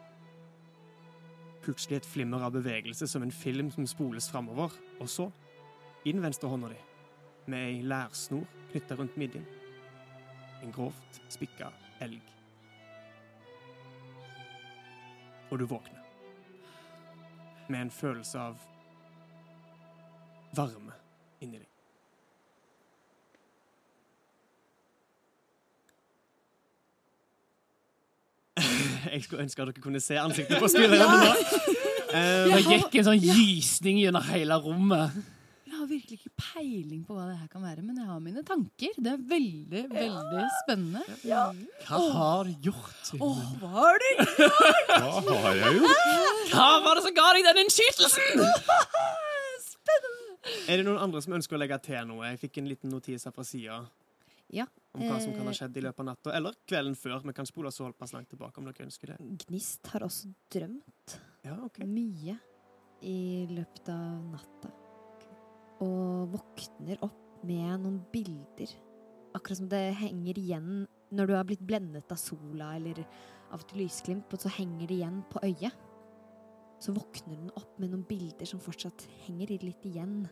Plutselig 1.66 1.96
et 1.96 2.06
flimmer 2.06 2.44
av 2.46 2.52
bevegelse 2.54 3.08
som 3.10 3.24
en 3.26 3.32
film 3.34 3.72
som 3.74 3.86
spoles 3.90 4.30
framover, 4.30 4.70
og 5.02 5.08
så, 5.10 5.26
i 6.06 6.12
den 6.12 6.22
venstre 6.22 6.46
hånda 6.46 6.70
di, 6.70 6.78
med 7.50 7.58
ei 7.72 7.80
lærsnor 7.82 8.46
knytta 8.70 8.94
rundt 8.94 9.18
midjen, 9.18 9.42
en 10.62 10.74
grovt 10.76 11.20
spikka 11.26 11.72
elg. 12.06 12.22
Og 15.50 15.58
du 15.58 15.66
våkner. 15.66 16.02
Med 17.66 17.80
en 17.80 17.90
følelse 17.90 18.38
av 18.38 18.62
varme 20.54 20.94
inni 21.42 21.58
deg. 21.58 21.75
Jeg 29.12 29.22
skulle 29.26 29.42
ønske 29.46 29.62
at 29.62 29.70
dere 29.72 29.84
kunne 29.84 30.00
se 30.02 30.18
ansiktet 30.20 30.58
på 30.62 30.68
spillerne 30.72 31.06
nå. 31.24 31.32
Uh, 32.06 32.52
Det 32.54 32.60
gikk 32.66 33.00
en 33.00 33.08
sånn 33.10 33.22
gysning 33.22 34.02
gjennom 34.04 34.24
hele 34.30 34.58
rommet. 34.62 35.16
Jeg 35.66 35.74
har 35.82 35.88
virkelig 35.90 36.16
ikke 36.20 36.30
peiling 36.40 37.02
på 37.04 37.12
hva 37.12 37.24
det 37.28 37.34
her 37.36 37.48
kan 37.52 37.60
være, 37.66 37.82
men 37.84 37.98
jeg 38.00 38.06
har 38.08 38.20
mine 38.24 38.42
tanker. 38.48 38.94
Det 38.96 39.10
er 39.12 39.18
veldig, 39.28 39.82
veldig 39.92 40.44
spennende. 40.62 41.02
Hva 41.26 41.98
har 42.14 42.48
du 42.48 42.68
gjort? 42.70 43.10
Åh, 43.18 43.42
hva 43.60 43.72
har 43.74 44.00
du 44.00 44.06
gjort? 44.14 44.38
Hva 45.26 45.36
har 45.42 45.58
jeg 45.60 45.76
gjort? 45.82 46.06
Hva 46.54 46.68
var 46.86 46.96
det 46.96 47.04
som 47.04 47.16
ga 47.18 47.26
deg 47.36 47.50
den 47.50 47.62
innskytelsen? 47.66 48.40
Er 50.70 50.78
det 50.78 50.84
noen 50.86 50.98
andre 51.02 51.20
som 51.22 51.34
ønsker 51.34 51.56
å 51.56 51.58
legge 51.58 51.76
til 51.82 52.04
noe? 52.06 52.22
Jeg 52.30 52.38
fikk 52.44 52.60
en 52.60 52.68
liten 52.70 52.92
notis 52.92 53.24
her 53.26 53.32
fra 53.34 53.42
sida 53.46 53.80
Ja. 54.48 54.66
om 54.94 55.02
hva 55.02 55.18
som 55.20 55.32
kan 55.34 55.44
ha 55.44 55.52
eh, 55.52 55.58
skjedd 55.58 55.76
i 55.76 55.82
løpet 55.84 56.00
av 56.00 56.06
natta. 56.10 56.32
Eller 56.36 56.56
kvelden 56.68 56.96
før. 56.98 57.18
Vi 57.26 57.34
kan 57.36 57.48
spole 57.48 57.72
såpass 57.74 58.14
langt 58.14 58.30
tilbake 58.32 58.60
om 58.60 58.68
dere 58.68 58.86
ønsker 58.86 59.12
det. 59.12 59.16
Gnist 59.46 59.86
har 59.92 60.06
også 60.06 60.32
drømt 60.52 61.16
Ja, 61.44 61.56
okay. 61.64 61.86
mye 61.86 62.38
i 63.06 63.46
løpet 63.50 63.90
av 63.92 64.22
natta. 64.32 64.72
Og 65.84 66.32
våkner 66.32 67.02
opp 67.04 67.44
med 67.46 67.82
noen 67.82 67.98
bilder. 68.12 68.70
Akkurat 69.36 69.60
som 69.60 69.68
det 69.68 69.82
henger 70.00 70.38
igjen 70.40 70.86
når 71.14 71.28
du 71.28 71.34
har 71.36 71.44
blitt 71.46 71.66
blendet 71.66 72.10
av 72.10 72.18
sola 72.18 72.72
eller 72.78 73.02
av 73.54 73.60
et 73.62 73.74
lysglimt, 73.78 74.32
så 74.40 74.50
henger 74.50 74.88
det 74.88 74.96
igjen 74.96 75.20
på 75.30 75.42
øyet. 75.44 75.74
Så 76.82 76.92
våkner 76.92 77.38
hun 77.38 77.52
opp 77.56 77.78
med 77.80 77.92
noen 77.92 78.04
bilder 78.08 78.48
som 78.48 78.60
fortsatt 78.60 79.06
henger 79.26 79.54
litt 79.62 79.86
igjen. 79.86 80.26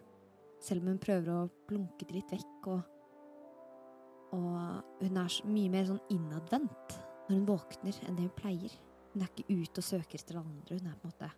Selv 0.60 0.82
om 0.82 0.92
hun 0.92 1.00
prøver 1.02 1.30
å 1.32 1.50
blunke 1.68 2.06
det 2.08 2.18
litt 2.18 2.32
vekk. 2.34 2.68
Og, 2.72 2.82
og 4.34 5.00
hun 5.00 5.16
er 5.20 5.30
så 5.30 5.46
mye 5.46 5.70
mer 5.72 5.86
sånn 5.88 6.02
innadvendt 6.12 6.96
når 7.28 7.36
hun 7.38 7.46
våkner 7.48 7.98
enn 8.04 8.18
det 8.18 8.26
hun 8.26 8.36
pleier. 8.36 8.74
Hun 9.14 9.22
er 9.22 9.30
ikke 9.30 9.46
ute 9.62 9.80
og 9.80 9.86
søker 9.86 10.18
etter 10.18 10.40
andre. 10.40 10.78
Hun 10.80 10.90
er 10.90 10.98
på 10.98 11.08
en 11.08 11.12
måte 11.14 11.30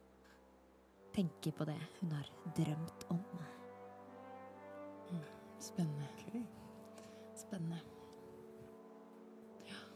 tenker 1.16 1.55
på 1.57 1.64
det 1.68 1.76
hun 2.01 2.12
har 2.16 2.30
drømt 2.57 3.07
om. 3.12 3.20
Spennende. 5.59 6.42
Spennende. 7.36 7.78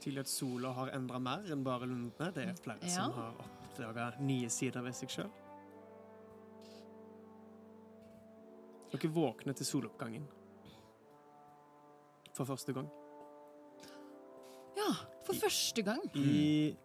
Tydelig 0.01 0.23
at 0.25 0.31
sola 0.33 0.71
har 0.73 0.93
endra 0.97 1.19
mer 1.21 1.45
enn 1.53 1.65
bare 1.65 1.89
lundene. 1.89 2.31
Det 2.33 2.47
er 2.49 2.55
flere 2.57 2.81
Ja. 2.83 2.89
som 2.95 3.13
har 3.13 3.35
oppdaga 3.45 4.07
nye 4.21 4.49
sider 4.49 4.81
ved 4.83 4.95
seg 4.97 5.09
sjøl. 5.09 5.31
Dere 8.91 9.11
våkner 9.15 9.55
til 9.55 9.67
soloppgangen 9.67 10.27
for 12.41 12.49
første 12.49 12.73
gang. 12.73 12.89
Ja, 14.79 14.89
for 15.27 15.37
første 15.37 15.83
gang. 15.85 16.01
I, 16.17 16.77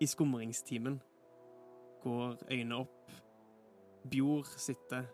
i 0.00 0.06
skumringstimen 0.08 1.02
går 2.00 2.38
øynene 2.50 2.76
opp. 2.80 3.10
Bjord 4.10 4.48
sitter 4.56 5.04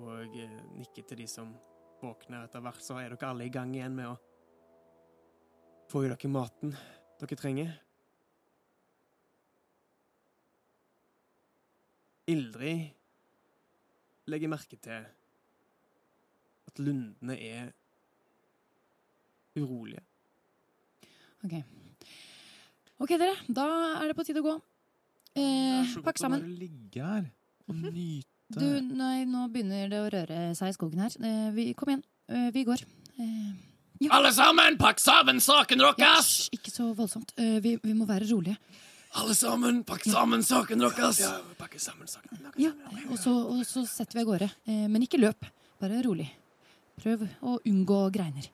og 0.00 0.24
eh, 0.24 0.56
nikker 0.74 1.04
til 1.06 1.20
de 1.20 1.26
som 1.30 1.52
våkner 2.00 2.48
etter 2.48 2.64
hvert. 2.64 2.82
Så 2.82 2.96
er 2.98 3.12
dere 3.12 3.28
alle 3.30 3.46
i 3.46 3.52
gang 3.54 3.74
igjen 3.76 3.94
med 3.94 4.10
å 4.10 4.16
få 5.92 6.02
i 6.02 6.10
dere 6.10 6.30
maten 6.32 6.74
dere 7.20 7.38
trenger. 7.38 7.70
Ildrid 12.32 12.90
legger 14.32 14.50
merke 14.50 14.80
til 14.82 15.06
at 16.72 16.82
lundene 16.82 17.38
er 17.38 17.70
urolige. 19.58 20.02
Ok. 21.42 21.54
Ok, 23.02 23.16
dere. 23.18 23.34
Da 23.50 23.66
er 24.00 24.10
det 24.10 24.16
på 24.18 24.24
tide 24.26 24.42
å 24.42 24.46
gå. 24.46 24.54
Eh, 25.38 25.96
pakk 26.04 26.20
sammen. 26.20 26.44
Bare 26.44 26.60
ligge 26.60 27.02
her 27.02 27.26
og 27.68 27.78
nyte. 27.88 28.28
Du, 28.52 28.66
nei, 28.84 29.24
nå 29.24 29.46
begynner 29.52 29.88
det 29.88 30.00
å 30.02 30.08
røre 30.12 30.40
seg 30.58 30.72
i 30.72 30.76
skogen 30.76 31.00
her. 31.00 31.14
Eh, 31.24 31.50
vi, 31.56 31.70
kom 31.78 31.88
igjen. 31.88 32.02
Eh, 32.28 32.50
vi 32.52 32.66
går. 32.68 32.84
Eh, 33.16 34.08
Alle 34.12 34.32
sammen, 34.36 34.76
pakk 34.80 35.00
sammen 35.00 35.40
saken 35.40 35.80
ja, 35.80 35.92
deres! 35.96 36.32
hysj, 36.44 36.58
ikke 36.58 36.74
så 36.74 36.90
voldsomt. 36.96 37.32
Eh, 37.40 37.56
vi, 37.64 37.76
vi 37.80 37.94
må 37.96 38.06
være 38.08 38.28
rolige. 38.28 38.58
Alle 39.20 39.34
sammen, 39.36 39.82
pakk 39.88 40.04
sammen 40.08 40.44
saken 40.44 40.84
deres! 40.84 41.22
Ja, 41.24 41.32
pakke 41.58 41.80
sammen 41.80 42.08
saken. 42.08 42.44
Ja, 42.60 42.70
og 43.08 43.18
så, 43.20 43.32
og 43.32 43.64
så 43.68 43.86
setter 43.88 44.18
vi 44.18 44.24
av 44.24 44.30
gårde. 44.30 44.50
Eh, 44.68 44.86
men 44.92 45.04
ikke 45.06 45.20
løp. 45.20 45.48
Bare 45.80 46.00
rolig. 46.04 46.28
Prøv 47.00 47.24
å 47.40 47.56
unngå 47.68 48.02
greiner. 48.14 48.46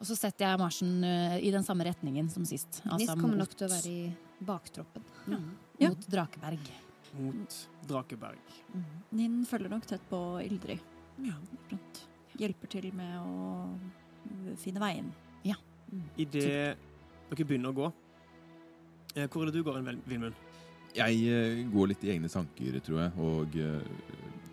Og 0.00 0.08
så 0.08 0.16
setter 0.16 0.46
jeg 0.46 0.60
marsjen 0.60 1.04
eh, 1.04 1.38
i 1.44 1.50
den 1.52 1.64
samme 1.64 1.84
retningen 1.84 2.30
som 2.32 2.46
sist. 2.48 2.80
Nis 2.86 2.94
Altså 2.96 3.16
kommer 3.20 3.36
mot, 3.36 3.42
nok 3.44 3.56
til 3.56 3.66
å 3.66 3.72
være 3.74 3.90
i 3.90 4.44
baktroppen. 4.48 5.04
Ja. 5.28 5.90
mot 5.90 6.06
Drakeberg. 6.14 6.70
Mot 7.18 7.56
Drakeberg. 7.90 8.54
Ninn 9.18 9.42
følger 9.48 9.74
nok 9.74 9.84
tett 9.90 10.06
på 10.08 10.20
Ildrid. 10.40 10.80
Rundt. 11.20 12.04
Hjelper 12.40 12.72
til 12.72 12.86
med 12.96 13.18
å 13.20 14.54
finne 14.60 14.80
veien. 14.80 15.10
Idet 16.20 16.44
dere 16.46 17.44
begynner 17.48 17.72
å 17.72 17.74
gå 17.74 17.86
eh, 19.16 19.24
Hvor 19.26 19.42
er 19.42 19.48
det 19.48 19.58
du 19.58 19.64
går, 19.66 19.80
Vilmund? 20.06 20.36
Jeg 20.94 21.16
eh, 21.26 21.64
går 21.72 21.90
litt 21.90 22.04
i 22.06 22.12
egne 22.14 22.30
tanker, 22.30 22.76
tror 22.86 23.00
jeg, 23.02 23.10
og 23.18 23.58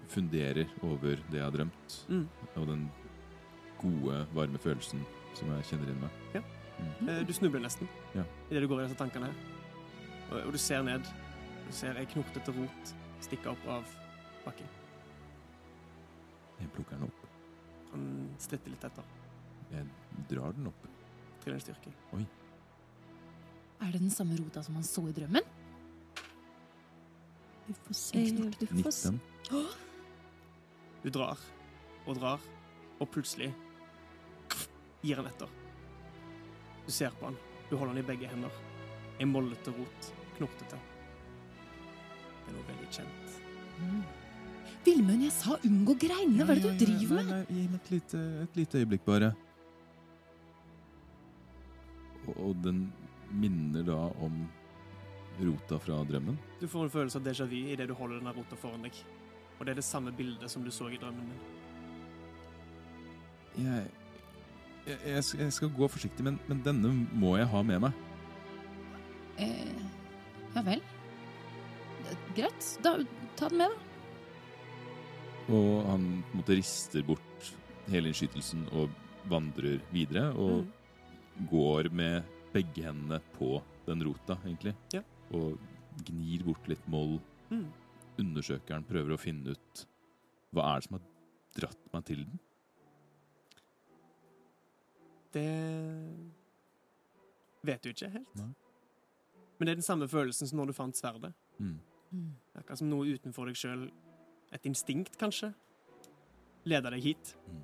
funderer 0.09 0.65
over 0.81 1.21
det 1.29 1.39
jeg 1.39 1.45
har 1.45 1.53
drømt. 1.53 1.99
Mm. 2.09 2.25
Og 2.55 2.67
den 2.71 2.87
gode, 3.77 4.25
varme 4.33 4.59
følelsen 4.61 5.05
som 5.37 5.51
jeg 5.55 5.67
kjenner 5.71 5.91
inn 5.93 6.01
med. 6.01 6.09
Ja. 6.37 6.41
Mm. 6.77 7.09
Eh, 7.09 7.21
Du 7.27 7.33
snubler 7.33 7.61
nesten 7.63 7.87
Ja. 8.15 8.23
idet 8.49 8.61
du 8.63 8.67
går 8.67 8.83
i 8.83 8.87
disse 8.87 8.97
tankene. 8.99 9.29
her. 9.31 9.35
Og, 10.31 10.45
og 10.47 10.51
du 10.53 10.57
ser 10.57 10.83
ned. 10.83 11.03
Du 11.67 11.71
ser 11.75 11.97
ei 11.99 12.05
knotete 12.05 12.53
rot 12.55 12.93
stikke 13.21 13.49
opp 13.51 13.67
av 13.67 13.83
bakken. 14.45 14.67
Jeg 16.59 16.69
plukker 16.73 16.97
den 16.97 17.03
opp. 17.07 17.23
Han 17.91 18.05
stritter 18.41 18.69
litt 18.73 18.83
etter. 18.83 19.03
Jeg 19.71 19.85
drar 20.29 20.53
den 20.57 20.67
opp. 20.67 20.87
Til 21.43 21.53
en 21.53 21.59
styrke. 21.63 21.91
Er 23.79 23.91
det 23.93 23.99
den 24.01 24.09
samme 24.09 24.35
rota 24.39 24.63
som 24.65 24.75
han 24.75 24.83
så 24.83 25.03
i 25.07 25.13
drømmen? 25.13 25.43
Du 27.67 27.73
får 27.73 27.93
se. 27.99 28.23
Du, 28.59 28.65
får 28.81 28.91
se. 28.95 29.11
19. 29.51 29.67
Du 31.03 31.09
drar 31.13 31.37
og 32.07 32.15
drar, 32.15 32.39
og 32.99 33.09
plutselig 33.11 33.51
gir 35.01 35.19
han 35.19 35.29
etter. 35.29 35.49
Du 36.85 36.91
ser 36.91 37.15
på 37.19 37.29
han. 37.29 37.37
Du 37.69 37.75
holder 37.75 37.93
han 37.93 38.03
i 38.03 38.07
begge 38.07 38.29
hender. 38.31 38.61
En 39.19 39.33
mollete 39.33 39.73
rot. 39.75 40.13
knortete. 40.37 40.77
Det 42.45 42.51
er 42.51 42.55
noe 42.55 42.67
veldig 42.67 42.87
kjent. 42.93 43.37
Vilmund, 44.85 45.23
jeg 45.25 45.33
sa 45.35 45.57
unngå 45.67 45.95
greinene! 45.99 46.45
Hva 46.45 46.53
er 46.53 46.61
det 46.61 46.69
du 46.69 46.85
driver 46.85 47.17
med? 47.17 47.31
Nei, 47.31 47.39
nei, 47.41 47.57
gi 47.57 47.65
meg 47.71 47.81
et 47.81 47.89
lite, 47.91 48.21
et 48.43 48.59
lite 48.61 48.81
øyeblikk, 48.83 49.03
bare. 49.07 49.31
Og, 52.27 52.33
og 52.37 52.53
den 52.63 52.85
minner 53.33 53.83
da 53.87 53.97
om 54.23 54.39
rota 55.41 55.79
fra 55.81 55.99
drømmen. 56.07 56.37
Du 56.61 56.67
får 56.71 56.87
en 56.87 56.93
følelse 56.93 57.19
av 57.19 57.27
déjà 57.27 57.47
vu 57.49 57.59
idet 57.59 57.89
du 57.89 57.95
holder 57.97 58.21
denne 58.21 58.33
rota 58.37 58.57
foran 58.59 58.85
deg. 58.87 59.01
Og 59.57 59.65
det 59.65 59.73
er 59.73 59.81
det 59.81 59.85
samme 59.85 60.13
bildet 60.15 60.51
som 60.53 60.63
du 60.63 60.71
så 60.73 60.89
i 60.89 60.99
drømmen 61.01 61.33
din. 61.33 61.43
Jeg, 63.65 63.89
jeg, 64.87 65.23
jeg, 65.39 65.51
skal, 65.53 65.71
gå 65.75 65.87
forsiktig, 65.91 66.23
men, 66.25 66.39
men 66.47 66.61
denne 66.65 66.91
må 67.19 67.35
jeg 67.39 67.49
ha 67.51 67.61
med 67.67 67.81
meg. 67.87 68.03
Eh, 69.37 69.83
ja 70.55 70.63
vel. 70.65 70.81
Greit. 72.37 72.69
Da, 72.85 72.95
ta 73.37 73.49
den 73.51 73.61
med, 73.63 73.73
da. 73.73 73.83
Og 75.47 75.69
han 75.87 76.07
på 76.27 76.33
en 76.35 76.41
måte 76.41 76.57
rister 76.59 77.05
bort 77.07 77.51
hele 77.91 78.09
innskytelsen 78.11 78.65
og 78.75 78.91
vandrer 79.31 79.79
videre. 79.93 80.29
Og 80.35 80.65
Mm. 80.65 80.73
går 81.51 81.91
med 81.93 82.23
begge 82.53 82.81
hendene 82.87 83.19
på 83.35 83.61
den 83.85 84.01
rota, 84.07 84.39
egentlig. 84.43 84.73
Ja. 84.91 85.03
Og 85.31 85.59
gnir 86.07 86.43
bort 86.47 86.67
litt 86.67 86.87
moll. 86.89 87.19
Mm. 87.51 87.67
Undersøkeren 88.17 88.83
prøver 88.87 89.13
å 89.13 89.19
finne 89.21 89.53
ut 89.53 89.83
hva 90.55 90.63
er 90.71 90.79
det 90.81 90.87
som 90.87 90.97
har 90.97 91.05
dratt 91.59 91.93
meg 91.93 92.05
til 92.09 92.23
den. 92.25 92.39
Det 95.37 95.49
vet 97.67 97.83
du 97.83 97.91
ikke 97.91 98.09
helt. 98.13 98.33
Nei. 98.39 98.51
Men 99.57 99.65
det 99.65 99.71
er 99.71 99.79
den 99.79 99.87
samme 99.87 100.07
følelsen 100.09 100.49
som 100.49 100.59
når 100.59 100.71
du 100.71 100.77
fant 100.77 100.97
sverdet. 100.97 101.33
Mm. 101.57 101.77
Det 102.11 102.55
er 102.55 102.61
Akkurat 102.61 102.81
som 102.81 102.91
noe 102.91 103.15
utenfor 103.17 103.49
deg 103.49 103.59
sjøl. 103.59 103.87
Et 104.55 104.67
instinkt, 104.69 105.17
kanskje. 105.19 105.51
Leder 106.67 106.93
deg 106.93 107.03
hit. 107.03 107.33
Mm. 107.47 107.63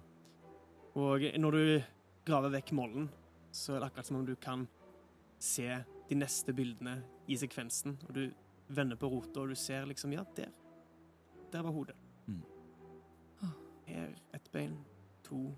Og 1.00 1.28
når 1.40 1.58
du 1.58 1.66
graver 2.28 2.54
vekk 2.58 2.74
mollen, 2.78 3.10
så 3.54 3.76
er 3.76 3.84
det 3.84 3.92
akkurat 3.92 4.10
som 4.10 4.20
om 4.20 4.26
du 4.28 4.34
kan 4.42 4.66
se 5.44 5.70
de 6.10 6.18
neste 6.18 6.56
bildene 6.56 6.98
i 7.28 7.38
sekvensen. 7.40 7.98
Og 8.08 8.18
du 8.18 8.24
vender 8.74 9.00
på 9.00 9.10
rota, 9.12 9.44
og 9.44 9.54
du 9.54 9.60
ser 9.60 9.86
liksom 9.90 10.14
Ja, 10.14 10.26
der. 10.36 10.52
Der 11.54 11.62
var 11.62 11.72
hodet. 11.72 11.96
Mm. 12.28 12.42
Her 13.86 14.16
ett 14.34 14.52
bein. 14.52 14.78
To. 15.24 15.54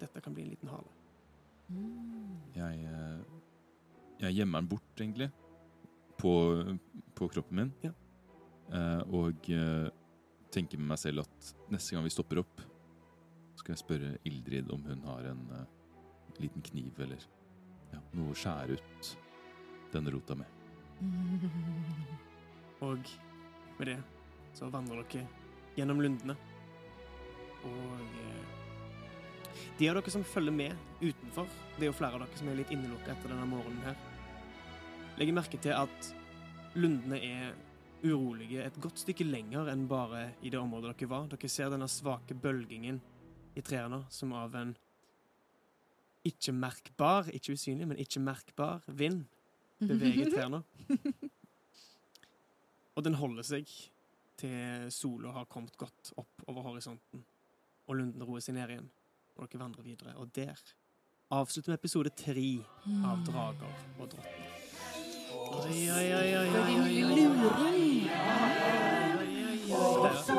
Dette 0.00 0.20
kan 0.24 0.34
bli 0.34 0.44
en 0.46 0.52
liten 0.54 0.70
hale. 0.72 0.92
Jeg, 2.56 2.84
eh, 2.88 3.20
jeg 4.24 4.38
gjemmer 4.40 4.62
den 4.62 4.70
bort, 4.72 4.92
egentlig, 4.98 5.30
på, 6.18 6.32
på 7.14 7.28
kroppen 7.28 7.60
min. 7.60 7.72
Ja. 7.84 7.92
Eh, 8.72 9.02
og 9.14 9.50
eh, 9.52 9.88
tenker 10.54 10.80
med 10.80 10.92
meg 10.92 11.02
selv 11.02 11.24
at 11.24 11.52
neste 11.70 11.94
gang 11.94 12.06
vi 12.06 12.14
stopper 12.14 12.42
opp, 12.42 12.62
skal 13.60 13.74
jeg 13.74 13.82
spørre 13.82 14.14
Ildrid 14.24 14.70
om 14.72 14.82
hun 14.88 15.02
har 15.04 15.26
en 15.34 15.42
liten 16.40 16.62
kniv 16.64 16.96
eller 17.04 17.20
ja, 17.92 18.00
noe 18.16 18.32
å 18.32 18.38
skjære 18.38 18.78
ut 18.78 19.10
denne 19.92 20.14
rota 20.14 20.36
med. 20.38 20.56
Og 22.88 23.12
med 23.76 23.90
det 23.90 23.98
så 24.56 24.70
vandrer 24.72 25.04
dere 25.12 25.26
gjennom 25.76 26.00
lundene. 26.00 26.38
Og 27.68 28.59
de 29.78 29.88
av 29.90 29.98
dere 29.98 30.12
som 30.12 30.24
følger 30.26 30.54
med 30.54 30.76
utenfor, 31.00 31.48
det 31.76 31.86
er 31.86 31.90
jo 31.90 31.96
flere 31.96 32.18
av 32.18 32.24
dere 32.24 32.40
som 32.40 32.50
er 32.50 32.60
litt 32.60 32.72
innelukka 32.74 33.14
etter 33.14 33.32
denne 33.32 33.48
morgenen 33.48 33.84
her, 33.88 33.98
legger 35.20 35.36
merke 35.36 35.60
til 35.60 35.74
at 35.76 36.12
lundene 36.78 37.18
er 37.20 37.50
urolige 38.04 38.64
et 38.64 38.78
godt 38.80 39.02
stykke 39.02 39.26
lenger 39.28 39.68
enn 39.72 39.86
bare 39.90 40.30
i 40.40 40.52
det 40.52 40.60
området 40.60 40.94
dere 40.94 41.10
var. 41.10 41.26
Dere 41.32 41.50
ser 41.52 41.72
denne 41.72 41.88
svake 41.90 42.36
bølgingen 42.36 43.00
i 43.58 43.64
trærne 43.64 44.04
som 44.12 44.32
av 44.36 44.54
en 44.56 44.74
ikke 46.26 46.52
merkbar, 46.52 47.30
ikke 47.32 47.56
usynlig, 47.56 47.88
men 47.88 48.00
ikke 48.00 48.20
merkbar 48.20 48.84
vind 48.86 49.24
beveger 49.80 50.30
trærne. 50.34 50.62
Og 52.96 53.04
den 53.06 53.16
holder 53.16 53.46
seg 53.46 53.68
til 54.40 54.88
sola 54.92 55.34
har 55.36 55.48
kommet 55.52 55.76
godt 55.80 56.12
opp 56.20 56.44
over 56.48 56.70
horisonten, 56.70 57.24
og 57.88 57.96
lunden 57.96 58.24
roer 58.24 58.44
seg 58.44 58.56
ned 58.56 58.72
igjen, 58.72 58.88
og 59.40 59.48
dere 59.52 59.62
vandrer 59.64 59.82
videre. 59.82 60.14
Og 60.16 60.30
der 60.36 60.60
avslutter 61.30 61.72
vi 61.72 61.78
episode 61.80 62.10
tre 62.16 62.48
av 63.06 63.24
Drager 63.26 63.74
og 63.98 64.10
drottning. 64.12 64.50
Oi, 65.50 65.90
oi, 65.90 66.08
oi, 66.14 66.30
oi, 66.36 66.48
oi, 66.56 67.02
oi. 67.04 67.30
Og 69.70 70.16
så 70.24 70.34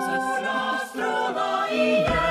la 1.36 1.52
igjen. 1.72 2.31